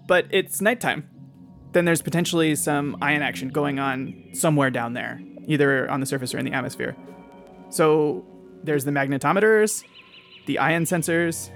but 0.07 0.27
it's 0.31 0.61
nighttime," 0.61 1.09
then 1.73 1.85
there's 1.85 2.03
potentially 2.03 2.55
some 2.55 2.97
ion 3.01 3.23
action 3.23 3.49
going 3.49 3.79
on 3.79 4.15
somewhere 4.33 4.71
down 4.71 4.95
there, 4.95 5.21
either 5.47 5.91
on 5.91 6.01
the 6.01 6.07
surface 6.07 6.35
or 6.35 6.39
in 6.39 6.45
the 6.45 6.53
atmosphere. 6.53 6.97
So 7.71 8.25
there's 8.65 8.85
the 8.85 8.91
magnetometers, 8.91 9.85
the 10.47 10.59
ion 10.59 10.85
sensors, 10.85 11.51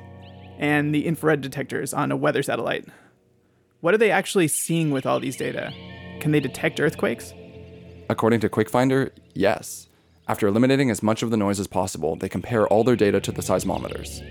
and 0.58 0.94
the 0.94 1.06
infrared 1.06 1.40
detectors 1.40 1.94
on 1.94 2.12
a 2.12 2.16
weather 2.16 2.42
satellite. 2.42 2.86
What 3.80 3.94
are 3.94 3.98
they 3.98 4.10
actually 4.10 4.48
seeing 4.48 4.90
with 4.90 5.06
all 5.06 5.18
these 5.18 5.36
data? 5.36 5.72
Can 6.20 6.30
they 6.30 6.40
detect 6.40 6.78
earthquakes? 6.78 7.34
According 8.08 8.40
to 8.40 8.48
QuakeFinder, 8.48 9.10
yes. 9.34 9.88
After 10.28 10.46
eliminating 10.46 10.90
as 10.90 11.02
much 11.02 11.22
of 11.22 11.30
the 11.30 11.36
noise 11.36 11.58
as 11.58 11.66
possible, 11.66 12.14
they 12.14 12.28
compare 12.28 12.68
all 12.68 12.84
their 12.84 12.94
data 12.94 13.20
to 13.20 13.32
the 13.32 13.42
seismometers. 13.42 14.22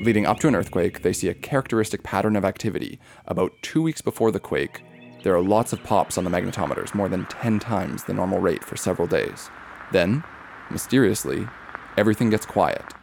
Leading 0.00 0.24
up 0.24 0.40
to 0.40 0.48
an 0.48 0.54
earthquake, 0.54 1.02
they 1.02 1.12
see 1.12 1.28
a 1.28 1.34
characteristic 1.34 2.02
pattern 2.02 2.34
of 2.34 2.42
activity. 2.42 2.98
About 3.26 3.52
two 3.60 3.82
weeks 3.82 4.00
before 4.00 4.30
the 4.30 4.40
quake, 4.40 4.82
there 5.24 5.34
are 5.34 5.42
lots 5.42 5.74
of 5.74 5.82
pops 5.84 6.16
on 6.16 6.24
the 6.24 6.30
magnetometers, 6.30 6.94
more 6.94 7.08
than 7.08 7.26
10 7.26 7.58
times 7.58 8.04
the 8.04 8.14
normal 8.14 8.38
rate 8.38 8.64
for 8.64 8.78
several 8.78 9.06
days. 9.06 9.50
Then, 9.92 10.24
mysteriously, 10.70 11.46
everything 11.98 12.30
gets 12.30 12.46
quiet. 12.46 12.94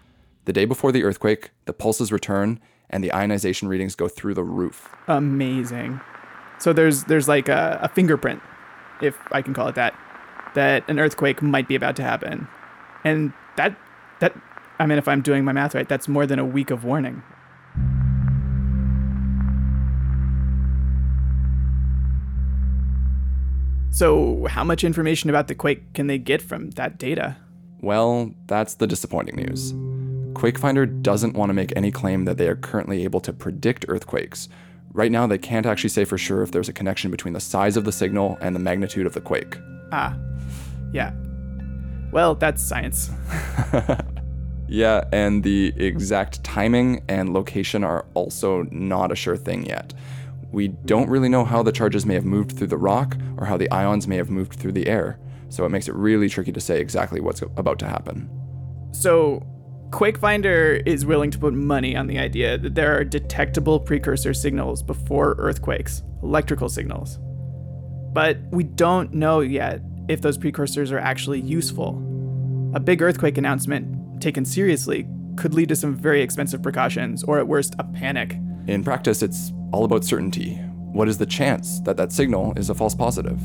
The 0.45 0.53
day 0.53 0.65
before 0.65 0.91
the 0.91 1.03
earthquake, 1.03 1.51
the 1.65 1.73
pulses 1.73 2.11
return 2.11 2.59
and 2.89 3.03
the 3.03 3.13
ionization 3.13 3.67
readings 3.67 3.93
go 3.93 4.07
through 4.07 4.33
the 4.33 4.43
roof. 4.43 4.89
Amazing. 5.07 6.01
So 6.57 6.73
there's 6.73 7.03
there's 7.03 7.27
like 7.27 7.47
a, 7.47 7.79
a 7.83 7.89
fingerprint, 7.89 8.41
if 9.03 9.15
I 9.31 9.43
can 9.43 9.53
call 9.53 9.67
it 9.67 9.75
that, 9.75 9.93
that 10.55 10.89
an 10.89 10.97
earthquake 10.99 11.43
might 11.43 11.67
be 11.67 11.75
about 11.75 11.95
to 11.97 12.03
happen, 12.03 12.47
and 13.03 13.33
that 13.57 13.77
that 14.19 14.33
I 14.79 14.85
mean, 14.85 14.97
if 14.97 15.07
I'm 15.07 15.21
doing 15.21 15.43
my 15.43 15.51
math 15.51 15.73
right, 15.73 15.87
that's 15.87 16.07
more 16.07 16.25
than 16.25 16.39
a 16.39 16.45
week 16.45 16.69
of 16.69 16.83
warning. 16.83 17.23
So, 23.89 24.45
how 24.45 24.63
much 24.63 24.83
information 24.83 25.31
about 25.31 25.47
the 25.47 25.55
quake 25.55 25.93
can 25.93 26.05
they 26.05 26.19
get 26.19 26.41
from 26.41 26.69
that 26.71 26.99
data? 26.99 27.37
Well, 27.81 28.31
that's 28.45 28.75
the 28.75 28.85
disappointing 28.85 29.37
news. 29.37 29.73
QuakeFinder 30.33 31.01
doesn't 31.01 31.35
want 31.35 31.49
to 31.49 31.55
make 31.55 31.73
any 31.75 31.89
claim 31.89 32.25
that 32.25 32.37
they 32.37 32.47
are 32.47 32.55
currently 32.55 33.03
able 33.03 33.19
to 33.21 33.33
predict 33.33 33.85
earthquakes. 33.87 34.49
Right 34.93 35.11
now, 35.11 35.25
they 35.25 35.39
can't 35.39 35.65
actually 35.65 35.89
say 35.89 36.05
for 36.05 36.17
sure 36.17 36.43
if 36.43 36.51
there's 36.51 36.69
a 36.69 36.73
connection 36.73 37.09
between 37.09 37.33
the 37.33 37.39
size 37.39 37.75
of 37.75 37.85
the 37.85 37.91
signal 37.91 38.37
and 38.39 38.55
the 38.55 38.59
magnitude 38.59 39.07
of 39.07 39.13
the 39.13 39.21
quake. 39.21 39.57
Ah, 39.91 40.15
yeah. 40.91 41.11
Well, 42.11 42.35
that's 42.35 42.61
science. 42.61 43.09
Yeah, 44.67 45.05
and 45.11 45.43
the 45.43 45.73
exact 45.77 46.43
timing 46.43 47.03
and 47.07 47.33
location 47.33 47.83
are 47.83 48.05
also 48.13 48.63
not 48.71 49.11
a 49.11 49.15
sure 49.15 49.37
thing 49.37 49.65
yet. 49.65 49.93
We 50.51 50.69
don't 50.69 51.09
really 51.09 51.29
know 51.29 51.45
how 51.45 51.63
the 51.63 51.71
charges 51.71 52.05
may 52.05 52.13
have 52.13 52.25
moved 52.25 52.57
through 52.57 52.67
the 52.67 52.77
rock 52.77 53.17
or 53.37 53.45
how 53.45 53.57
the 53.57 53.69
ions 53.71 54.07
may 54.07 54.17
have 54.17 54.29
moved 54.29 54.53
through 54.53 54.73
the 54.73 54.87
air, 54.87 55.19
so 55.49 55.65
it 55.65 55.69
makes 55.69 55.87
it 55.87 55.95
really 55.95 56.29
tricky 56.29 56.51
to 56.51 56.61
say 56.61 56.79
exactly 56.79 57.19
what's 57.19 57.41
about 57.41 57.79
to 57.79 57.87
happen. 57.87 58.29
So, 58.91 59.45
QuakeFinder 59.89 60.83
is 60.85 61.05
willing 61.05 61.31
to 61.31 61.39
put 61.39 61.53
money 61.53 61.95
on 61.95 62.07
the 62.07 62.19
idea 62.19 62.57
that 62.57 62.75
there 62.75 62.97
are 62.97 63.05
detectable 63.05 63.79
precursor 63.79 64.33
signals 64.33 64.83
before 64.83 65.35
earthquakes, 65.37 66.03
electrical 66.23 66.67
signals. 66.67 67.19
But 68.13 68.37
we 68.51 68.63
don't 68.63 69.13
know 69.13 69.39
yet 69.39 69.81
if 70.09 70.21
those 70.21 70.37
precursors 70.37 70.91
are 70.91 70.99
actually 70.99 71.39
useful. 71.39 72.03
A 72.73 72.79
big 72.79 73.01
earthquake 73.01 73.37
announcement, 73.37 73.96
taken 74.19 74.45
seriously, 74.45 75.07
could 75.35 75.53
lead 75.53 75.69
to 75.69 75.75
some 75.75 75.95
very 75.95 76.21
expensive 76.21 76.61
precautions, 76.61 77.23
or 77.23 77.39
at 77.39 77.47
worst, 77.47 77.75
a 77.79 77.83
panic. 77.83 78.37
In 78.67 78.83
practice, 78.83 79.21
it's 79.21 79.53
all 79.71 79.85
about 79.85 80.03
certainty. 80.03 80.55
What 80.91 81.07
is 81.07 81.17
the 81.17 81.25
chance 81.25 81.79
that 81.81 81.97
that 81.97 82.11
signal 82.11 82.53
is 82.57 82.69
a 82.69 82.75
false 82.75 82.95
positive? 82.95 83.39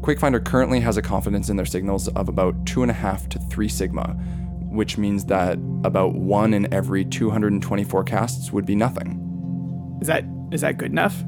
QuakeFinder 0.00 0.44
currently 0.44 0.80
has 0.80 0.96
a 0.96 1.02
confidence 1.02 1.48
in 1.48 1.56
their 1.56 1.64
signals 1.64 2.08
of 2.08 2.28
about 2.28 2.64
2.5 2.64 3.28
to 3.30 3.38
3 3.38 3.68
sigma, 3.68 4.08
which 4.70 4.98
means 4.98 5.24
that 5.26 5.58
about 5.84 6.14
1 6.14 6.52
in 6.52 6.72
every 6.74 7.04
220 7.04 7.84
forecasts 7.84 8.52
would 8.52 8.66
be 8.66 8.74
nothing. 8.74 9.98
Is 10.00 10.08
that 10.08 10.24
is 10.50 10.60
that 10.60 10.76
good 10.76 10.90
enough? 10.90 11.24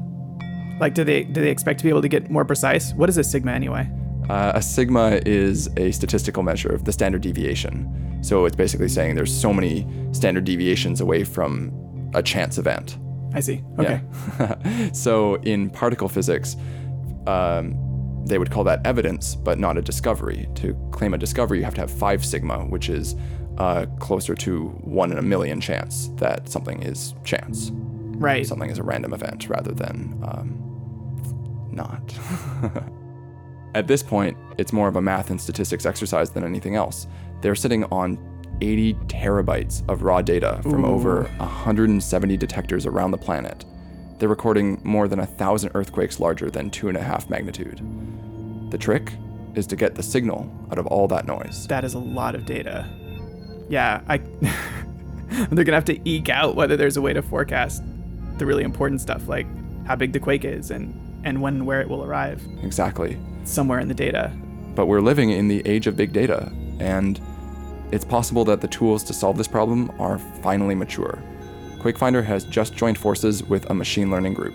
Like, 0.79 0.93
do 0.93 1.03
they 1.03 1.23
do 1.23 1.41
they 1.41 1.49
expect 1.49 1.79
to 1.79 1.83
be 1.83 1.89
able 1.89 2.03
to 2.03 2.07
get 2.07 2.29
more 2.29 2.45
precise? 2.45 2.93
What 2.93 3.09
is 3.09 3.17
a 3.17 3.23
sigma 3.23 3.51
anyway? 3.51 3.89
Uh, 4.29 4.51
a 4.55 4.61
sigma 4.61 5.19
is 5.25 5.69
a 5.77 5.91
statistical 5.91 6.43
measure 6.43 6.69
of 6.69 6.83
the 6.83 6.91
standard 6.91 7.21
deviation. 7.21 8.17
So 8.21 8.45
it's 8.45 8.55
basically 8.55 8.89
saying 8.89 9.15
there's 9.15 9.33
so 9.33 9.53
many 9.53 9.87
standard 10.11 10.43
deviations 10.43 10.99
away 11.01 11.23
from 11.23 12.11
a 12.13 12.21
chance 12.21 12.57
event. 12.57 12.97
I 13.33 13.39
see. 13.39 13.63
Okay. 13.79 14.01
Yeah. 14.39 14.91
so 14.91 15.35
in 15.35 15.69
particle 15.69 16.09
physics, 16.09 16.55
um, 17.25 17.75
they 18.25 18.37
would 18.37 18.51
call 18.51 18.63
that 18.65 18.85
evidence, 18.85 19.35
but 19.35 19.59
not 19.59 19.77
a 19.77 19.81
discovery. 19.81 20.49
To 20.55 20.73
claim 20.91 21.13
a 21.13 21.17
discovery, 21.17 21.59
you 21.59 21.63
have 21.63 21.75
to 21.75 21.81
have 21.81 21.91
five 21.91 22.25
sigma, 22.25 22.65
which 22.65 22.89
is 22.89 23.15
uh, 23.57 23.85
closer 23.99 24.35
to 24.35 24.67
one 24.81 25.11
in 25.11 25.17
a 25.17 25.21
million 25.21 25.61
chance 25.61 26.09
that 26.15 26.49
something 26.49 26.83
is 26.83 27.15
chance. 27.23 27.71
Right. 27.73 28.45
Something 28.45 28.69
is 28.69 28.77
a 28.77 28.83
random 28.83 29.13
event 29.13 29.47
rather 29.49 29.71
than 29.71 30.19
um, 30.23 31.69
not. 31.71 32.13
At 33.77 33.85
this 33.85 34.01
point, 34.01 34.35
it's 34.57 34.73
more 34.73 34.87
of 34.87 34.95
a 34.95 35.01
math 35.03 35.29
and 35.29 35.39
statistics 35.39 35.85
exercise 35.85 36.31
than 36.31 36.43
anything 36.43 36.75
else. 36.75 37.05
They're 37.41 37.53
sitting 37.53 37.83
on 37.91 38.17
80 38.59 38.95
terabytes 39.05 39.87
of 39.87 40.01
raw 40.01 40.23
data 40.23 40.59
from 40.63 40.83
Ooh. 40.83 40.95
over 40.95 41.23
170 41.37 42.37
detectors 42.37 42.87
around 42.87 43.11
the 43.11 43.19
planet. 43.19 43.65
They're 44.17 44.29
recording 44.29 44.81
more 44.83 45.07
than 45.07 45.19
a 45.19 45.27
thousand 45.27 45.73
earthquakes 45.75 46.19
larger 46.19 46.49
than 46.49 46.71
two 46.71 46.87
and 46.87 46.97
a 46.97 47.03
half 47.03 47.29
magnitude. 47.29 47.79
The 48.71 48.79
trick 48.79 49.13
is 49.53 49.67
to 49.67 49.75
get 49.75 49.93
the 49.93 50.01
signal 50.01 50.51
out 50.71 50.79
of 50.79 50.87
all 50.87 51.07
that 51.09 51.27
noise. 51.27 51.67
That 51.67 51.83
is 51.83 51.93
a 51.93 51.99
lot 51.99 52.33
of 52.33 52.47
data. 52.47 52.89
Yeah, 53.69 54.01
I. 54.07 54.17
they're 55.51 55.63
gonna 55.63 55.77
have 55.77 55.85
to 55.85 56.09
eke 56.09 56.29
out 56.29 56.55
whether 56.55 56.75
there's 56.75 56.97
a 56.97 57.01
way 57.03 57.13
to 57.13 57.21
forecast 57.21 57.83
the 58.39 58.45
really 58.47 58.63
important 58.63 59.01
stuff, 59.01 59.27
like 59.27 59.45
how 59.85 59.95
big 59.95 60.13
the 60.13 60.19
quake 60.19 60.45
is 60.45 60.71
and 60.71 60.99
and 61.23 61.43
when 61.43 61.57
and 61.57 61.67
where 61.67 61.79
it 61.79 61.87
will 61.87 62.03
arrive. 62.03 62.41
Exactly. 62.63 63.19
Somewhere 63.47 63.79
in 63.79 63.87
the 63.87 63.93
data. 63.93 64.31
But 64.75 64.87
we're 64.87 65.01
living 65.01 65.29
in 65.29 65.47
the 65.47 65.65
age 65.65 65.87
of 65.87 65.95
big 65.95 66.11
data, 66.11 66.51
and 66.79 67.19
it's 67.91 68.03
possible 68.03 68.43
that 68.45 68.59
the 68.59 68.67
tools 68.67 69.03
to 69.05 69.13
solve 69.13 69.37
this 69.37 69.47
problem 69.47 69.89
are 69.99 70.19
finally 70.19 70.75
mature. 70.75 71.23
QuakeFinder 71.79 72.25
has 72.25 72.43
just 72.43 72.75
joined 72.75 72.97
forces 72.97 73.43
with 73.43 73.69
a 73.69 73.73
machine 73.73 74.11
learning 74.11 74.33
group. 74.33 74.53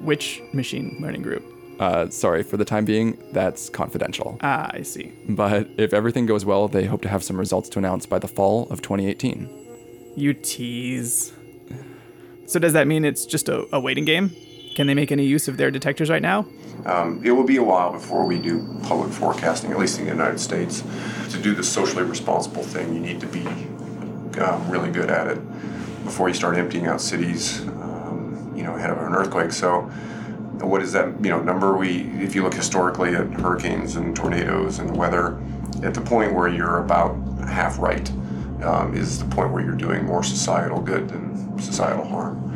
Which 0.00 0.42
machine 0.52 0.98
learning 1.00 1.22
group? 1.22 1.44
Uh, 1.78 2.10
sorry, 2.10 2.42
for 2.42 2.56
the 2.56 2.64
time 2.64 2.84
being, 2.84 3.16
that's 3.32 3.68
confidential. 3.68 4.36
Ah, 4.40 4.68
I 4.74 4.82
see. 4.82 5.12
But 5.28 5.68
if 5.78 5.94
everything 5.94 6.26
goes 6.26 6.44
well, 6.44 6.66
they 6.66 6.86
hope 6.86 7.02
to 7.02 7.08
have 7.08 7.22
some 7.22 7.38
results 7.38 7.68
to 7.70 7.78
announce 7.78 8.04
by 8.04 8.18
the 8.18 8.26
fall 8.26 8.66
of 8.70 8.82
2018. 8.82 10.12
You 10.16 10.34
tease. 10.34 11.32
So 12.46 12.58
does 12.58 12.72
that 12.72 12.88
mean 12.88 13.04
it's 13.04 13.24
just 13.24 13.48
a, 13.48 13.68
a 13.72 13.78
waiting 13.78 14.04
game? 14.04 14.34
Can 14.74 14.86
they 14.86 14.94
make 14.94 15.10
any 15.10 15.24
use 15.24 15.48
of 15.48 15.56
their 15.56 15.70
detectors 15.70 16.10
right 16.10 16.22
now? 16.22 16.46
Um, 16.86 17.20
it 17.24 17.32
will 17.32 17.44
be 17.44 17.56
a 17.56 17.62
while 17.62 17.92
before 17.92 18.24
we 18.24 18.38
do 18.38 18.78
public 18.84 19.12
forecasting, 19.12 19.72
at 19.72 19.78
least 19.78 19.98
in 19.98 20.04
the 20.04 20.10
United 20.10 20.38
States. 20.38 20.82
To 21.30 21.38
do 21.42 21.54
the 21.54 21.64
socially 21.64 22.04
responsible 22.04 22.62
thing, 22.62 22.94
you 22.94 23.00
need 23.00 23.20
to 23.20 23.26
be 23.26 23.46
um, 24.40 24.70
really 24.70 24.90
good 24.90 25.10
at 25.10 25.26
it 25.26 25.38
before 26.04 26.28
you 26.28 26.34
start 26.34 26.56
emptying 26.56 26.86
out 26.86 27.00
cities, 27.00 27.60
um, 27.60 28.52
you 28.56 28.62
know, 28.62 28.76
ahead 28.76 28.90
of 28.90 28.98
an 28.98 29.12
earthquake. 29.14 29.52
So, 29.52 29.82
what 30.60 30.82
is 30.82 30.92
that, 30.92 31.06
you 31.22 31.30
know, 31.30 31.40
number? 31.40 31.76
We, 31.76 32.02
if 32.22 32.34
you 32.34 32.42
look 32.42 32.54
historically 32.54 33.14
at 33.14 33.26
hurricanes 33.34 33.96
and 33.96 34.16
tornadoes 34.16 34.78
and 34.78 34.96
weather, 34.96 35.40
at 35.82 35.94
the 35.94 36.00
point 36.00 36.34
where 36.34 36.48
you're 36.48 36.78
about 36.78 37.16
half 37.46 37.78
right 37.78 38.10
um, 38.62 38.94
is 38.94 39.18
the 39.18 39.24
point 39.26 39.52
where 39.52 39.62
you're 39.62 39.76
doing 39.76 40.04
more 40.04 40.22
societal 40.22 40.80
good 40.80 41.08
than 41.08 41.58
societal 41.60 42.04
harm. 42.04 42.47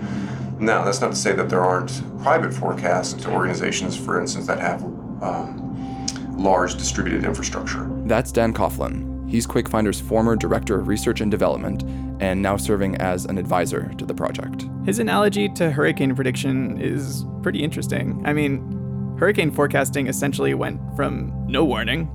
Now, 0.63 0.85
that's 0.85 1.01
not 1.01 1.11
to 1.11 1.17
say 1.17 1.33
that 1.33 1.49
there 1.49 1.63
aren't 1.63 2.03
private 2.23 2.55
forecasts 2.55 3.27
organizations, 3.27 3.97
for 3.97 4.21
instance, 4.21 4.47
that 4.47 4.61
have 4.61 4.81
um, 5.21 6.07
large 6.37 6.77
distributed 6.77 7.25
infrastructure. 7.25 7.91
That's 8.05 8.31
Dan 8.31 8.55
Coughlin. 8.55 9.29
He's 9.29 9.45
QuakeFinder's 9.45 10.01
former 10.01 10.37
director 10.37 10.79
of 10.79 10.87
research 10.87 11.21
and 11.21 11.33
development 11.33 11.83
and 12.23 12.41
now 12.41 12.57
serving 12.57 12.95
as 12.99 13.25
an 13.25 13.39
advisor 13.39 13.93
to 13.99 14.07
the 14.07 14.15
project. 14.15 14.67
His 14.85 15.01
analogy 15.01 15.49
to 15.55 15.73
hurricane 15.73 16.15
prediction 16.15 16.81
is 16.81 17.25
pretty 17.43 17.61
interesting. 17.61 18.23
I 18.25 18.33
mean, 18.33 19.17
hurricane 19.19 19.51
forecasting 19.51 20.07
essentially 20.07 20.55
went 20.55 20.81
from 20.95 21.33
no 21.49 21.65
warning 21.65 22.09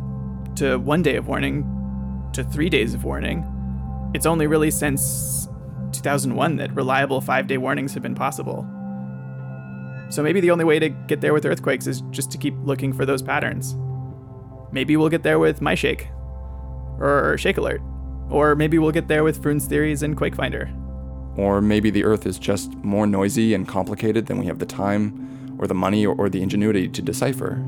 to 0.56 0.78
one 0.78 1.02
day 1.02 1.18
of 1.18 1.28
warning 1.28 1.66
to 2.32 2.45
three 2.45 2.70
days 2.70 2.93
of 2.93 3.04
warning. 3.04 3.45
It's 4.14 4.26
only 4.26 4.48
really 4.48 4.72
since 4.72 5.50
2001 5.92 6.58
that 6.58 6.74
reliable 6.76 7.22
five 7.22 7.48
day 7.48 7.58
warnings 7.58 7.94
have 7.94 8.04
been 8.04 8.16
possible. 8.16 8.68
So 10.10 10.24
maybe 10.24 10.40
the 10.40 10.52
only 10.52 10.64
way 10.64 10.80
to 10.80 10.90
get 10.90 11.22
there 11.22 11.34
with 11.34 11.46
earthquakes 11.46 11.88
is 11.88 12.02
just 12.12 12.32
to 12.32 12.38
keep 12.38 12.56
looking 12.64 12.94
for 12.94 13.06
those 13.06 13.22
patterns. 13.22 13.76
Maybe 14.72 14.96
we'll 14.96 15.10
get 15.10 15.24
there 15.24 15.40
with 15.40 15.60
MyShake, 15.60 16.08
or 17.00 17.38
Shake 17.38 17.58
Alert, 17.58 17.82
or 18.30 18.56
maybe 18.56 18.80
we'll 18.80 18.92
get 18.92 19.08
there 19.08 19.24
with 19.24 19.42
Freund's 19.42 19.66
theories 19.66 20.04
and 20.04 20.18
QuakeFinder. 20.18 20.74
Or 21.38 21.62
maybe 21.62 21.90
the 21.90 22.04
Earth 22.04 22.26
is 22.26 22.40
just 22.40 22.74
more 22.76 23.06
noisy 23.06 23.54
and 23.54 23.68
complicated 23.68 24.26
than 24.26 24.40
we 24.40 24.46
have 24.48 24.60
the 24.60 24.66
time, 24.66 25.56
or 25.60 25.68
the 25.68 25.74
money, 25.74 26.06
or, 26.06 26.16
or 26.16 26.30
the 26.30 26.42
ingenuity 26.42 26.88
to 26.88 27.02
decipher. 27.02 27.64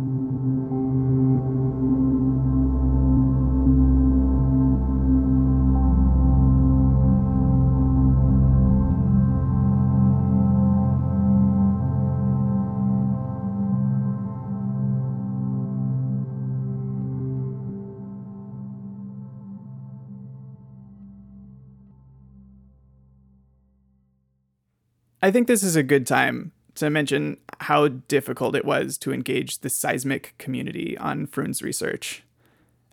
I 25.30 25.32
think 25.32 25.46
this 25.48 25.62
is 25.62 25.76
a 25.76 25.84
good 25.84 26.08
time 26.08 26.54
to 26.74 26.90
mention 26.90 27.38
how 27.60 27.88
difficult 27.88 28.56
it 28.56 28.66
was 28.66 28.98
to 28.98 29.14
engage 29.14 29.60
the 29.60 29.70
seismic 29.70 30.34
community 30.40 30.98
on 30.98 31.28
Freund's 31.28 31.62
research. 31.62 32.24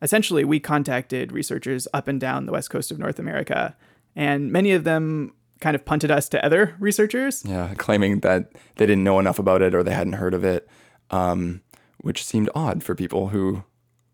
Essentially, 0.02 0.44
we 0.44 0.60
contacted 0.60 1.32
researchers 1.32 1.88
up 1.94 2.08
and 2.08 2.20
down 2.20 2.44
the 2.44 2.52
west 2.52 2.68
coast 2.68 2.90
of 2.90 2.98
North 2.98 3.18
America, 3.18 3.74
and 4.14 4.52
many 4.52 4.72
of 4.72 4.84
them 4.84 5.32
kind 5.62 5.74
of 5.74 5.86
punted 5.86 6.10
us 6.10 6.28
to 6.28 6.44
other 6.44 6.74
researchers. 6.78 7.42
Yeah, 7.46 7.72
claiming 7.78 8.20
that 8.20 8.52
they 8.74 8.84
didn't 8.84 9.04
know 9.04 9.18
enough 9.18 9.38
about 9.38 9.62
it 9.62 9.74
or 9.74 9.82
they 9.82 9.94
hadn't 9.94 10.12
heard 10.12 10.34
of 10.34 10.44
it, 10.44 10.68
um, 11.10 11.62
which 12.02 12.22
seemed 12.22 12.50
odd 12.54 12.84
for 12.84 12.94
people 12.94 13.28
who 13.28 13.64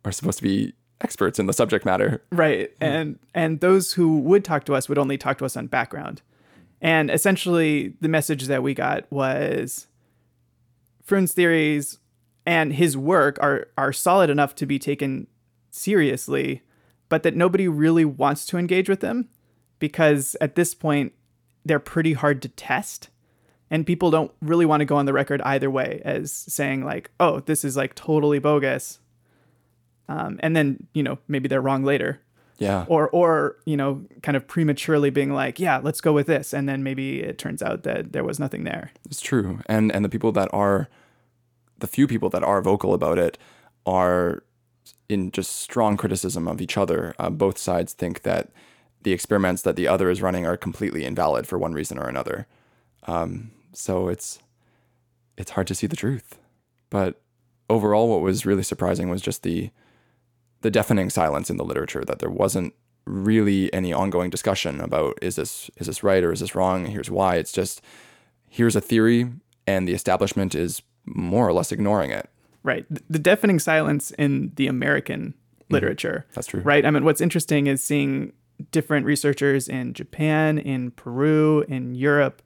are 0.05 0.13
supposed 0.13 0.39
to 0.39 0.45
be 0.45 0.75
experts 1.01 1.41
in 1.41 1.47
the 1.47 1.53
subject 1.53 1.85
matter. 1.85 2.23
Right. 2.31 2.71
And 2.81 3.19
and 3.35 3.59
those 3.59 3.95
who 3.95 4.19
would 4.21 4.45
talk 4.45 4.63
to 4.67 4.77
us 4.77 4.89
would 4.89 4.99
only 4.99 5.19
talk 5.19 5.39
to 5.39 5.45
us 5.45 5.57
on 5.57 5.67
background. 5.67 6.23
And 6.83 7.11
essentially 7.13 7.95
the 8.01 8.09
message 8.09 8.47
that 8.49 8.65
we 8.65 8.75
got 8.75 9.11
was 9.11 9.87
Freund's 11.05 11.33
theories 11.33 11.99
and 12.45 12.73
his 12.73 12.97
work 12.97 13.39
are 13.41 13.69
are 13.79 13.93
solid 13.93 14.29
enough 14.29 14.57
to 14.57 14.67
be 14.67 14.81
taken 14.81 15.29
seriously, 15.71 16.63
but 17.09 17.23
that 17.23 17.37
nobody 17.37 17.69
really 17.69 18.05
wants 18.05 18.45
to 18.47 18.59
engage 18.59 18.89
with 18.89 18.99
them 18.99 19.29
because 19.79 20.37
at 20.41 20.57
this 20.57 20.75
point 20.75 21.13
they're 21.65 21.79
pretty 21.79 22.15
hard 22.15 22.43
to 22.43 22.49
test. 22.49 23.09
And 23.71 23.87
people 23.87 24.11
don't 24.11 24.33
really 24.43 24.67
want 24.67 24.81
to 24.81 24.85
go 24.85 24.97
on 24.97 25.07
the 25.07 25.15
record 25.15 25.41
either 25.43 25.71
way 25.71 26.03
as 26.05 26.33
saying 26.33 26.85
like 26.85 27.13
oh 27.21 27.41
this 27.41 27.65
is 27.65 27.77
like 27.77 27.95
totally 27.95 28.41
bogus. 28.41 28.99
Um, 30.09 30.41
and 30.43 30.57
then 30.57 30.89
you 30.95 31.05
know 31.05 31.19
maybe 31.29 31.47
they're 31.47 31.63
wrong 31.63 31.85
later 31.85 32.21
Yeah. 32.63 32.85
or 32.89 33.09
or 33.11 33.57
you 33.67 33.77
know 33.77 34.05
kind 34.23 34.37
of 34.37 34.47
prematurely 34.47 35.11
being 35.11 35.33
like 35.33 35.59
yeah 35.59 35.81
let's 35.83 36.01
go 36.01 36.13
with 36.13 36.27
this 36.27 36.53
and 36.55 36.69
then 36.69 36.83
maybe 36.83 37.21
it 37.21 37.37
turns 37.39 37.63
out 37.63 37.83
that 37.83 38.13
there 38.13 38.25
was 38.25 38.39
nothing 38.39 38.65
there 38.65 38.91
It's 39.07 39.21
true. 39.21 39.59
And 39.67 39.91
and 39.95 40.05
the 40.05 40.09
people 40.09 40.33
that 40.33 40.49
are 40.53 40.89
the 41.79 41.87
few 41.87 42.07
people 42.07 42.31
that 42.31 42.45
are 42.45 42.63
vocal 42.63 42.95
about 42.95 43.19
it 43.19 43.37
are 43.85 44.45
in 45.09 45.31
just 45.33 45.57
strong 45.57 45.97
criticism 45.97 46.47
of 46.49 46.61
each 46.61 46.77
other. 46.79 47.15
Uh, 47.19 47.29
both 47.31 47.59
sides 47.59 47.93
think 47.93 48.23
that 48.23 48.51
the 49.03 49.13
experiments 49.13 49.63
that 49.63 49.77
the 49.77 49.89
other 49.89 50.09
is 50.11 50.23
running 50.23 50.47
are 50.47 50.57
completely 50.57 51.05
invalid 51.05 51.47
for 51.47 51.59
one 51.59 51.73
reason 51.73 51.99
or 51.99 52.09
another. 52.09 52.47
Um, 53.09 53.51
so 53.73 54.09
it's 54.09 54.39
it's 55.37 55.51
hard 55.53 55.67
to 55.67 55.75
see 55.75 55.89
the 55.89 55.97
truth. 55.97 56.39
But 56.91 57.21
overall, 57.69 58.09
what 58.09 58.21
was 58.23 58.47
really 58.47 58.63
surprising 58.63 59.09
was 59.09 59.23
just 59.23 59.43
the 59.43 59.71
the 60.63 60.71
deafening 60.71 61.11
silence 61.11 61.51
in 61.51 61.57
the 61.57 61.65
literature 61.65 62.05
that 62.05 62.19
there 62.19 62.31
wasn't 62.31 62.75
really 63.05 63.73
any 63.73 63.93
ongoing 63.93 64.31
discussion 64.31 64.81
about 64.81 65.19
is 65.21 65.37
this 65.37 65.71
is 65.77 65.87
this 65.87 66.03
right 66.03 66.23
or 66.25 66.33
is 66.33 66.41
this 66.41 66.55
wrong? 66.55 66.87
Here's 66.87 67.11
why. 67.11 67.37
It's 67.37 67.53
just 67.53 67.83
here's 68.49 68.77
a 68.77 68.81
theory 68.81 69.31
and 69.67 69.87
the 69.87 69.93
establishment 69.93 70.55
is 70.55 70.83
more 71.05 71.47
or 71.47 71.53
less 71.53 71.73
ignoring 71.73 72.11
it. 72.11 72.29
Right. 72.63 72.87
The 73.11 73.19
deafening 73.19 73.59
silence 73.59 74.13
in 74.13 74.53
the 74.55 74.69
american 74.69 75.35
mm-hmm. 75.35 75.75
literature 75.75 76.27
that's 76.35 76.47
true. 76.47 76.61
right? 76.61 76.87
I 76.87 76.91
mean 76.91 77.05
what's 77.05 77.21
interesting 77.21 77.67
is 77.67 77.83
seeing 77.83 78.33
different 78.71 79.05
researchers 79.05 79.67
in 79.67 79.93
japan 79.93 80.57
in 80.57 80.93
peru 80.93 81.65
in 81.67 81.97
europe 81.97 82.43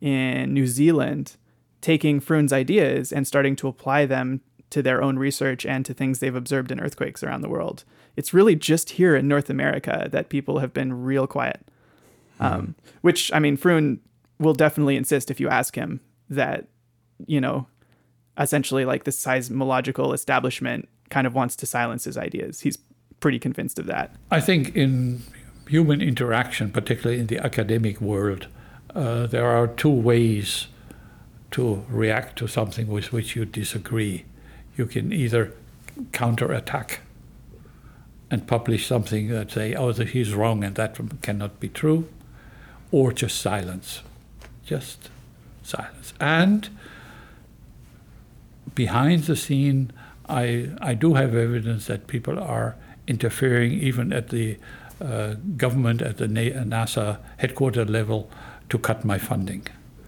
in 0.00 0.54
new 0.54 0.66
zealand 0.66 1.36
taking 1.80 2.20
Freund's 2.20 2.52
ideas 2.52 3.12
and 3.12 3.26
starting 3.26 3.56
to 3.56 3.68
apply 3.68 4.06
them 4.06 4.40
to 4.70 4.82
their 4.82 5.02
own 5.02 5.18
research 5.18 5.66
and 5.66 5.84
to 5.84 5.92
things 5.92 6.18
they've 6.18 6.34
observed 6.34 6.70
in 6.70 6.80
earthquakes 6.80 7.22
around 7.22 7.42
the 7.42 7.48
world 7.48 7.84
it's 8.16 8.32
really 8.34 8.54
just 8.54 8.90
here 8.90 9.14
in 9.14 9.28
north 9.28 9.50
america 9.50 10.08
that 10.10 10.28
people 10.28 10.58
have 10.58 10.72
been 10.72 11.02
real 11.02 11.26
quiet 11.26 11.60
um, 12.40 12.74
which 13.02 13.32
i 13.32 13.38
mean 13.38 13.56
Freund 13.56 14.00
will 14.38 14.54
definitely 14.54 14.96
insist 14.96 15.30
if 15.30 15.40
you 15.40 15.48
ask 15.48 15.74
him 15.74 16.00
that 16.28 16.66
you 17.26 17.40
know 17.40 17.66
essentially 18.38 18.84
like 18.84 19.04
the 19.04 19.10
seismological 19.10 20.14
establishment 20.14 20.88
kind 21.10 21.26
of 21.26 21.34
wants 21.34 21.56
to 21.56 21.66
silence 21.66 22.04
his 22.04 22.16
ideas. 22.16 22.60
He's 22.60 22.78
pretty 23.20 23.38
convinced 23.38 23.78
of 23.78 23.86
that. 23.86 24.14
I 24.30 24.40
think 24.40 24.74
in 24.74 25.22
human 25.68 26.00
interaction, 26.00 26.70
particularly 26.70 27.20
in 27.20 27.26
the 27.26 27.38
academic 27.38 28.00
world, 28.00 28.48
uh, 28.94 29.26
there 29.26 29.46
are 29.46 29.66
two 29.66 29.90
ways 29.90 30.68
to 31.52 31.84
react 31.88 32.38
to 32.38 32.46
something 32.46 32.86
with 32.86 33.12
which 33.12 33.36
you 33.36 33.44
disagree. 33.44 34.24
You 34.80 34.86
can 34.86 35.12
either 35.12 35.52
counterattack 36.12 37.00
and 38.30 38.46
publish 38.46 38.86
something 38.86 39.28
that 39.28 39.50
say, 39.50 39.74
"Oh, 39.74 39.92
he's 39.92 40.32
wrong 40.32 40.64
and 40.64 40.74
that 40.76 40.92
cannot 41.20 41.52
be 41.60 41.68
true," 41.68 42.00
or 42.90 43.12
just 43.12 43.36
silence, 43.50 43.88
just 44.64 45.10
silence. 45.62 46.14
And 46.18 46.60
behind 48.74 49.24
the 49.24 49.36
scene, 49.36 49.92
I 50.42 50.46
I 50.90 50.94
do 50.94 51.08
have 51.20 51.34
evidence 51.34 51.82
that 51.86 52.06
people 52.06 52.38
are 52.38 52.74
interfering 53.06 53.72
even 53.88 54.12
at 54.12 54.28
the 54.28 54.56
uh, 55.00 55.34
government 55.64 56.00
at 56.02 56.16
the 56.16 56.28
NASA 56.74 57.18
headquarter 57.36 57.84
level 57.84 58.30
to 58.70 58.78
cut 58.78 59.04
my 59.04 59.18
funding. 59.18 59.62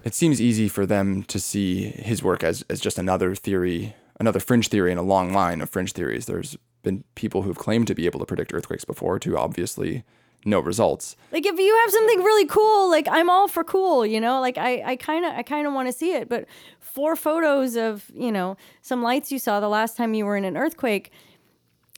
it 0.04 0.14
seems 0.14 0.40
easy 0.40 0.68
for 0.68 0.86
them 0.86 1.22
to 1.24 1.38
see 1.38 1.92
his 2.10 2.22
work 2.22 2.42
as, 2.50 2.64
as 2.68 2.80
just 2.80 2.98
another 2.98 3.34
theory 3.36 3.94
another 4.20 4.40
fringe 4.40 4.68
theory 4.68 4.92
in 4.92 4.98
a 4.98 5.02
long 5.02 5.32
line 5.32 5.60
of 5.60 5.70
fringe 5.70 5.92
theories 5.92 6.26
there's 6.26 6.56
been 6.82 7.04
people 7.14 7.42
who've 7.42 7.58
claimed 7.58 7.86
to 7.86 7.94
be 7.94 8.06
able 8.06 8.18
to 8.18 8.26
predict 8.26 8.52
earthquakes 8.52 8.84
before 8.84 9.18
to 9.18 9.36
obviously 9.36 10.04
no 10.44 10.60
results 10.60 11.16
Like 11.30 11.46
if 11.46 11.58
you 11.58 11.76
have 11.82 11.90
something 11.90 12.18
really 12.18 12.46
cool, 12.46 12.90
like 12.90 13.06
I'm 13.10 13.30
all 13.30 13.48
for 13.48 13.64
cool, 13.64 14.04
you 14.04 14.20
know. 14.20 14.40
Like 14.40 14.58
I, 14.58 14.82
I 14.84 14.96
kind 14.96 15.24
of, 15.24 15.32
I 15.32 15.42
kind 15.42 15.66
of 15.66 15.72
want 15.72 15.88
to 15.88 15.92
see 15.92 16.14
it. 16.14 16.28
But 16.28 16.46
four 16.80 17.16
photos 17.16 17.76
of, 17.76 18.10
you 18.14 18.32
know, 18.32 18.56
some 18.80 19.02
lights 19.02 19.30
you 19.32 19.38
saw 19.38 19.60
the 19.60 19.68
last 19.68 19.96
time 19.96 20.14
you 20.14 20.26
were 20.26 20.36
in 20.36 20.44
an 20.44 20.56
earthquake 20.56 21.10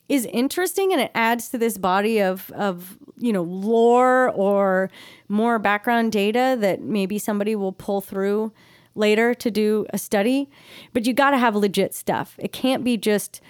is 0.08 0.26
interesting, 0.26 0.92
and 0.92 1.00
it 1.00 1.10
adds 1.14 1.48
to 1.48 1.58
this 1.58 1.78
body 1.78 2.20
of, 2.20 2.50
of 2.52 2.98
you 3.16 3.32
know, 3.32 3.42
lore 3.42 4.30
or 4.30 4.90
more 5.28 5.58
background 5.58 6.12
data 6.12 6.56
that 6.60 6.82
maybe 6.82 7.18
somebody 7.18 7.56
will 7.56 7.72
pull 7.72 8.02
through 8.02 8.52
later 8.94 9.34
to 9.34 9.50
do 9.50 9.86
a 9.90 9.98
study. 9.98 10.48
But 10.92 11.06
you 11.06 11.12
got 11.12 11.30
to 11.30 11.38
have 11.38 11.54
legit 11.54 11.94
stuff. 11.94 12.36
It 12.38 12.52
can't 12.52 12.84
be 12.84 12.96
just 12.96 13.40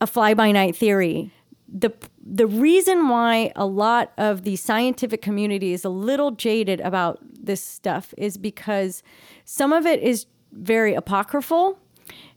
a 0.00 0.06
fly 0.06 0.34
by 0.34 0.52
night 0.52 0.76
theory. 0.76 1.32
The 1.68 1.92
the 2.24 2.46
reason 2.46 3.08
why 3.08 3.52
a 3.56 3.66
lot 3.66 4.12
of 4.16 4.42
the 4.44 4.56
scientific 4.56 5.22
community 5.22 5.72
is 5.72 5.84
a 5.84 5.88
little 5.88 6.30
jaded 6.30 6.80
about 6.80 7.18
this 7.22 7.62
stuff 7.62 8.14
is 8.16 8.36
because 8.36 9.02
some 9.44 9.72
of 9.72 9.86
it 9.86 10.00
is 10.00 10.26
very 10.52 10.94
apocryphal, 10.94 11.78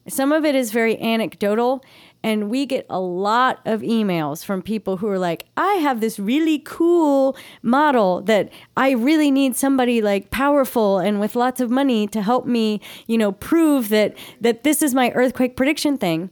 some 0.08 0.32
of 0.32 0.46
it 0.46 0.56
is 0.56 0.72
very 0.72 1.00
anecdotal, 1.00 1.84
and 2.26 2.50
we 2.50 2.66
get 2.66 2.88
a 2.90 3.00
lot 3.00 3.60
of 3.66 3.82
emails 3.82 4.44
from 4.44 4.64
people 4.64 4.98
who 4.98 5.08
are 5.08 5.20
like, 5.20 5.46
I 5.58 5.74
have 5.76 6.02
this 6.02 6.18
really 6.18 6.58
cool 6.58 7.38
model 7.62 8.22
that 8.24 8.50
I 8.76 8.92
really 8.94 9.30
need 9.30 9.56
somebody 9.56 10.02
like 10.02 10.32
powerful 10.32 10.98
and 10.98 11.20
with 11.20 11.36
lots 11.36 11.62
of 11.62 11.70
money 11.70 12.08
to 12.08 12.24
help 12.24 12.48
me, 12.48 12.82
you 13.06 13.16
know, 13.16 13.32
prove 13.32 13.90
that 13.90 14.18
that 14.42 14.64
this 14.64 14.82
is 14.82 14.96
my 14.96 15.12
earthquake 15.12 15.56
prediction 15.56 16.00
thing. 16.00 16.32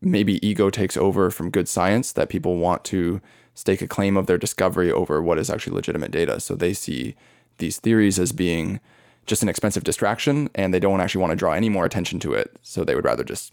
maybe 0.00 0.34
ego 0.46 0.70
takes 0.70 0.96
over 0.96 1.30
from 1.32 1.50
good 1.50 1.68
science 1.68 2.12
that 2.12 2.28
people 2.28 2.58
want 2.58 2.84
to 2.84 3.20
stake 3.54 3.82
a 3.82 3.88
claim 3.88 4.16
of 4.16 4.26
their 4.26 4.38
discovery 4.38 4.92
over 4.92 5.20
what 5.20 5.38
is 5.38 5.50
actually 5.50 5.74
legitimate 5.74 6.12
data 6.12 6.38
so 6.38 6.54
they 6.54 6.72
see 6.72 7.16
these 7.58 7.80
theories 7.80 8.18
as 8.18 8.30
being 8.30 8.78
just 9.24 9.42
an 9.42 9.48
expensive 9.48 9.82
distraction 9.82 10.48
and 10.54 10.72
they 10.72 10.78
don't 10.78 11.00
actually 11.00 11.22
want 11.22 11.32
to 11.32 11.36
draw 11.36 11.52
any 11.52 11.70
more 11.70 11.86
attention 11.86 12.20
to 12.20 12.34
it 12.34 12.48
so 12.62 12.84
they 12.84 12.94
would 12.94 13.04
rather 13.04 13.24
just 13.24 13.52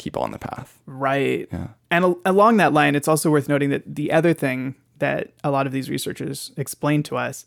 keep 0.00 0.16
on 0.16 0.32
the 0.32 0.38
path 0.38 0.80
Right. 0.86 1.48
Yeah. 1.52 1.68
And 1.90 2.04
al- 2.04 2.18
along 2.24 2.56
that 2.56 2.72
line, 2.72 2.94
it's 2.94 3.06
also 3.06 3.30
worth 3.30 3.48
noting 3.48 3.70
that 3.70 3.82
the 3.86 4.10
other 4.10 4.32
thing 4.34 4.74
that 4.98 5.32
a 5.44 5.50
lot 5.50 5.66
of 5.66 5.72
these 5.72 5.88
researchers 5.88 6.52
explain 6.56 7.02
to 7.04 7.16
us 7.16 7.46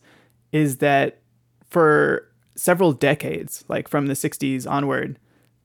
is 0.52 0.78
that 0.78 1.20
for 1.70 2.30
several 2.56 2.94
decades, 2.94 3.66
like 3.68 3.88
from 3.88 4.08
the 4.08 4.14
60s 4.14 4.70
onward, 4.70 5.20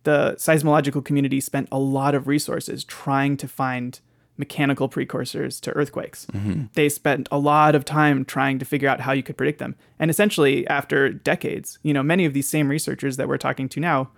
the 0.05 0.35
seismological 0.39 1.05
community 1.05 1.41
spent 1.41 1.69
a 1.71 1.79
lot 1.79 2.15
of 2.15 2.27
resources 2.27 2.85
trying 2.85 3.37
to 3.37 3.49
find 3.49 4.01
mechanical 4.37 4.89
precursors 4.89 5.61
to 5.61 5.73
earthquakes. 5.73 6.27
Mm-hmm. 6.33 6.65
They 6.75 6.89
spent 6.89 7.29
a 7.31 7.39
lot 7.39 7.75
of 7.75 7.85
time 7.85 8.25
trying 8.25 8.59
to 8.61 8.65
figure 8.65 8.89
out 8.89 9.01
how 9.01 9.13
you 9.13 9.23
could 9.23 9.37
predict 9.37 9.59
them. 9.59 9.75
And 9.99 10.11
essentially, 10.11 10.67
after 10.69 11.11
decades, 11.11 11.79
you 11.83 11.93
know, 11.93 12.03
many 12.03 12.25
of 12.25 12.33
these 12.35 12.49
same 12.49 12.69
researchers 12.69 13.17
that 13.17 13.29
we're 13.29 13.39
talking 13.39 13.69
to 13.71 13.81
now 13.81 14.11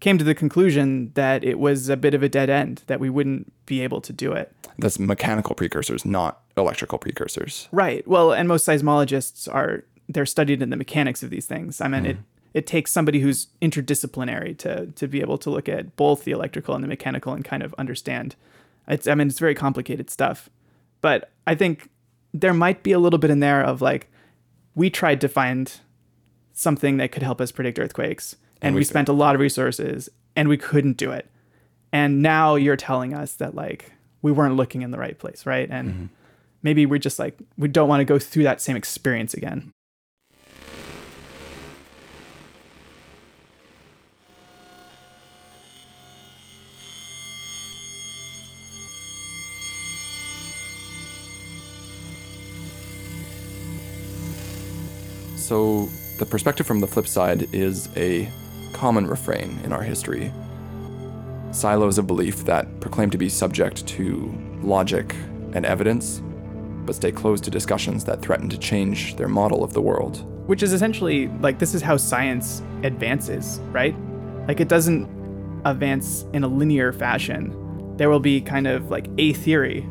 came 0.00 0.18
to 0.18 0.24
the 0.24 0.34
conclusion 0.34 1.10
that 1.14 1.42
it 1.44 1.58
was 1.58 1.88
a 1.88 1.96
bit 1.96 2.14
of 2.14 2.22
a 2.22 2.28
dead 2.28 2.50
end, 2.50 2.82
that 2.86 3.00
we 3.00 3.08
wouldn't 3.10 3.52
be 3.66 3.80
able 3.80 4.00
to 4.02 4.12
do 4.12 4.32
it. 4.32 4.52
that's 4.78 4.98
mechanical 4.98 5.54
precursors 5.54 6.04
not 6.04 6.42
electrical 6.56 6.98
precursors 6.98 7.68
Right. 7.72 8.06
Well, 8.06 8.32
and 8.32 8.48
most 8.48 8.66
seismologists 8.66 9.52
are 9.52 9.84
they're 10.08 10.26
studied 10.26 10.62
in 10.62 10.70
the 10.70 10.76
mechanics 10.76 11.22
of 11.22 11.30
these 11.30 11.46
things. 11.46 11.80
I 11.80 11.88
mean, 11.88 12.04
hmm. 12.04 12.10
it 12.10 12.16
it 12.54 12.66
takes 12.66 12.90
somebody 12.90 13.20
who's 13.20 13.48
interdisciplinary 13.60 14.56
to 14.58 14.86
to 14.86 15.08
be 15.08 15.20
able 15.20 15.38
to 15.38 15.50
look 15.50 15.68
at 15.68 15.96
both 15.96 16.24
the 16.24 16.32
electrical 16.32 16.74
and 16.74 16.82
the 16.82 16.88
mechanical 16.88 17.32
and 17.32 17.44
kind 17.44 17.62
of 17.62 17.74
understand. 17.74 18.36
It's 18.88 19.06
I 19.06 19.14
mean, 19.14 19.28
it's 19.28 19.38
very 19.38 19.54
complicated 19.54 20.10
stuff. 20.10 20.48
But 21.00 21.30
I 21.46 21.54
think 21.54 21.90
there 22.32 22.54
might 22.54 22.82
be 22.82 22.92
a 22.92 22.98
little 22.98 23.18
bit 23.18 23.30
in 23.30 23.40
there 23.40 23.62
of 23.62 23.82
like 23.82 24.08
we 24.74 24.90
tried 24.90 25.20
to 25.22 25.28
find 25.28 25.80
something 26.52 26.96
that 26.96 27.12
could 27.12 27.22
help 27.22 27.40
us 27.40 27.52
predict 27.52 27.78
earthquakes 27.78 28.36
and, 28.62 28.74
we, 28.74 28.80
we 28.80 28.84
spent 28.84 29.08
a 29.08 29.12
lot 29.12 29.34
of 29.34 29.40
resources 29.40 30.08
and 30.34 30.48
we 30.48 30.56
couldn't 30.56 30.96
do 30.96 31.10
it. 31.12 31.30
And 31.92 32.22
now 32.22 32.56
you're 32.56 32.76
telling 32.76 33.14
us 33.14 33.34
that 33.34 33.54
like 33.54 33.92
we 34.22 34.32
weren't 34.32 34.56
looking 34.56 34.82
in 34.82 34.90
the 34.90 34.98
right 34.98 35.18
place, 35.18 35.46
right? 35.46 35.68
And 35.70 35.88
mm-hmm. 35.88 36.06
maybe 36.62 36.86
we're 36.86 36.98
just 36.98 37.18
like 37.18 37.38
we 37.56 37.68
don't 37.68 37.88
want 37.88 38.00
to 38.00 38.04
go 38.04 38.18
through 38.18 38.44
that 38.44 38.60
same 38.60 38.76
experience 38.76 39.34
again. 39.34 39.72
So, 55.46 55.88
the 56.18 56.26
perspective 56.26 56.66
from 56.66 56.80
the 56.80 56.88
flip 56.88 57.06
side 57.06 57.54
is 57.54 57.88
a 57.96 58.28
common 58.76 59.06
refrain 59.06 59.58
in 59.64 59.72
our 59.72 59.82
history. 59.82 60.30
Silos 61.50 61.96
of 61.96 62.06
belief 62.06 62.44
that 62.44 62.78
proclaim 62.78 63.08
to 63.08 63.16
be 63.16 63.30
subject 63.30 63.86
to 63.86 64.30
logic 64.60 65.14
and 65.54 65.64
evidence, 65.64 66.20
but 66.84 66.94
stay 66.94 67.10
closed 67.10 67.42
to 67.44 67.50
discussions 67.50 68.04
that 68.04 68.20
threaten 68.20 68.50
to 68.50 68.58
change 68.58 69.16
their 69.16 69.28
model 69.28 69.64
of 69.64 69.72
the 69.72 69.80
world. 69.80 70.22
Which 70.46 70.62
is 70.62 70.74
essentially 70.74 71.28
like 71.40 71.58
this 71.58 71.74
is 71.74 71.80
how 71.80 71.96
science 71.96 72.62
advances, 72.82 73.60
right? 73.72 73.96
Like 74.46 74.60
it 74.60 74.68
doesn't 74.68 75.08
advance 75.64 76.26
in 76.34 76.44
a 76.44 76.48
linear 76.48 76.92
fashion. 76.92 77.96
There 77.96 78.10
will 78.10 78.20
be 78.20 78.42
kind 78.42 78.66
of 78.66 78.90
like 78.90 79.08
a 79.16 79.32
theory, 79.32 79.88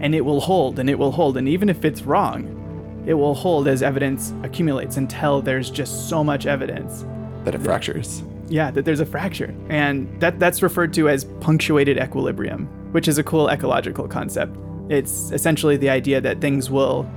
and 0.00 0.14
it 0.14 0.22
will 0.22 0.40
hold 0.40 0.78
and 0.78 0.88
it 0.88 0.98
will 0.98 1.12
hold. 1.12 1.36
And 1.36 1.46
even 1.46 1.68
if 1.68 1.84
it's 1.84 2.00
wrong, 2.00 3.04
it 3.06 3.12
will 3.12 3.34
hold 3.34 3.68
as 3.68 3.82
evidence 3.82 4.32
accumulates 4.42 4.96
until 4.96 5.42
there's 5.42 5.70
just 5.70 6.08
so 6.08 6.24
much 6.24 6.46
evidence 6.46 7.04
That 7.44 7.54
it 7.54 7.60
fractures. 7.62 8.22
yeah, 8.48 8.70
that 8.70 8.84
there's 8.84 9.00
a 9.00 9.06
fracture. 9.06 9.54
And 9.68 10.08
that 10.20 10.38
that's 10.38 10.62
referred 10.62 10.92
to 10.94 11.08
as 11.08 11.24
punctuated 11.40 11.98
equilibrium, 11.98 12.66
which 12.92 13.08
is 13.08 13.18
a 13.18 13.22
cool 13.24 13.48
ecological 13.48 14.06
concept. 14.08 14.56
It's 14.88 15.30
essentially 15.32 15.76
the 15.76 15.88
idea 15.90 16.20
that 16.20 16.40
things 16.40 16.70
will 16.70 17.08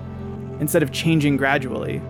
instead 0.59 0.81
of 0.83 0.91
changing 0.91 1.35
gradually 1.37 2.01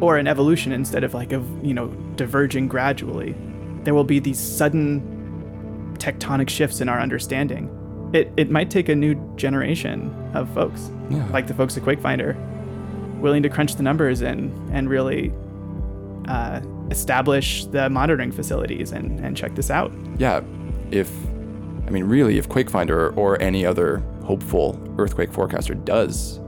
or 0.00 0.16
an 0.16 0.26
evolution 0.28 0.70
instead 0.72 1.02
of 1.02 1.12
like 1.14 1.32
of, 1.32 1.44
you 1.64 1.74
know, 1.74 1.88
diverging 2.16 2.68
gradually, 2.68 3.34
there 3.84 3.94
will 3.94 4.04
be 4.04 4.18
these 4.20 4.38
sudden 4.38 5.02
tectonic 5.98 6.48
shifts 6.48 6.80
in 6.80 6.88
our 6.88 7.00
understanding. 7.00 7.68
It 8.12 8.32
it 8.36 8.50
might 8.50 8.70
take 8.70 8.88
a 8.88 8.94
new 8.94 9.14
generation 9.36 10.14
of 10.34 10.48
folks, 10.54 10.90
Yeah. 11.10 11.26
like 11.32 11.46
the 11.48 11.54
folks 11.54 11.76
at 11.76 11.82
QuakeFinder, 11.82 12.36
willing 13.20 13.42
to 13.42 13.48
crunch 13.48 13.74
the 13.74 13.82
numbers 13.82 14.22
and 14.22 14.52
and 14.72 14.88
really 14.88 15.32
uh, 16.28 16.60
establish 16.90 17.66
the 17.66 17.90
monitoring 17.90 18.32
facilities 18.32 18.92
and, 18.92 19.20
and 19.20 19.36
check 19.36 19.54
this 19.54 19.70
out. 19.70 19.92
Yeah, 20.18 20.42
if, 20.90 21.10
I 21.86 21.90
mean, 21.90 22.04
really, 22.04 22.38
if 22.38 22.48
QuakeFinder 22.48 23.16
or 23.16 23.40
any 23.42 23.66
other 23.66 23.98
hopeful 24.24 24.78
earthquake 24.98 25.32
forecaster 25.32 25.74
does 25.74 26.40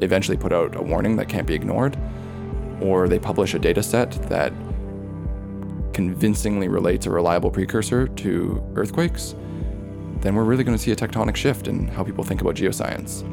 eventually 0.00 0.36
put 0.36 0.52
out 0.52 0.76
a 0.76 0.82
warning 0.82 1.16
that 1.16 1.28
can't 1.28 1.46
be 1.46 1.54
ignored, 1.54 1.98
or 2.80 3.08
they 3.08 3.18
publish 3.18 3.54
a 3.54 3.58
data 3.58 3.82
set 3.82 4.12
that 4.28 4.52
convincingly 5.92 6.68
relates 6.68 7.06
a 7.06 7.10
reliable 7.10 7.50
precursor 7.50 8.06
to 8.06 8.62
earthquakes, 8.76 9.34
then 10.20 10.36
we're 10.36 10.44
really 10.44 10.62
going 10.62 10.76
to 10.76 10.82
see 10.82 10.92
a 10.92 10.96
tectonic 10.96 11.34
shift 11.34 11.66
in 11.66 11.88
how 11.88 12.04
people 12.04 12.22
think 12.22 12.40
about 12.40 12.54
geoscience. 12.54 13.24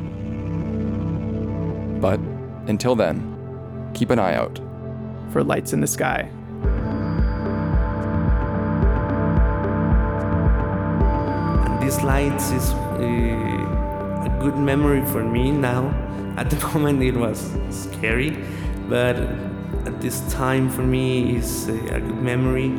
But 2.02 2.20
until 2.68 2.96
then, 2.96 3.92
keep 3.94 4.10
an 4.10 4.18
eye 4.18 4.34
out. 4.34 4.60
for 5.36 5.44
lights 5.44 5.74
in 5.74 5.82
the 5.82 5.88
sky. 5.88 6.30
These 11.86 12.02
lights 12.02 12.50
is 12.50 12.72
uh, 12.72 14.26
a 14.26 14.38
good 14.42 14.58
memory 14.58 15.06
for 15.06 15.24
me 15.24 15.52
now. 15.52 15.84
At 16.38 16.50
the 16.50 16.60
moment, 16.68 17.04
it 17.04 17.16
was 17.16 17.40
scary, 17.70 18.32
but 18.90 19.16
at 19.86 20.02
this 20.02 20.20
time 20.34 20.70
for 20.70 20.82
me 20.82 21.36
is 21.38 21.70
a 21.70 22.00
good 22.08 22.22
memory. 22.22 22.72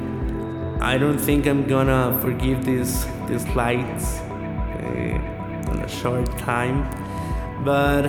I 0.80 0.98
don't 0.98 1.18
think 1.18 1.46
I'm 1.46 1.66
gonna 1.66 2.18
forgive 2.20 2.64
these 2.64 3.06
these 3.28 3.46
lights 3.54 4.18
uh, 4.18 5.70
in 5.70 5.78
a 5.82 5.88
short 5.88 6.26
time, 6.38 6.78
but 7.64 8.04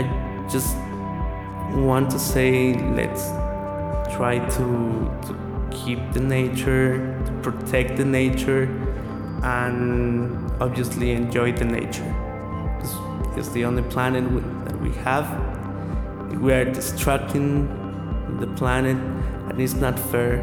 I 0.00 0.02
just 0.50 0.76
want 1.88 2.10
to 2.10 2.18
say 2.18 2.74
let's 2.98 3.24
try 4.14 4.38
to, 4.56 4.64
to 5.26 5.32
keep 5.70 6.00
the 6.12 6.20
nature, 6.20 6.98
to 7.26 7.32
protect 7.42 7.96
the 7.96 8.04
nature, 8.04 8.66
and 9.44 10.50
obviously 10.60 11.10
enjoy 11.10 11.52
the 11.52 11.66
nature. 11.66 12.14
It's, 13.36 13.50
the 13.50 13.64
only 13.64 13.82
planet 13.82 14.24
w- 14.24 14.64
that 14.64 14.80
we 14.80 14.90
have. 15.02 15.28
We 16.40 16.52
are 16.52 16.64
destructing 16.64 17.68
the 18.40 18.46
planet, 18.46 18.96
and 18.96 19.60
it's 19.60 19.74
not 19.74 19.98
fair 19.98 20.38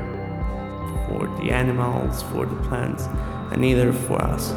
for 1.07 1.25
the 1.41 1.51
animals, 1.51 2.21
for 2.23 2.45
the 2.45 2.55
plants, 2.67 3.07
and 3.51 3.61
neither 3.61 3.91
for 3.91 4.21
us. 4.21 4.51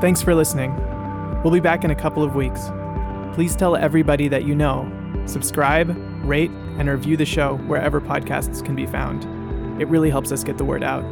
Thanks 0.00 0.22
for 0.22 0.34
listening. 0.34 0.74
We'll 1.42 1.52
be 1.52 1.60
back 1.60 1.84
in 1.84 1.92
a 1.92 1.94
couple 1.94 2.24
of 2.24 2.34
weeks. 2.34 2.70
Please 3.34 3.54
tell 3.54 3.76
everybody 3.76 4.26
that 4.26 4.44
you 4.44 4.56
know. 4.56 4.90
Subscribe, 5.26 5.88
rate, 6.28 6.50
and 6.78 6.88
review 6.88 7.16
the 7.16 7.24
show 7.24 7.56
wherever 7.66 8.00
podcasts 8.00 8.64
can 8.64 8.76
be 8.76 8.86
found. 8.86 9.24
It 9.80 9.88
really 9.88 10.10
helps 10.10 10.30
us 10.30 10.44
get 10.44 10.58
the 10.58 10.64
word 10.64 10.84
out. 10.84 11.04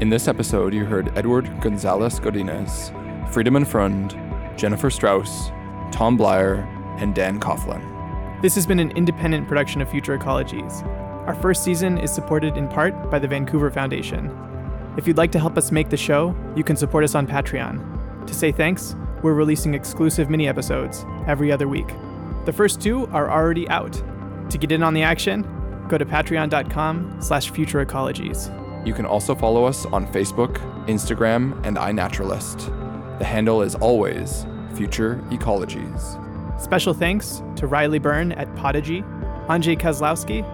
In 0.00 0.08
this 0.08 0.28
episode, 0.28 0.72
you 0.72 0.84
heard 0.84 1.16
Edward 1.18 1.50
Gonzalez 1.60 2.20
Godinez, 2.20 2.90
Friedemann 3.32 3.66
Freund, 3.66 4.10
Jennifer 4.58 4.90
Strauss, 4.90 5.48
Tom 5.92 6.16
Bleier, 6.16 6.64
and 7.00 7.14
Dan 7.14 7.40
Coughlin. 7.40 7.82
This 8.42 8.54
has 8.54 8.66
been 8.66 8.78
an 8.78 8.90
independent 8.92 9.48
production 9.48 9.80
of 9.80 9.90
Future 9.90 10.18
Ecologies. 10.18 10.82
Our 11.26 11.34
first 11.34 11.64
season 11.64 11.98
is 11.98 12.12
supported 12.12 12.56
in 12.56 12.68
part 12.68 13.10
by 13.10 13.18
the 13.18 13.28
Vancouver 13.28 13.70
Foundation. 13.70 14.30
If 14.96 15.08
you'd 15.08 15.16
like 15.16 15.32
to 15.32 15.40
help 15.40 15.56
us 15.56 15.72
make 15.72 15.88
the 15.88 15.96
show, 15.96 16.36
you 16.54 16.62
can 16.62 16.76
support 16.76 17.04
us 17.04 17.14
on 17.14 17.26
Patreon. 17.26 18.26
To 18.26 18.34
say 18.34 18.52
thanks, 18.52 18.94
we're 19.22 19.32
releasing 19.32 19.74
exclusive 19.74 20.28
mini 20.28 20.46
episodes 20.46 21.04
every 21.26 21.50
other 21.50 21.66
week. 21.66 21.88
The 22.44 22.52
first 22.52 22.80
two 22.80 23.06
are 23.06 23.30
already 23.30 23.68
out. 23.70 24.02
To 24.50 24.58
get 24.58 24.72
in 24.72 24.82
on 24.82 24.94
the 24.94 25.02
action, 25.02 25.42
go 25.88 25.98
to 25.98 26.04
patreon.com 26.04 27.18
slash 27.20 27.50
futureecologies. 27.50 28.86
You 28.86 28.92
can 28.92 29.06
also 29.06 29.34
follow 29.34 29.64
us 29.64 29.86
on 29.86 30.06
Facebook, 30.06 30.56
Instagram, 30.86 31.64
and 31.66 31.76
iNaturalist. 31.76 32.66
The 33.18 33.24
handle 33.24 33.62
is 33.62 33.74
always 33.76 34.46
Future 34.74 35.22
Ecologies. 35.30 36.20
Special 36.60 36.94
thanks 36.94 37.42
to 37.56 37.66
Riley 37.66 37.98
Byrne 37.98 38.32
at 38.32 38.54
Podigy, 38.56 39.02
Andrzej 39.48 39.78
Kozlowski, 39.80 40.44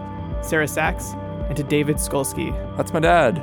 Sarah 0.45 0.69
Sachs, 0.69 1.13
and 1.49 1.57
to 1.57 1.63
David 1.63 1.97
Skulski. 1.97 2.53
That's 2.77 2.93
my 2.93 3.01
dad. 3.01 3.39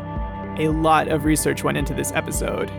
A 0.59 0.69
lot 0.69 1.07
of 1.07 1.25
research 1.25 1.63
went 1.63 1.77
into 1.77 1.93
this 1.93 2.11
episode. 2.13 2.71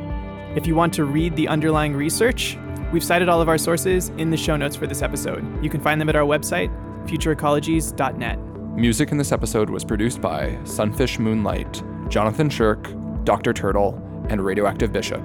If 0.57 0.67
you 0.67 0.75
want 0.75 0.95
to 0.95 1.05
read 1.05 1.37
the 1.37 1.47
underlying 1.49 1.95
research, 1.95 2.57
we've 2.93 3.05
cited 3.05 3.29
all 3.29 3.41
of 3.41 3.49
our 3.49 3.59
sources 3.59 4.09
in 4.17 4.31
the 4.31 4.37
show 4.37 4.57
notes 4.57 4.75
for 4.75 4.87
this 4.87 5.03
episode. 5.03 5.45
You 5.63 5.71
can 5.71 5.81
find 5.81 6.01
them 6.01 6.09
at 6.09 6.17
our 6.17 6.25
website, 6.25 6.73
futureecologies.net. 7.09 8.39
Music 8.77 9.11
in 9.11 9.19
this 9.19 9.33
episode 9.33 9.71
was 9.71 9.85
produced 9.85 10.21
by 10.21 10.57
Sunfish 10.65 11.19
Moonlight, 11.19 11.83
Jonathan 12.09 12.49
Shirk, 12.49 12.93
Dr. 13.25 13.53
Turtle, 13.53 14.01
and 14.29 14.41
Radioactive 14.41 14.93
Bishop. 14.93 15.23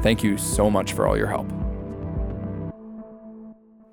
Thank 0.00 0.22
you 0.22 0.38
so 0.38 0.70
much 0.70 0.92
for 0.92 1.06
all 1.06 1.16
your 1.16 1.26
help. 1.26 1.52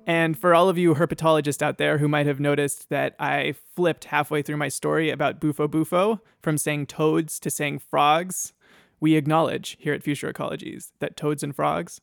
And 0.06 0.38
for 0.38 0.54
all 0.54 0.68
of 0.68 0.78
you 0.78 0.94
herpetologists 0.94 1.62
out 1.62 1.78
there 1.78 1.98
who 1.98 2.06
might 2.06 2.26
have 2.26 2.38
noticed 2.38 2.88
that 2.90 3.16
I 3.18 3.56
flipped 3.74 4.04
halfway 4.04 4.40
through 4.40 4.56
my 4.56 4.68
story 4.68 5.10
about 5.10 5.40
Bufo 5.40 5.66
Bufo 5.66 6.20
from 6.40 6.56
saying 6.56 6.86
toads 6.86 7.40
to 7.40 7.50
saying 7.50 7.80
frogs, 7.80 8.52
we 9.00 9.16
acknowledge 9.16 9.76
here 9.80 9.92
at 9.92 10.04
Future 10.04 10.32
Ecologies 10.32 10.92
that 11.00 11.16
toads 11.16 11.42
and 11.42 11.54
frogs 11.54 12.00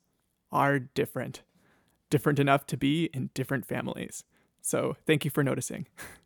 are 0.51 0.79
different. 0.79 1.43
Different 2.09 2.39
enough 2.39 2.67
to 2.67 2.77
be 2.77 3.05
in 3.13 3.29
different 3.33 3.65
families. 3.65 4.25
So 4.63 4.95
thank 5.05 5.25
you 5.25 5.31
for 5.31 5.43
noticing. 5.43 5.87